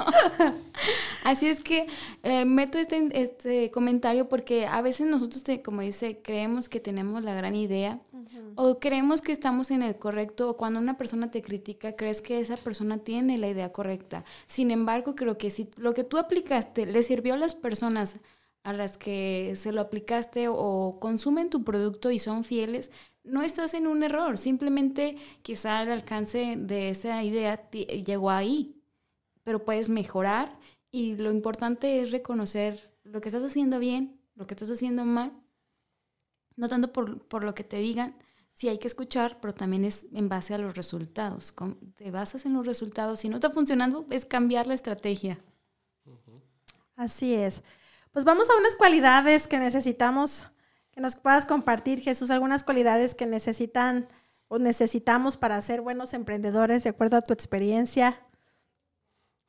Así 1.24 1.46
es 1.46 1.60
que 1.60 1.86
eh, 2.24 2.44
meto 2.44 2.78
este, 2.78 3.08
este 3.12 3.70
comentario 3.70 4.28
porque 4.28 4.66
a 4.66 4.82
veces 4.82 5.06
nosotros, 5.06 5.44
te- 5.44 5.62
como 5.62 5.82
dice, 5.82 6.20
creemos 6.22 6.68
que 6.68 6.80
tenemos 6.80 7.22
la 7.22 7.34
gran 7.34 7.54
idea 7.54 8.00
o 8.56 8.78
creemos 8.78 9.20
que 9.22 9.32
estamos 9.32 9.70
en 9.70 9.82
el 9.82 9.96
correcto 9.96 10.50
o 10.50 10.56
cuando 10.56 10.80
una 10.80 10.96
persona 10.96 11.30
te 11.30 11.42
critica 11.42 11.96
crees 11.96 12.20
que 12.20 12.40
esa 12.40 12.56
persona 12.56 12.98
tiene 12.98 13.38
la 13.38 13.48
idea 13.48 13.72
correcta. 13.72 14.24
Sin 14.46 14.70
embargo, 14.70 15.14
creo 15.14 15.38
que 15.38 15.50
si 15.50 15.68
lo 15.78 15.94
que 15.94 16.04
tú 16.04 16.18
aplicaste 16.18 16.86
le 16.86 17.02
sirvió 17.02 17.34
a 17.34 17.38
las 17.38 17.54
personas 17.54 18.18
a 18.64 18.72
las 18.72 18.96
que 18.96 19.54
se 19.56 19.72
lo 19.72 19.80
aplicaste 19.80 20.46
o 20.48 20.98
consumen 21.00 21.50
tu 21.50 21.64
producto 21.64 22.10
y 22.12 22.18
son 22.20 22.44
fieles, 22.44 22.92
no 23.24 23.42
estás 23.42 23.74
en 23.74 23.86
un 23.88 24.02
error. 24.04 24.38
Simplemente 24.38 25.16
quizá 25.42 25.82
el 25.82 25.90
alcance 25.90 26.54
de 26.56 26.90
esa 26.90 27.22
idea 27.24 27.56
ti- 27.56 27.86
llegó 27.86 28.30
ahí 28.30 28.76
pero 29.44 29.64
puedes 29.64 29.88
mejorar 29.88 30.56
y 30.90 31.16
lo 31.16 31.32
importante 31.32 32.00
es 32.00 32.12
reconocer 32.12 32.92
lo 33.02 33.20
que 33.20 33.28
estás 33.28 33.42
haciendo 33.42 33.78
bien, 33.80 34.20
lo 34.36 34.46
que 34.46 34.54
estás 34.54 34.70
haciendo 34.70 35.04
mal, 35.04 35.32
no 36.56 36.68
tanto 36.68 36.92
por, 36.92 37.26
por 37.26 37.44
lo 37.44 37.54
que 37.54 37.64
te 37.64 37.78
digan, 37.78 38.16
sí 38.54 38.68
hay 38.68 38.78
que 38.78 38.88
escuchar, 38.88 39.38
pero 39.40 39.52
también 39.52 39.84
es 39.84 40.06
en 40.12 40.28
base 40.28 40.54
a 40.54 40.58
los 40.58 40.76
resultados. 40.76 41.54
Te 41.96 42.10
basas 42.10 42.46
en 42.46 42.54
los 42.54 42.66
resultados, 42.66 43.20
si 43.20 43.28
no 43.28 43.36
está 43.36 43.50
funcionando, 43.50 44.06
es 44.10 44.24
cambiar 44.24 44.66
la 44.66 44.74
estrategia. 44.74 45.40
Así 46.96 47.34
es. 47.34 47.62
Pues 48.12 48.24
vamos 48.24 48.48
a 48.50 48.56
unas 48.56 48.76
cualidades 48.76 49.46
que 49.46 49.58
necesitamos, 49.58 50.46
que 50.92 51.00
nos 51.00 51.16
puedas 51.16 51.46
compartir, 51.46 52.00
Jesús, 52.00 52.30
algunas 52.30 52.62
cualidades 52.62 53.14
que 53.14 53.26
necesitan 53.26 54.08
o 54.48 54.58
necesitamos 54.58 55.36
para 55.36 55.60
ser 55.62 55.80
buenos 55.80 56.12
emprendedores 56.12 56.84
de 56.84 56.90
acuerdo 56.90 57.16
a 57.16 57.22
tu 57.22 57.32
experiencia. 57.32 58.20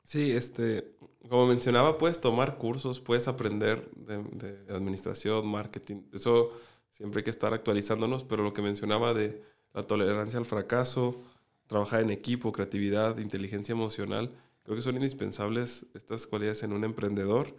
Sí, 0.02 0.32
este, 0.32 0.96
como 1.28 1.46
mencionaba, 1.46 1.98
puedes 1.98 2.20
tomar 2.20 2.56
cursos, 2.56 3.00
puedes 3.00 3.28
aprender 3.28 3.90
de, 3.94 4.22
de 4.22 4.74
administración, 4.74 5.46
marketing. 5.46 6.02
Eso 6.12 6.50
siempre 6.94 7.20
hay 7.20 7.24
que 7.24 7.30
estar 7.30 7.52
actualizándonos, 7.52 8.24
pero 8.24 8.42
lo 8.44 8.54
que 8.54 8.62
mencionaba 8.62 9.12
de 9.14 9.42
la 9.74 9.86
tolerancia 9.86 10.38
al 10.38 10.46
fracaso, 10.46 11.20
trabajar 11.66 12.00
en 12.02 12.10
equipo, 12.10 12.52
creatividad, 12.52 13.18
inteligencia 13.18 13.72
emocional, 13.72 14.30
creo 14.62 14.76
que 14.76 14.82
son 14.82 14.94
indispensables 14.94 15.86
estas 15.94 16.26
cualidades 16.26 16.62
en 16.62 16.72
un 16.72 16.84
emprendedor. 16.84 17.54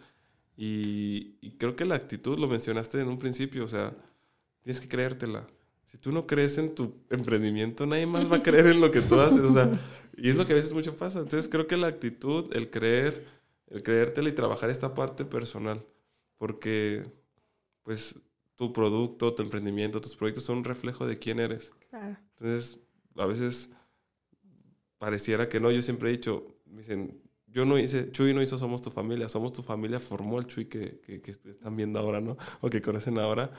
Y, 0.57 1.35
y 1.41 1.51
creo 1.57 1.75
que 1.75 1.83
la 1.83 1.95
actitud, 1.95 2.39
lo 2.39 2.47
mencionaste 2.47 3.01
en 3.01 3.09
un 3.09 3.19
principio, 3.19 3.65
o 3.65 3.67
sea, 3.67 3.93
tienes 4.61 4.79
que 4.79 4.87
creértela. 4.87 5.45
Si 5.83 5.97
tú 5.97 6.13
no 6.13 6.25
crees 6.25 6.57
en 6.57 6.73
tu 6.73 6.93
emprendimiento, 7.09 7.85
nadie 7.85 8.07
más 8.07 8.31
va 8.31 8.37
a 8.37 8.43
creer 8.43 8.67
en 8.67 8.79
lo 8.79 8.89
que 8.89 9.01
tú 9.01 9.19
haces. 9.19 9.41
O 9.41 9.51
sea, 9.51 9.69
y 10.17 10.29
es 10.29 10.35
lo 10.35 10.45
que 10.45 10.53
a 10.53 10.55
veces 10.55 10.73
mucho 10.73 10.95
pasa. 10.95 11.19
Entonces 11.19 11.49
creo 11.49 11.67
que 11.67 11.77
la 11.77 11.87
actitud, 11.87 12.55
el 12.55 12.69
creer, 12.69 13.25
el 13.67 13.83
creértela 13.83 14.29
y 14.29 14.33
trabajar 14.33 14.69
esta 14.69 14.93
parte 14.93 15.25
personal. 15.25 15.83
Porque, 16.37 17.05
pues, 17.83 18.15
tu 18.55 18.71
producto, 18.71 19.33
tu 19.33 19.43
emprendimiento, 19.43 20.01
tus 20.01 20.15
proyectos 20.15 20.45
son 20.45 20.59
un 20.59 20.63
reflejo 20.63 21.05
de 21.05 21.17
quién 21.17 21.39
eres. 21.39 21.73
Claro. 21.89 22.17
Entonces, 22.37 22.79
a 23.15 23.25
veces 23.25 23.69
pareciera 24.97 25.49
que 25.49 25.59
no. 25.59 25.71
Yo 25.71 25.81
siempre 25.81 26.09
he 26.09 26.11
dicho, 26.11 26.55
me 26.65 26.79
dicen, 26.79 27.21
yo 27.47 27.65
no 27.65 27.77
hice, 27.77 28.11
Chuy 28.11 28.33
no 28.33 28.41
hizo 28.41 28.57
Somos 28.57 28.81
tu 28.81 28.91
familia. 28.91 29.29
Somos 29.29 29.53
tu 29.53 29.61
familia 29.61 29.99
formó 29.99 30.39
el 30.39 30.47
Chuy 30.47 30.65
que, 30.65 30.99
que, 31.01 31.21
que 31.21 31.31
están 31.31 31.75
viendo 31.75 31.99
ahora, 31.99 32.21
¿no? 32.21 32.37
O 32.61 32.69
que 32.69 32.81
conocen 32.81 33.19
ahora. 33.19 33.51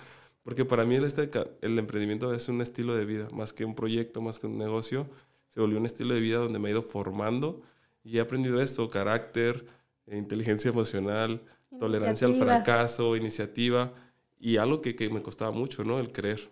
Porque 0.43 0.65
para 0.65 0.85
mí 0.85 0.95
el, 0.95 1.05
este, 1.05 1.29
el 1.61 1.79
emprendimiento 1.79 2.33
es 2.33 2.49
un 2.49 2.61
estilo 2.61 2.95
de 2.95 3.05
vida, 3.05 3.29
más 3.33 3.53
que 3.53 3.65
un 3.65 3.75
proyecto, 3.75 4.21
más 4.23 4.39
que 4.39 4.47
un 4.47 4.57
negocio. 4.57 5.09
Se 5.49 5.61
volvió 5.61 5.79
un 5.79 5.87
estilo 5.87 6.15
de 6.15 6.21
vida 6.21 6.39
donde 6.39 6.59
me 6.59 6.69
he 6.69 6.73
ido 6.73 6.83
formando 6.83 7.63
y 8.05 8.19
he 8.19 8.21
aprendido 8.21 8.63
esto, 8.63 8.89
carácter, 8.89 9.67
inteligencia 10.07 10.71
emocional, 10.71 11.43
tolerancia 11.81 12.29
al 12.29 12.37
fracaso, 12.37 13.17
iniciativa 13.17 13.93
y 14.39 14.57
algo 14.59 14.83
que, 14.83 14.97
que 14.97 15.11
me 15.11 15.23
costaba 15.23 15.53
mucho, 15.53 15.85
¿no? 15.85 15.99
El 16.01 16.13
creer. 16.13 16.51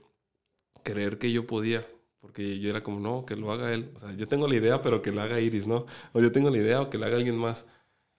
Creer 0.84 1.18
que 1.18 1.32
yo 1.32 1.46
podía. 1.46 1.86
Porque 2.20 2.58
yo 2.60 2.70
era 2.70 2.82
como, 2.82 3.00
no, 3.00 3.26
que 3.26 3.36
lo 3.36 3.52
haga 3.52 3.72
él. 3.74 3.92
O 3.96 3.98
sea, 3.98 4.12
yo 4.16 4.28
tengo 4.28 4.48
la 4.48 4.56
idea, 4.56 4.82
pero 4.82 5.02
que 5.02 5.12
la 5.12 5.24
haga 5.24 5.40
Iris, 5.40 5.66
¿no? 5.66 5.86
O 6.12 6.20
yo 6.20 6.32
tengo 6.32 6.50
la 6.50 6.58
idea 6.58 6.80
o 6.82 6.90
que 6.90 6.98
la 6.98 7.06
haga 7.06 7.16
alguien 7.16 7.36
más. 7.38 7.66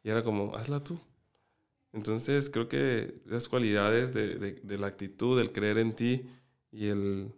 Y 0.04 0.10
era 0.10 0.24
como, 0.24 0.56
hazla 0.56 0.84
tú. 0.84 1.00
Entonces, 1.94 2.50
creo 2.50 2.68
que 2.68 3.22
esas 3.28 3.48
cualidades 3.50 4.14
de, 4.14 4.36
de- 4.38 4.78
la 4.78 4.88
actitud, 4.88 5.40
el 5.40 5.52
creer 5.52 5.78
en 5.78 5.96
ti 5.96 6.28
y 6.72 6.88
el, 6.88 7.34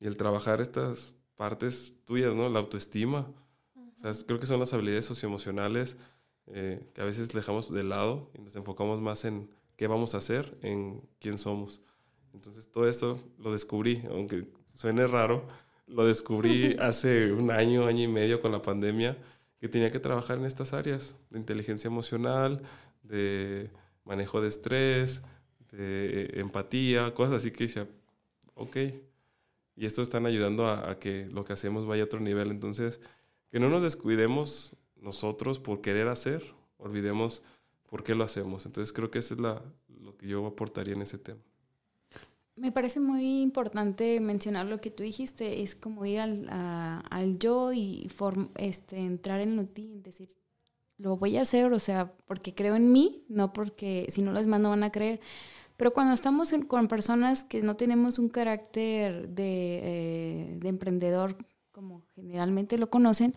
y 0.00 0.06
el 0.06 0.16
trabajar 0.16 0.60
estas 0.60 1.14
partes 1.36 1.94
tuyas, 2.06 2.34
¿no? 2.34 2.48
La 2.50 2.60
autoestima. 2.60 3.32
Creo 4.26 4.38
que 4.38 4.46
son 4.46 4.60
las 4.60 4.72
habilidades 4.72 5.04
socioemocionales 5.06 5.96
eh, 6.48 6.88
que 6.94 7.00
a 7.00 7.04
veces 7.04 7.30
dejamos 7.30 7.72
de 7.72 7.82
lado 7.82 8.30
y 8.34 8.40
nos 8.42 8.54
enfocamos 8.56 9.00
más 9.00 9.24
en 9.24 9.50
qué 9.76 9.86
vamos 9.86 10.14
a 10.14 10.18
hacer, 10.18 10.56
en 10.62 11.02
quién 11.20 11.38
somos. 11.38 11.80
Entonces, 12.32 12.70
todo 12.70 12.88
eso 12.88 13.22
lo 13.38 13.52
descubrí, 13.52 14.02
aunque 14.10 14.48
suene 14.74 15.06
raro, 15.06 15.46
lo 15.86 16.06
descubrí 16.06 16.76
hace 16.80 17.32
un 17.32 17.50
año, 17.50 17.86
año 17.86 18.02
y 18.02 18.08
medio 18.08 18.40
con 18.40 18.52
la 18.52 18.62
pandemia, 18.62 19.16
que 19.58 19.68
tenía 19.68 19.90
que 19.90 20.00
trabajar 20.00 20.38
en 20.38 20.44
estas 20.44 20.72
áreas 20.72 21.14
de 21.30 21.38
inteligencia 21.38 21.88
emocional, 21.88 22.62
de 23.02 23.70
manejo 24.04 24.40
de 24.40 24.48
estrés, 24.48 25.22
de 25.70 26.30
empatía, 26.34 27.14
cosas 27.14 27.36
así 27.36 27.50
que 27.50 27.64
decía, 27.64 27.88
ok, 28.54 28.76
y 29.76 29.86
esto 29.86 30.02
están 30.02 30.26
ayudando 30.26 30.66
a, 30.66 30.90
a 30.90 30.98
que 30.98 31.26
lo 31.26 31.44
que 31.44 31.52
hacemos 31.52 31.86
vaya 31.86 32.02
a 32.02 32.06
otro 32.06 32.20
nivel. 32.20 32.50
Entonces, 32.50 33.00
que 33.50 33.60
no 33.60 33.68
nos 33.68 33.82
descuidemos 33.82 34.74
nosotros 34.96 35.58
por 35.58 35.80
querer 35.80 36.08
hacer, 36.08 36.54
olvidemos 36.78 37.42
por 37.88 38.02
qué 38.04 38.14
lo 38.14 38.24
hacemos. 38.24 38.66
Entonces, 38.66 38.92
creo 38.92 39.10
que 39.10 39.18
eso 39.20 39.34
es 39.34 39.40
la, 39.40 39.62
lo 40.00 40.16
que 40.16 40.26
yo 40.28 40.46
aportaría 40.46 40.94
en 40.94 41.02
ese 41.02 41.18
tema. 41.18 41.40
Me 42.56 42.72
parece 42.72 43.00
muy 43.00 43.42
importante 43.42 44.18
mencionar 44.20 44.64
lo 44.66 44.80
que 44.80 44.90
tú 44.90 45.02
dijiste, 45.02 45.60
es 45.62 45.74
como 45.74 46.06
ir 46.06 46.20
al, 46.20 46.48
a- 46.48 47.00
al 47.10 47.38
yo 47.38 47.72
y 47.72 48.08
form- 48.08 48.50
este, 48.56 48.96
entrar 48.98 49.40
en 49.40 49.56
lo 49.56 49.66
ti, 49.66 50.00
decir, 50.02 50.34
lo 50.96 51.18
voy 51.18 51.36
a 51.36 51.42
hacer, 51.42 51.70
o 51.72 51.78
sea, 51.78 52.14
porque 52.26 52.54
creo 52.54 52.74
en 52.74 52.90
mí, 52.92 53.26
no 53.28 53.52
porque 53.52 54.06
si 54.08 54.22
no 54.22 54.32
les 54.32 54.46
mando 54.46 54.70
van 54.70 54.84
a 54.84 54.90
creer. 54.92 55.20
Pero 55.76 55.92
cuando 55.92 56.14
estamos 56.14 56.52
en- 56.54 56.62
con 56.64 56.88
personas 56.88 57.44
que 57.44 57.62
no 57.62 57.76
tenemos 57.76 58.18
un 58.18 58.30
carácter 58.30 59.28
de, 59.28 59.80
eh, 59.82 60.56
de 60.58 60.68
emprendedor, 60.68 61.36
como 61.72 62.04
generalmente 62.14 62.78
lo 62.78 62.88
conocen, 62.88 63.34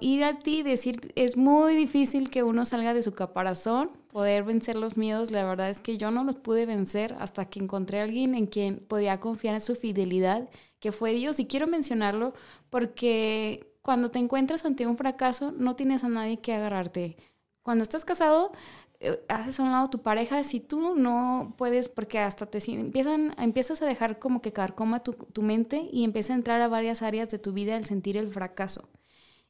ir 0.00 0.24
a 0.24 0.38
ti 0.38 0.62
decir, 0.62 1.12
es 1.16 1.36
muy 1.36 1.74
difícil 1.74 2.30
que 2.30 2.42
uno 2.42 2.64
salga 2.64 2.94
de 2.94 3.02
su 3.02 3.14
caparazón, 3.14 3.90
poder 4.08 4.44
vencer 4.44 4.76
los 4.76 4.96
miedos. 4.96 5.30
La 5.30 5.44
verdad 5.44 5.70
es 5.70 5.80
que 5.80 5.98
yo 5.98 6.10
no 6.10 6.24
los 6.24 6.36
pude 6.36 6.66
vencer 6.66 7.16
hasta 7.18 7.46
que 7.46 7.60
encontré 7.60 8.00
a 8.00 8.04
alguien 8.04 8.34
en 8.34 8.46
quien 8.46 8.78
podía 8.78 9.18
confiar 9.20 9.54
en 9.54 9.60
su 9.60 9.74
fidelidad, 9.74 10.48
que 10.78 10.92
fue 10.92 11.12
Dios. 11.14 11.40
Y 11.40 11.46
quiero 11.46 11.66
mencionarlo 11.66 12.34
porque 12.70 13.74
cuando 13.82 14.10
te 14.10 14.18
encuentras 14.18 14.64
ante 14.64 14.86
un 14.86 14.96
fracaso, 14.96 15.52
no 15.52 15.76
tienes 15.76 16.04
a 16.04 16.08
nadie 16.08 16.38
que 16.38 16.54
agarrarte. 16.54 17.16
Cuando 17.62 17.82
estás 17.82 18.04
casado, 18.04 18.52
eh, 19.00 19.20
haces 19.28 19.58
a 19.58 19.62
un 19.64 19.72
lado 19.72 19.88
tu 19.88 20.02
pareja, 20.02 20.42
si 20.44 20.60
tú 20.60 20.94
no 20.94 21.54
puedes, 21.58 21.88
porque 21.88 22.18
hasta 22.18 22.46
te 22.46 22.58
empiezan, 22.72 23.34
empiezas 23.38 23.82
a 23.82 23.86
dejar 23.86 24.18
como 24.18 24.40
que 24.40 24.52
carcoma 24.52 25.02
tu, 25.02 25.12
tu 25.12 25.42
mente 25.42 25.88
y 25.92 26.04
empieza 26.04 26.32
a 26.32 26.36
entrar 26.36 26.60
a 26.62 26.68
varias 26.68 27.02
áreas 27.02 27.28
de 27.30 27.38
tu 27.38 27.52
vida 27.52 27.76
al 27.76 27.84
sentir 27.84 28.16
el 28.16 28.28
fracaso. 28.28 28.88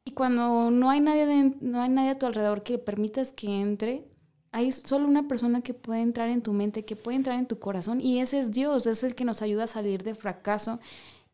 Y 0.07 0.13
cuando 0.13 0.71
no 0.71 0.89
hay 0.89 1.01
nadie, 1.01 1.53
no 1.61 1.83
hay 1.83 1.91
nadie 1.91 2.11
a 2.11 2.19
tu 2.19 2.27
alrededor 2.27 2.63
que 2.63 2.79
permitas 2.79 3.33
que 3.33 3.49
entre, 3.49 4.07
hay 4.53 4.71
solo 4.71 5.07
una 5.07 5.27
persona 5.27 5.63
que 5.63 5.75
puede 5.75 6.01
entrar 6.01 6.29
en 6.29 6.43
tu 6.43 6.53
mente, 6.53 6.85
que 6.85 6.95
puede 6.95 7.17
entrar 7.17 7.39
en 7.39 7.47
tu 7.47 7.59
corazón 7.59 8.01
y 8.01 8.21
ese 8.21 8.39
es 8.39 8.53
Dios, 8.53 8.87
es 8.87 9.03
el 9.03 9.17
que 9.17 9.25
nos 9.25 9.43
ayuda 9.43 9.65
a 9.65 9.67
salir 9.67 10.05
de 10.05 10.15
fracaso. 10.15 10.79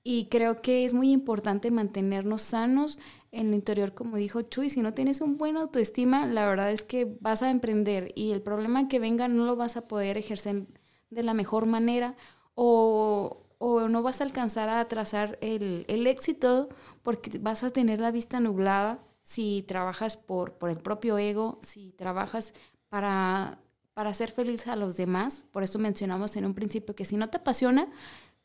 Y 0.02 0.26
creo 0.26 0.62
que 0.62 0.84
es 0.86 0.94
muy 0.94 1.12
importante 1.12 1.70
mantenernos 1.70 2.42
sanos, 2.42 2.98
en 3.30 3.48
el 3.48 3.54
interior, 3.54 3.94
como 3.94 4.16
dijo 4.16 4.42
Chuy, 4.42 4.70
si 4.70 4.80
no 4.80 4.94
tienes 4.94 5.20
un 5.20 5.36
buen 5.36 5.56
autoestima, 5.56 6.26
la 6.26 6.46
verdad 6.46 6.72
es 6.72 6.82
que 6.82 7.16
vas 7.20 7.42
a 7.42 7.50
emprender 7.50 8.12
y 8.14 8.32
el 8.32 8.42
problema 8.42 8.88
que 8.88 8.98
venga 8.98 9.28
no 9.28 9.44
lo 9.44 9.54
vas 9.54 9.76
a 9.76 9.86
poder 9.86 10.16
ejercer 10.18 10.66
de 11.10 11.22
la 11.22 11.34
mejor 11.34 11.66
manera 11.66 12.16
o, 12.54 13.41
no 13.88 14.02
vas 14.02 14.20
a 14.20 14.24
alcanzar 14.24 14.68
a 14.68 14.86
trazar 14.88 15.38
el, 15.40 16.06
éxito 16.06 16.68
porque 17.02 17.38
vas 17.38 17.62
a 17.62 17.70
tener 17.70 18.00
la 18.00 18.10
vista 18.10 18.40
nublada 18.40 18.98
si 19.22 19.64
trabajas 19.66 20.16
por, 20.16 20.54
por 20.54 20.70
el 20.70 20.78
propio 20.78 21.18
ego, 21.18 21.60
si 21.62 21.92
trabajas 21.92 22.52
para, 22.88 23.58
para 23.94 24.10
hacer 24.10 24.32
feliz 24.32 24.66
a 24.66 24.76
los 24.76 24.96
demás. 24.96 25.44
Por 25.52 25.62
eso 25.62 25.78
mencionamos 25.78 26.36
en 26.36 26.44
un 26.44 26.54
principio 26.54 26.94
que 26.94 27.04
si 27.04 27.16
no 27.16 27.30
te 27.30 27.38
apasiona, 27.38 27.88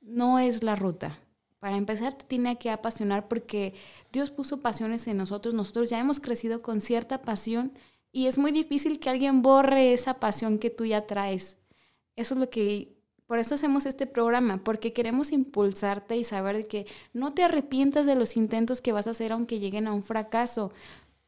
no 0.01 0.39
es 0.39 0.63
la 0.63 0.75
ruta 0.75 1.17
para 1.59 1.77
empezar 1.77 2.13
te 2.13 2.25
tiene 2.25 2.57
que 2.57 2.69
apasionar 2.69 3.27
porque 3.27 3.73
Dios 4.11 4.31
puso 4.31 4.61
pasiones 4.61 5.07
en 5.07 5.17
nosotros, 5.17 5.53
nosotros 5.53 5.89
ya 5.89 5.99
hemos 5.99 6.19
crecido 6.19 6.61
con 6.61 6.81
cierta 6.81 7.21
pasión 7.21 7.73
y 8.11 8.27
es 8.27 8.37
muy 8.37 8.51
difícil 8.51 8.99
que 8.99 9.09
alguien 9.09 9.41
borre 9.41 9.93
esa 9.93 10.15
pasión 10.15 10.59
que 10.59 10.69
tú 10.69 10.85
ya 10.85 11.05
traes. 11.05 11.57
Eso 12.15 12.33
es 12.35 12.39
lo 12.39 12.49
que, 12.49 12.96
por 13.27 13.39
eso 13.39 13.55
hacemos 13.55 13.85
este 13.85 14.07
programa, 14.07 14.63
porque 14.63 14.93
queremos 14.93 15.31
impulsarte 15.31 16.17
y 16.17 16.23
saber 16.23 16.67
que 16.67 16.87
no 17.13 17.33
te 17.33 17.43
arrepientas 17.43 18.05
de 18.05 18.15
los 18.15 18.37
intentos 18.37 18.81
que 18.81 18.93
vas 18.93 19.07
a 19.07 19.11
hacer 19.11 19.31
aunque 19.31 19.59
lleguen 19.59 19.87
a 19.87 19.93
un 19.93 20.03
fracaso 20.03 20.71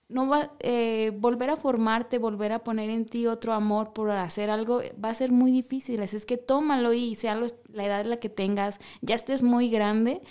no 0.10 0.28
va 0.28 0.52
eh, 0.60 1.12
volver 1.16 1.52
a 1.52 1.56
formarte, 1.56 2.18
volver 2.18 2.52
a 2.52 2.64
poner 2.64 2.89
en 2.89 3.06
ti 3.06 3.28
otro 3.28 3.54
amor 3.54 3.93
por 3.93 4.10
hacer 4.10 4.50
algo, 4.50 4.82
va 5.04 5.10
a 5.10 5.14
ser 5.14 5.32
muy 5.32 5.52
difícil. 5.52 6.02
Es 6.02 6.26
que 6.26 6.38
tómalo 6.38 6.93
y 6.93 7.16
sea 7.16 7.36
la 7.36 7.86
edad 7.86 8.02
en 8.02 8.10
la 8.10 8.18
que 8.18 8.30
tengas, 8.30 8.80
ya 9.02 9.16
estés 9.16 9.43
muy 9.43 9.70
grande, 9.70 10.22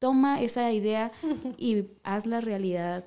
toma 0.00 0.42
esa 0.42 0.72
idea 0.72 1.12
y 1.56 1.84
haz 2.02 2.26
la 2.26 2.40
realidad. 2.40 3.04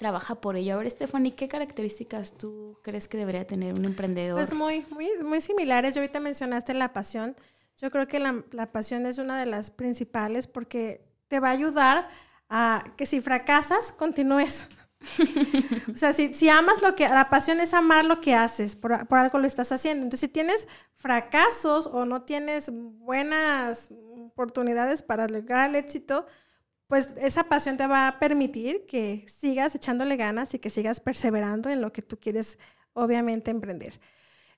Trabaja 0.00 0.40
por 0.40 0.56
ello. 0.56 0.74
A 0.74 0.78
ver, 0.78 0.90
Stephanie, 0.90 1.34
¿qué 1.36 1.46
características 1.46 2.32
tú 2.32 2.80
crees 2.82 3.06
que 3.06 3.18
debería 3.18 3.46
tener 3.46 3.78
un 3.78 3.84
emprendedor? 3.84 4.38
Pues 4.38 4.54
muy, 4.54 4.84
muy, 4.90 5.10
muy 5.22 5.40
similares. 5.40 5.94
Yo 5.94 6.00
ahorita 6.00 6.18
mencionaste 6.18 6.74
la 6.74 6.92
pasión. 6.92 7.36
Yo 7.76 7.90
creo 7.90 8.08
que 8.08 8.18
la, 8.18 8.42
la 8.50 8.72
pasión 8.72 9.04
es 9.04 9.18
una 9.18 9.38
de 9.38 9.46
las 9.46 9.70
principales 9.70 10.46
porque 10.46 11.04
te 11.28 11.38
va 11.38 11.48
a 11.48 11.52
ayudar 11.52 12.08
que 12.96 13.06
si 13.06 13.20
fracasas, 13.20 13.92
continúes. 13.92 14.66
o 15.94 15.96
sea, 15.96 16.12
si, 16.12 16.48
amas 16.48 16.82
lo 16.82 16.94
que, 16.94 17.08
la 17.08 17.30
pasión 17.30 17.60
es 17.60 17.72
amar 17.72 18.04
lo 18.04 18.20
que 18.20 18.34
haces, 18.34 18.76
por, 18.76 18.92
algo 18.92 19.38
lo 19.38 19.46
estás 19.46 19.70
haciendo. 19.72 20.04
Entonces, 20.04 20.28
si 20.28 20.28
tienes 20.28 20.66
fracasos 20.96 21.86
o 21.86 22.04
no 22.04 22.22
tienes 22.22 22.70
buenas 22.72 23.90
oportunidades 24.26 25.02
para 25.02 25.28
lograr 25.28 25.70
el 25.70 25.76
éxito, 25.76 26.26
pues 26.90 27.10
esa 27.18 27.44
pasión 27.44 27.76
te 27.76 27.86
va 27.86 28.08
a 28.08 28.18
permitir 28.18 28.84
que 28.84 29.24
sigas 29.28 29.76
echándole 29.76 30.16
ganas 30.16 30.52
y 30.54 30.58
que 30.58 30.70
sigas 30.70 30.98
perseverando 30.98 31.70
en 31.70 31.80
lo 31.80 31.92
que 31.92 32.02
tú 32.02 32.18
quieres, 32.18 32.58
obviamente, 32.94 33.52
emprender. 33.52 34.00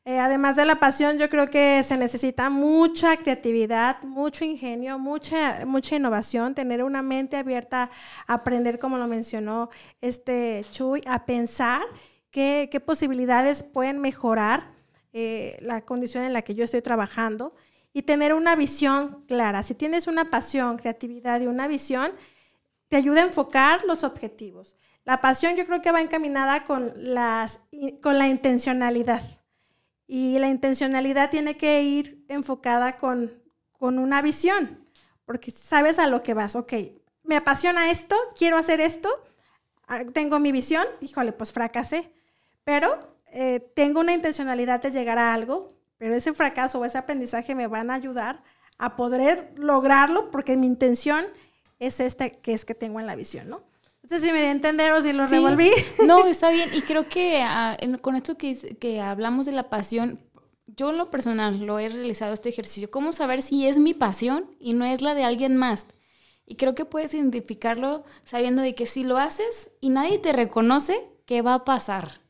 Eh, 0.07 0.19
además 0.19 0.57
de 0.57 0.65
la 0.65 0.81
pasión, 0.81 1.19
yo 1.19 1.29
creo 1.29 1.51
que 1.51 1.83
se 1.83 1.99
necesita 1.99 2.49
mucha 2.49 3.19
creatividad, 3.19 4.03
mucho 4.03 4.47
ingenio, 4.47 4.99
mucha, 4.99 5.67
mucha 5.67 5.97
innovación, 5.97 6.55
tener 6.55 6.83
una 6.83 7.03
mente 7.03 7.37
abierta 7.37 7.91
a 8.27 8.33
aprender, 8.33 8.79
como 8.79 8.97
lo 8.97 9.07
mencionó 9.07 9.69
este 10.01 10.65
Chuy, 10.71 11.03
a 11.07 11.27
pensar 11.27 11.83
qué, 12.31 12.71
qué 12.73 12.81
posibilidades 12.81 13.63
pueden 13.63 14.01
mejorar 14.01 14.73
eh, 15.13 15.59
la 15.61 15.83
condición 15.83 16.25
en 16.25 16.33
la 16.33 16.41
que 16.41 16.55
yo 16.55 16.65
estoy 16.65 16.81
trabajando 16.81 17.55
y 17.93 18.03
tener 18.03 18.35
una 18.35 18.57
visión 18.57 19.25
clara. 19.27 19.63
Si 19.63 19.75
tienes 19.75 20.07
una 20.07 20.31
pasión, 20.31 20.79
creatividad 20.79 21.41
y 21.41 21.47
una 21.47 21.69
visión, 21.69 22.13
te 22.89 22.97
ayuda 22.97 23.23
a 23.23 23.27
enfocar 23.27 23.85
los 23.85 24.05
objetivos. 24.05 24.77
La 25.05 25.21
pasión 25.21 25.57
yo 25.57 25.67
creo 25.67 25.83
que 25.83 25.93
va 25.93 26.01
encaminada 26.01 26.65
con, 26.65 26.93
las, 26.97 27.61
con 28.03 28.19
la 28.19 28.29
intencionalidad. 28.29 29.23
Y 30.07 30.39
la 30.39 30.49
intencionalidad 30.49 31.31
tiene 31.31 31.57
que 31.57 31.83
ir 31.83 32.25
enfocada 32.29 32.97
con, 32.97 33.41
una 33.81 34.23
visión, 34.23 34.87
porque 35.25 35.51
sabes 35.51 35.99
a 35.99 36.07
lo 36.07 36.23
que 36.23 36.35
vas. 36.35 36.55
Ok, 36.55 36.73
me 37.25 37.37
apasiona 37.37 37.91
esto, 37.91 38.15
quiero 38.37 38.57
hacer 38.57 38.81
esto, 38.81 39.09
ah, 39.89 40.05
tengo 40.13 40.39
mi 40.39 40.53
visión, 40.53 40.85
híjole, 41.01 41.33
pues 41.33 41.51
fracasé. 41.51 42.13
Pero 42.63 43.17
eh, 43.33 43.59
tengo 43.75 43.99
una 43.99 44.13
intencionalidad 44.13 44.81
de 44.83 44.93
llegar 44.93 45.19
a 45.19 45.35
algo, 45.35 45.72
pero 46.03 46.17
ese 46.17 46.35
fracaso 46.35 46.81
o 46.81 46.85
ese 46.85 46.99
aprendizaje 46.99 47.55
me 47.55 47.69
van 47.69 47.89
a 47.89 47.95
ayudar 47.95 48.43
a 48.77 48.97
poder 48.97 49.53
lograrlo 49.55 50.33
porque 50.33 50.57
mi 50.57 50.67
intención 50.67 51.27
es 51.79 52.01
esta 52.01 52.29
que 52.29 52.53
es 52.53 52.65
que 52.65 52.75
tengo 52.75 52.99
en 52.99 53.07
la 53.07 53.15
visión, 53.15 53.49
¿no? 53.49 53.59
No 54.03 54.09
sé 54.09 54.19
si 54.19 54.33
me 54.33 54.41
di 54.41 54.47
a 54.47 54.51
entender 54.51 54.91
o 54.91 55.01
si 55.01 55.13
lo 55.13 55.29
revolví. 55.29 55.71
No, 56.05 56.27
está 56.27 56.51
bien. 56.51 56.69
Y 56.75 56.83
creo 56.83 57.09
que 57.09 57.41
ah, 57.47 57.79
con 58.01 58.17
esto 58.17 58.37
que, 58.37 58.77
que 58.81 59.01
hablamos 59.01 59.47
de 59.47 59.53
la 59.53 59.71
pasión, 59.71 60.19
yo 60.67 60.91
en 60.91 60.99
lo 60.99 61.09
personal 61.09 61.61
lo 61.61 61.79
he 61.79 61.89
realizado 61.89 62.33
este 62.33 62.49
ejercicio. 62.49 62.91
¿Cómo 62.91 63.13
saber 63.13 63.41
si 63.41 63.69
es 63.69 63.79
mi 63.79 63.95
pasión 63.95 64.51
y 64.59 64.73
no 64.73 64.85
es 64.85 65.03
la 65.03 65.15
de 65.15 65.23
alguien 65.23 65.57
más? 65.57 65.87
Y 66.45 66.57
creo 66.57 66.75
que 66.75 66.85
puedes 66.85 67.15
identificarlo 67.15 68.03
sabiendo 68.25 68.61
de 68.63 68.75
que 68.75 68.87
si 68.87 69.05
lo 69.05 69.19
haces 69.19 69.71
y 69.81 69.91
nadie 69.91 70.19
te 70.19 70.33
reconoce, 70.33 70.97
¿qué 71.27 71.43
va 71.43 71.55
a 71.55 71.65
pasar? 71.65 72.22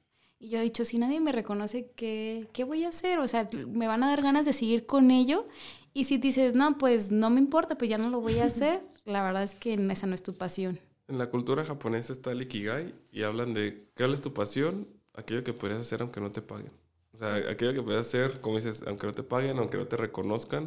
Y 0.42 0.48
yo 0.48 0.58
he 0.58 0.62
dicho, 0.62 0.84
si 0.84 0.98
nadie 0.98 1.20
me 1.20 1.30
reconoce, 1.30 1.92
¿qué, 1.94 2.48
¿qué 2.52 2.64
voy 2.64 2.82
a 2.82 2.88
hacer? 2.88 3.20
O 3.20 3.28
sea, 3.28 3.48
me 3.68 3.86
van 3.86 4.02
a 4.02 4.08
dar 4.08 4.22
ganas 4.22 4.44
de 4.44 4.52
seguir 4.52 4.86
con 4.86 5.12
ello. 5.12 5.46
Y 5.94 6.02
si 6.04 6.18
dices, 6.18 6.56
no, 6.56 6.78
pues 6.78 7.12
no 7.12 7.30
me 7.30 7.38
importa, 7.38 7.78
pues 7.78 7.88
ya 7.88 7.96
no 7.96 8.10
lo 8.10 8.20
voy 8.20 8.40
a 8.40 8.46
hacer, 8.46 8.82
la 9.04 9.22
verdad 9.22 9.44
es 9.44 9.54
que 9.54 9.74
esa 9.74 10.08
no 10.08 10.16
es 10.16 10.22
tu 10.24 10.34
pasión. 10.34 10.80
En 11.06 11.18
la 11.18 11.30
cultura 11.30 11.64
japonesa 11.64 12.12
está 12.12 12.32
el 12.32 12.42
ikigai 12.42 12.92
y 13.12 13.22
hablan 13.22 13.54
de 13.54 13.86
qué 13.94 14.04
es 14.04 14.20
tu 14.20 14.34
pasión, 14.34 14.88
aquello 15.14 15.44
que 15.44 15.52
podrías 15.52 15.80
hacer 15.80 16.02
aunque 16.02 16.20
no 16.20 16.32
te 16.32 16.42
paguen. 16.42 16.72
O 17.12 17.18
sea, 17.18 17.36
aquello 17.36 17.72
que 17.72 17.82
puedes 17.82 18.00
hacer, 18.00 18.40
como 18.40 18.56
dices, 18.56 18.82
aunque 18.88 19.06
no 19.06 19.14
te 19.14 19.22
paguen, 19.22 19.60
aunque 19.60 19.76
no 19.76 19.86
te 19.86 19.96
reconozcan. 19.96 20.66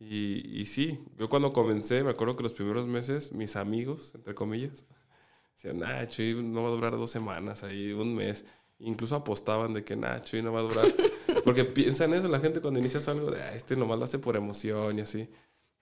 Y, 0.00 0.60
y 0.60 0.66
sí, 0.66 0.98
yo 1.16 1.28
cuando 1.28 1.52
comencé, 1.52 2.02
me 2.02 2.10
acuerdo 2.10 2.34
que 2.34 2.42
los 2.42 2.54
primeros 2.54 2.88
meses, 2.88 3.30
mis 3.30 3.54
amigos, 3.54 4.12
entre 4.16 4.34
comillas, 4.34 4.86
decían, 5.54 5.78
nah, 5.78 6.04
Chuy 6.06 6.34
no 6.42 6.62
va 6.64 6.68
a 6.68 6.72
durar 6.72 6.92
dos 6.92 7.12
semanas, 7.12 7.62
ahí 7.64 7.92
un 7.92 8.14
mes. 8.16 8.44
Incluso 8.80 9.16
apostaban 9.16 9.74
de 9.74 9.84
que, 9.84 9.96
nah, 9.96 10.20
Chuy 10.20 10.42
no 10.42 10.52
va 10.52 10.60
a 10.60 10.62
durar. 10.62 10.86
Porque 11.44 11.64
piensan 11.64 12.14
eso 12.14 12.28
la 12.28 12.40
gente 12.40 12.60
cuando 12.60 12.78
inicias 12.78 13.08
algo, 13.08 13.30
de, 13.30 13.42
ah, 13.42 13.54
este 13.54 13.76
nomás 13.76 13.98
lo 13.98 14.04
hace 14.04 14.18
por 14.18 14.36
emoción 14.36 14.98
y 14.98 15.02
así. 15.02 15.28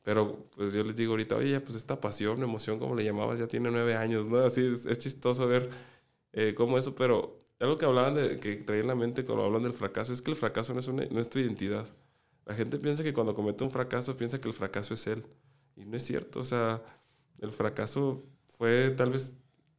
Pero 0.03 0.49
pues 0.55 0.73
yo 0.73 0.85
les 0.85 0.97
digo 0.97 1.13
ahorita, 1.13 1.37
oye, 1.37 1.61
pues 1.61 1.77
esta 1.77 2.01
pasión, 2.01 2.43
emoción, 2.43 2.79
como 2.79 2.95
le 2.95 3.05
llamabas, 3.05 3.41
ya 3.41 3.49
tiene 3.49 3.71
nueve 3.71 3.97
años, 3.97 4.29
¿no? 4.29 4.39
Así 4.39 4.65
es, 4.65 4.99
chistoso 4.99 5.49
ver 5.49 5.69
eh, 6.33 6.55
cómo 6.57 6.79
eso, 6.79 6.95
pero 6.95 7.43
algo 7.59 7.77
que 7.77 7.87
hablaban 7.87 8.15
de, 8.15 8.39
que 8.39 8.57
traía 8.57 8.83
en 8.83 8.89
la 8.89 8.95
mente 8.95 9.25
cuando 9.25 9.45
hablan 9.45 9.65
del 9.65 9.73
fracaso, 9.73 10.13
es 10.13 10.23
que 10.23 10.31
el 10.31 10.37
fracaso 10.37 10.75
no 10.75 10.81
es, 10.81 10.89
una, 10.89 11.05
no 11.07 11.21
es 11.21 11.29
tu 11.29 11.41
identidad. 11.41 11.89
La 12.45 12.55
gente 12.55 12.79
piensa 12.79 13.03
que 13.03 13.13
cuando 13.13 13.35
comete 13.35 13.65
un 13.65 13.73
fracaso, 13.73 14.17
piensa 14.17 14.41
que 14.41 14.47
el 14.47 14.55
fracaso 14.55 14.95
es 14.95 15.07
él. 15.09 15.27
Y 15.75 15.85
no 15.85 15.97
es 15.97 16.05
cierto, 16.05 16.39
o 16.41 16.45
sea, 16.45 16.83
el 17.41 17.53
fracaso 17.53 18.23
fue 18.49 18.91
tal 18.93 19.11
vez 19.11 19.37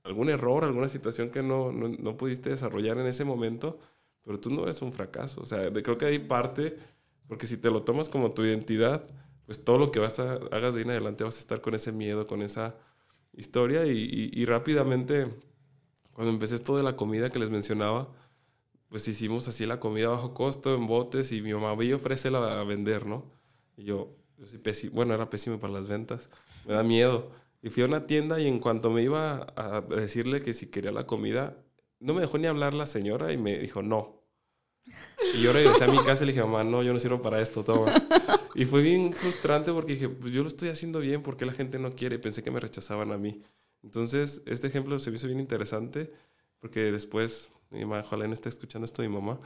algún 0.07 0.29
error, 0.29 0.63
alguna 0.63 0.89
situación 0.89 1.29
que 1.29 1.43
no, 1.43 1.71
no, 1.71 2.17
pudiste 2.17 2.49
desarrollar 2.49 2.97
en 2.97 3.07
ese 3.07 3.25
momento, 3.25 3.77
pero 4.23 4.39
tú 4.39 4.49
no 4.49 4.63
eres 4.63 4.81
un 4.81 4.93
fracaso. 4.93 5.41
O 5.41 5.45
sea, 5.45 5.71
creo 5.71 5.97
que 5.97 6.05
hay 6.05 6.19
parte, 6.19 6.77
porque 7.27 7.45
si 7.45 7.57
te 7.57 7.69
lo 7.69 7.83
tomas 7.83 8.09
como 8.09 8.31
tu 8.31 8.43
identidad, 8.43 9.03
pues 9.45 9.63
todo 9.63 9.77
lo 9.77 9.91
que 9.91 9.99
vas 9.99 10.19
a, 10.19 10.33
hagas 10.51 10.73
de 10.73 10.79
ahí 10.79 10.85
en 10.85 10.91
adelante 10.91 11.23
vas 11.23 11.37
a 11.37 11.39
estar 11.39 11.61
con 11.61 11.75
ese 11.75 11.91
miedo, 11.91 12.25
con 12.25 12.41
esa 12.41 12.75
historia 13.33 13.85
y, 13.85 14.45
rápidamente, 14.45 15.27
cuando 16.13 16.33
empecé 16.33 16.55
esto 16.55 16.77
de 16.77 16.83
la 16.83 16.95
comida 16.95 17.29
que 17.29 17.39
les 17.39 17.49
mencionaba, 17.49 18.07
pues 18.89 19.07
hicimos 19.07 19.47
así 19.47 19.65
la 19.65 19.79
comida 19.79 20.09
bajo 20.09 20.33
costo, 20.33 20.73
en 20.73 20.87
botes, 20.87 21.31
y 21.33 21.41
mi 21.41 21.53
mamá 21.53 21.75
veía 21.75 21.97
ofrecerla 21.97 22.61
a 22.61 22.63
vender, 22.63 23.05
¿no? 23.05 23.25
Y 23.75 23.83
yo, 23.83 24.15
bueno, 24.93 25.13
era 25.13 25.29
pésimo 25.29 25.59
para 25.59 25.73
las 25.73 25.87
ventas, 25.87 26.29
me 26.65 26.73
da 26.73 26.83
miedo. 26.83 27.29
Y 27.67 27.69
fui 27.69 27.83
a 27.83 27.85
una 27.85 28.07
tienda 28.07 28.39
y 28.39 28.47
en 28.47 28.59
cuanto 28.59 28.89
me 28.91 29.03
iba 29.03 29.45
a 29.57 29.81
decirle 29.81 30.41
que 30.41 30.53
si 30.53 30.67
quería 30.67 30.93
la 30.93 31.05
comida, 31.05 31.65
no 31.99 32.13
me 32.13 32.21
dejó 32.21 32.37
ni 32.37 32.47
hablar 32.47 32.73
la 32.73 32.87
señora 32.87 33.33
y 33.33 33.37
me 33.37 33.59
dijo 33.59 33.81
no. 33.81 34.23
Y 35.33 35.41
yo 35.41 35.51
regresé 35.51 35.83
a 35.83 35.87
mi 35.87 35.97
casa 35.97 36.23
y 36.23 36.27
le 36.27 36.31
dije, 36.31 36.45
mamá, 36.45 36.63
no, 36.63 36.81
yo 36.81 36.93
no 36.93 36.99
sirvo 36.99 37.19
para 37.19 37.41
esto, 37.41 37.65
toma. 37.65 37.93
Y 38.55 38.63
fue 38.63 38.81
bien 38.81 39.11
frustrante 39.11 39.73
porque 39.73 39.95
dije, 39.95 40.07
pues 40.07 40.31
yo 40.31 40.43
lo 40.43 40.47
estoy 40.47 40.69
haciendo 40.69 41.01
bien, 41.01 41.21
¿por 41.21 41.35
qué 41.35 41.45
la 41.45 41.51
gente 41.51 41.77
no 41.77 41.91
quiere? 41.91 42.19
Pensé 42.19 42.41
que 42.41 42.51
me 42.51 42.61
rechazaban 42.61 43.11
a 43.11 43.17
mí. 43.17 43.43
Entonces, 43.83 44.43
este 44.45 44.67
ejemplo 44.67 44.97
se 44.97 45.11
me 45.11 45.17
hizo 45.17 45.27
bien 45.27 45.41
interesante 45.41 46.13
porque 46.59 46.89
después, 46.93 47.51
mi 47.69 47.81
mamá, 47.81 47.99
ojalá 47.99 48.27
no 48.27 48.33
esté 48.33 48.47
escuchando 48.47 48.85
esto 48.85 49.01
mi 49.01 49.09
mamá, 49.09 49.41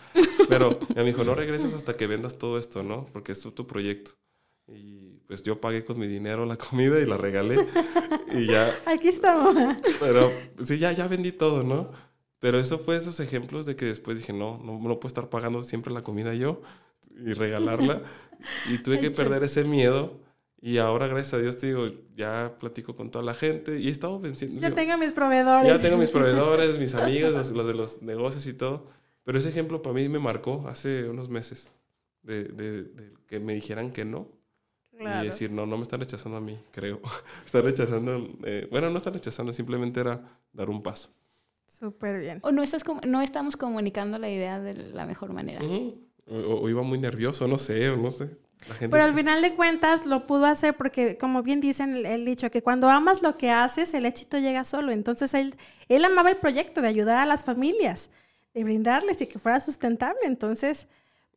pero 0.47 0.80
me 0.95 1.03
dijo, 1.05 1.24
no 1.24 1.34
regreses 1.34 1.74
hasta 1.74 1.95
que 1.95 2.05
vendas 2.05 2.38
todo 2.38 2.59
esto, 2.59 2.84
¿no? 2.84 3.07
Porque 3.11 3.32
es 3.32 3.41
tu 3.41 3.65
proyecto. 3.65 4.11
Y 4.67 5.19
pues 5.28 5.43
yo 5.43 5.59
pagué 5.59 5.84
con 5.84 5.99
mi 5.99 6.07
dinero 6.07 6.45
la 6.45 6.57
comida 6.57 6.99
y 6.99 7.05
la 7.05 7.17
regalé. 7.17 7.57
Y 8.34 8.47
ya. 8.47 8.73
Aquí 8.86 9.09
estamos. 9.09 9.55
Pero 9.99 10.32
sí, 10.63 10.77
ya, 10.77 10.91
ya 10.91 11.07
vendí 11.07 11.32
todo, 11.32 11.63
¿no? 11.63 11.91
Pero 12.39 12.59
eso 12.59 12.79
fue 12.79 12.97
esos 12.97 13.19
ejemplos 13.19 13.65
de 13.65 13.75
que 13.75 13.86
después 13.86 14.17
dije, 14.17 14.34
no, 14.34 14.57
no, 14.63 14.73
no 14.79 14.99
puedo 14.99 15.07
estar 15.07 15.29
pagando 15.29 15.61
siempre 15.63 15.93
la 15.93 16.03
comida 16.03 16.34
yo 16.34 16.61
y 17.15 17.34
regalarla. 17.34 18.01
y 18.69 18.79
tuve 18.79 18.99
que 18.99 19.11
perder 19.11 19.43
ese 19.43 19.63
miedo. 19.63 20.19
Y 20.59 20.77
ahora, 20.77 21.07
gracias 21.07 21.36
a 21.36 21.38
Dios, 21.38 21.57
te 21.57 21.67
digo, 21.67 21.88
ya 22.15 22.55
platico 22.59 22.95
con 22.95 23.09
toda 23.09 23.23
la 23.25 23.34
gente 23.34 23.79
y 23.79 23.88
he 23.88 23.91
estado 23.91 24.19
venciendo. 24.19 24.61
Ya 24.61 24.73
tengo 24.73 24.97
mis 24.97 25.11
proveedores. 25.11 25.67
Ya 25.67 25.79
tengo 25.79 25.97
mis 25.97 26.09
proveedores, 26.09 26.77
mis 26.77 26.93
amigos, 26.95 27.34
los, 27.51 27.67
de 27.67 27.73
los 27.73 28.01
negocios 28.01 28.45
y 28.47 28.53
todo. 28.53 28.88
Pero 29.23 29.38
ese 29.38 29.49
ejemplo 29.49 29.82
para 29.82 29.93
mí 29.93 30.09
me 30.09 30.19
marcó 30.19 30.65
hace 30.67 31.09
unos 31.09 31.29
meses 31.29 31.71
de, 32.23 32.45
de, 32.45 32.84
de 32.84 33.13
que 33.27 33.39
me 33.39 33.53
dijeran 33.53 33.91
que 33.91 34.05
no. 34.05 34.27
Y 35.02 35.26
decir, 35.26 35.52
no, 35.52 35.66
no 35.66 35.78
me 35.78 35.84
están 35.84 35.99
rechazando 35.99 36.38
a 36.38 36.41
mí, 36.41 36.60
creo. 36.72 37.02
están 37.45 37.64
rechazando, 37.64 38.28
eh, 38.43 38.68
bueno, 38.70 38.89
no 38.89 38.97
están 38.97 39.14
rechazando, 39.14 39.52
simplemente 39.52 39.99
era 39.99 40.22
dar 40.54 40.70
un 40.70 40.84
paso. 40.84 41.10
Súper 41.68 42.20
bien. 42.20 42.39
O 42.43 42.52
no, 42.52 42.62
estás, 42.62 42.84
no 43.08 43.22
estamos 43.22 43.58
comunicando 43.58 44.20
la 44.20 44.30
idea 44.30 44.60
de 44.60 44.76
la 44.76 45.06
mejor 45.06 45.34
manera. 45.34 45.62
o, 46.28 46.70
iba 46.70 46.84
muy 46.84 46.99
nervioso, 46.99 47.47
no 47.47 47.58
sé, 47.58 47.89
o 47.89 47.97
no 47.97 48.12
sé. 48.12 48.30
Pero 48.80 49.02
al 49.02 49.16
final 49.16 49.41
de 49.41 49.56
cuentas 49.56 50.06
lo 50.06 50.28
pudo 50.28 50.45
hacer 50.45 50.76
porque, 50.76 51.18
como 51.18 51.41
bien 51.41 51.62
dicen 51.62 51.95
el, 51.95 52.06
el, 52.06 52.26
dicho, 52.26 52.52
que 52.52 52.62
cuando 52.62 52.89
amas 52.89 53.24
lo 53.24 53.38
que 53.38 53.49
haces, 53.49 53.93
el 53.95 54.06
éxito 54.06 54.38
llega 54.38 54.64
solo. 54.64 54.91
Entonces 54.91 55.34
él, 55.34 55.56
él 55.89 56.06
amaba 56.06 56.30
el 56.30 56.38
proyecto 56.38 56.82
de 56.82 56.88
ayudar 56.88 57.18
a 57.20 57.26
las 57.26 57.43
familias, 57.43 58.12
de 58.54 58.64
brindarles 58.64 59.20
y 59.22 59.26
que 59.26 59.39
fuera 59.39 59.60
sustentable. 59.60 60.20
Entonces, 60.26 60.88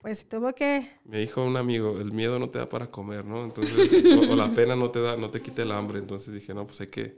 pues 0.05 0.29
tuvo 0.29 0.55
que... 0.55 0.87
Me 1.07 1.21
dijo 1.21 1.43
un 1.43 1.57
amigo, 1.57 1.99
el 1.99 2.13
miedo 2.13 2.39
no 2.39 2.51
te 2.51 2.59
da 2.59 2.69
para 2.69 2.91
comer, 2.91 3.25
¿no? 3.25 3.43
Entonces, 3.43 4.05
o, 4.31 4.37
la 4.37 4.53
pena 4.53 4.77
no 4.77 4.91
te 4.91 5.01
da, 5.01 5.17
no 5.17 5.31
te 5.31 5.41
quita 5.41 5.63
el 5.63 5.73
hambre. 5.73 5.99
Entonces 5.99 6.35
dije, 6.35 6.53
no, 6.53 6.67
pues 6.67 6.79
hay 6.83 6.89
que, 6.89 7.15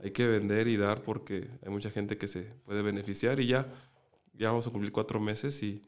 hay 0.00 0.12
que 0.12 0.24
vender 0.24 0.68
y 0.68 0.76
dar 0.76 1.02
porque 1.02 1.50
hay 1.66 1.72
mucha 1.72 1.90
gente 1.90 2.16
que 2.16 2.28
se 2.28 2.42
puede 2.64 2.82
beneficiar 2.82 3.40
y 3.40 3.48
ya, 3.48 3.66
ya 4.34 4.50
vamos 4.50 4.68
a 4.68 4.70
cumplir 4.70 4.92
cuatro 4.92 5.18
meses 5.18 5.60
y 5.64 5.82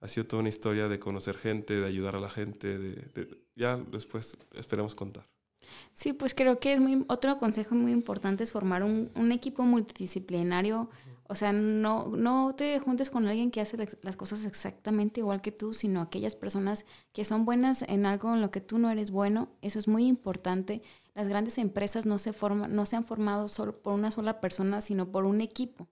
ha 0.00 0.06
sido 0.06 0.28
toda 0.28 0.42
una 0.42 0.48
historia 0.48 0.86
de 0.86 1.00
conocer 1.00 1.36
gente, 1.38 1.74
de 1.74 1.86
ayudar 1.86 2.14
a 2.14 2.20
la 2.20 2.30
gente, 2.30 2.78
de, 2.78 3.42
ya 3.56 3.76
después 3.76 4.38
esperemos 4.54 4.94
contar. 4.94 5.26
Sí, 5.92 6.12
pues 6.12 6.36
creo 6.36 6.60
que 6.60 6.74
es 6.74 6.80
muy, 6.80 7.04
otro 7.08 7.36
consejo 7.36 7.74
muy 7.74 7.90
importante 7.90 8.44
es 8.44 8.52
formar 8.52 8.84
un, 8.84 9.10
un 9.16 9.32
equipo 9.32 9.64
multidisciplinario. 9.64 10.88
O 11.28 11.34
sea, 11.34 11.52
no, 11.52 12.08
no 12.08 12.54
te 12.54 12.78
juntes 12.78 13.10
con 13.10 13.26
alguien 13.26 13.50
que 13.50 13.60
hace 13.60 13.76
las 14.02 14.16
cosas 14.16 14.44
exactamente 14.44 15.20
igual 15.20 15.40
que 15.42 15.52
tú, 15.52 15.74
sino 15.74 16.00
aquellas 16.00 16.36
personas 16.36 16.84
que 17.12 17.24
son 17.24 17.44
buenas 17.44 17.82
en 17.82 18.06
algo 18.06 18.32
en 18.34 18.40
lo 18.40 18.50
que 18.50 18.60
tú 18.60 18.78
no 18.78 18.90
eres 18.90 19.10
bueno. 19.10 19.48
Eso 19.62 19.78
es 19.78 19.88
muy 19.88 20.06
importante. 20.06 20.82
Las 21.14 21.28
grandes 21.28 21.58
empresas 21.58 22.06
no 22.06 22.18
se, 22.18 22.32
forman, 22.32 22.74
no 22.74 22.86
se 22.86 22.96
han 22.96 23.04
formado 23.04 23.48
solo 23.48 23.80
por 23.82 23.94
una 23.94 24.10
sola 24.10 24.40
persona, 24.40 24.80
sino 24.80 25.10
por 25.10 25.24
un 25.24 25.40
equipo. 25.40 25.88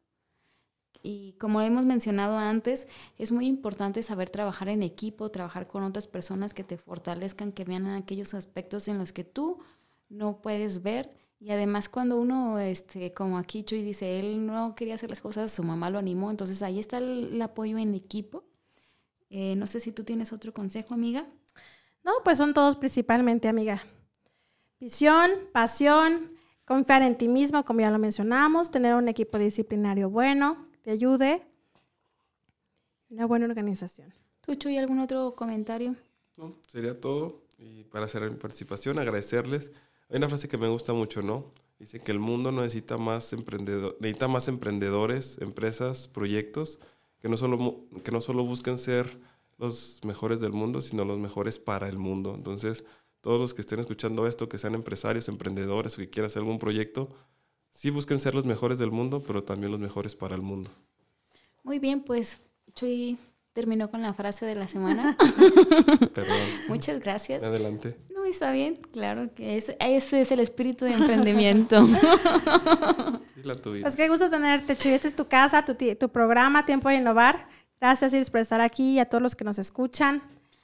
Y 1.03 1.35
como 1.35 1.61
hemos 1.61 1.85
mencionado 1.85 2.39
antes, 2.39 2.89
es 3.19 3.31
muy 3.31 3.47
importante 3.47 4.03
saber 4.03 4.31
trabajar 4.31 4.71
en 4.71 4.83
equipo, 4.83 5.31
trabajar 5.31 5.67
con 5.67 5.83
otras 5.83 6.07
personas 6.07 6.55
que 6.55 6.65
te 6.65 6.79
fortalezcan, 6.79 7.53
que 7.53 7.65
vean 7.65 7.87
aquellos 7.87 8.33
aspectos 8.33 8.89
en 8.89 8.99
los 8.99 9.13
que 9.13 9.23
tú 9.23 9.59
no 10.09 10.41
puedes 10.41 10.83
ver. 10.83 11.11
Y 11.45 11.51
además 11.51 11.91
cuando 11.91 12.19
uno, 12.19 12.59
este, 12.59 13.13
como 13.13 13.37
aquí 13.37 13.65
Chuy 13.65 13.83
dice, 13.83 14.19
él 14.19 14.47
no 14.47 14.75
quería 14.75 14.95
hacer 14.95 15.11
las 15.11 15.21
cosas, 15.21 15.53
su 15.53 15.63
mamá 15.63 15.91
lo 15.91 15.99
animó, 15.99 16.31
entonces 16.31 16.63
ahí 16.63 16.79
está 16.79 16.97
el, 16.97 17.41
apoyo 17.43 17.77
en 17.77 17.95
equipo. 17.95 18.45
Eh, 19.29 19.55
no 19.55 19.67
sé 19.67 19.79
si 19.79 19.93
tú 19.93 20.05
tienes 20.05 20.33
otro 20.33 20.55
consejo, 20.55 20.95
amiga. 20.95 21.27
No, 22.03 22.13
pues 22.25 22.39
son 22.39 22.55
todos 22.55 22.77
principalmente, 22.77 23.47
amiga. 23.47 23.83
Visión, 24.81 25.33
pasión, 25.53 26.33
confiar 26.65 27.03
en 27.03 27.19
ti 27.19 27.29
mismo, 27.29 27.63
como 27.67 27.81
ya 27.81 27.91
lo 27.91 27.99
mencionamos, 27.99 28.71
tener 28.71 28.95
un 28.95 29.09
equipo 29.09 29.37
disciplinario 29.37 30.09
bueno, 30.09 30.67
te 30.81 30.93
ayude. 30.93 31.47
Una 33.11 33.27
buena 33.27 33.45
organización. 33.45 34.15
¿Tú, 34.41 34.55
Chuy, 34.55 34.79
algún 34.79 34.99
otro 34.99 35.35
comentario? 35.35 35.95
No, 36.39 36.57
sería 36.67 36.99
todo. 36.99 37.43
Y 37.59 37.85
para 37.85 38.07
hacer 38.07 38.31
mi 38.31 38.39
participación, 38.39 38.99
agradecerles. 38.99 39.73
Hay 40.15 40.19
una 40.19 40.29
frase 40.29 40.49
que 40.49 40.59
me 40.59 40.69
gusta 40.69 40.93
mucho, 40.93 41.23
¿no? 41.23 41.51
Dice 41.81 41.99
que 41.99 42.13
el 42.13 42.21
mundo 42.21 42.53
necesita 42.53 42.99
más, 42.99 43.33
emprendedor, 43.33 43.97
necesita 43.99 44.29
más 44.29 44.47
emprendedores, 44.47 45.39
empresas, 45.41 46.07
proyectos, 46.07 46.79
que 47.21 47.29
no, 47.29 47.37
solo, 47.37 47.81
que 48.05 48.13
no 48.13 48.21
solo 48.21 48.45
busquen 48.45 48.79
ser 48.79 49.19
los 49.59 49.99
mejores 50.05 50.39
del 50.39 50.53
mundo, 50.53 50.81
sino 50.81 51.05
los 51.05 51.19
mejores 51.19 51.59
para 51.59 51.89
el 51.89 51.99
mundo. 51.99 52.37
Entonces, 52.37 52.85
todos 53.23 53.41
los 53.41 53.55
que 53.55 53.63
estén 53.63 53.81
escuchando 53.81 54.29
esto, 54.29 54.49
que 54.49 54.57
sean 54.57 54.77
empresarios, 54.77 55.29
emprendedores 55.29 55.95
o 55.95 55.97
que 55.97 56.09
quieran 56.09 56.29
hacer 56.29 56.43
algún 56.43 56.61
proyecto, 56.61 57.09
sí 57.73 57.91
busquen 57.91 58.21
ser 58.21 58.37
los 58.37 58.45
mejores 58.45 58.79
del 58.79 58.93
mundo, 58.93 59.25
pero 59.27 59.43
también 59.43 59.73
los 59.73 59.81
mejores 59.81 60.15
para 60.15 60.37
el 60.37 60.43
mundo. 60.43 60.71
Muy 61.65 61.81
bien, 61.81 62.05
pues 62.05 62.39
Chuy 62.77 63.19
terminó 63.53 63.91
con 63.91 64.01
la 64.01 64.15
frase 64.15 64.47
de 64.47 64.55
la 64.55 64.69
semana. 64.69 65.17
Perdón. 66.15 66.39
Muchas 66.69 67.01
gracias. 67.01 67.43
Adelante. 67.43 67.97
Está 68.31 68.51
bien, 68.53 68.77
claro 68.93 69.33
que 69.35 69.57
ese 69.57 69.77
es 69.79 70.33
el 70.33 70.41
espíritu 70.41 70.85
de 70.85 70.93
emprendimiento. 70.93 71.87
la 73.43 73.55
tuya. 73.55 73.83
Pues 73.83 73.97
qué 73.97 74.09
gusto 74.09 74.31
tenerte, 74.31 74.77
Chuy. 74.77 74.93
Esta 74.93 75.09
es 75.09 75.15
tu 75.15 75.27
casa, 75.27 75.65
tu, 75.65 75.75
tu 75.75 76.09
programa, 76.09 76.65
Tiempo 76.67 76.89
de 76.89 76.97
Innovar. 76.97 77.47
Gracias, 77.81 78.13
Iris, 78.13 78.31
por 78.31 78.41
estar 78.41 78.61
aquí 78.61 78.95
y 78.95 78.99
a 78.99 79.09
todos 79.09 79.23
los 79.23 79.37
que 79.37 79.45
nos 79.45 79.59
escuchan. 79.59 80.23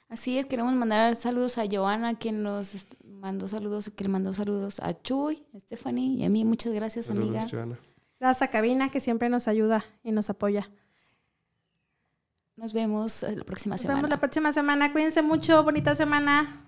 Así 0.09 0.37
es, 0.37 0.45
queremos 0.45 0.73
mandar 0.73 1.15
saludos 1.15 1.57
a 1.57 1.63
Joana, 1.71 2.17
quien 2.17 2.43
nos 2.43 2.75
mandó 3.05 3.47
saludos, 3.47 3.91
que 3.95 4.03
le 4.03 4.09
mandó 4.09 4.33
saludos 4.33 4.79
a 4.81 4.99
Chuy, 5.01 5.45
a 5.55 5.59
Stephanie 5.59 6.17
y 6.17 6.25
a 6.25 6.29
mí. 6.29 6.43
Muchas 6.43 6.73
gracias, 6.73 7.05
saludos, 7.05 7.29
amiga. 7.29 7.47
Joana. 7.49 7.79
Gracias 8.19 8.41
a 8.41 8.51
Cabina, 8.51 8.91
que 8.91 8.99
siempre 8.99 9.29
nos 9.29 9.47
ayuda 9.47 9.85
y 10.03 10.11
nos 10.11 10.29
apoya. 10.29 10.69
Nos 12.55 12.73
vemos 12.73 13.23
la 13.23 13.43
próxima 13.43 13.77
semana. 13.77 13.93
Nos 13.93 14.01
vemos 14.03 14.09
la 14.09 14.19
próxima 14.19 14.53
semana. 14.53 14.91
Cuídense 14.91 15.21
mucho. 15.21 15.63
Bonita 15.63 15.95
semana. 15.95 16.67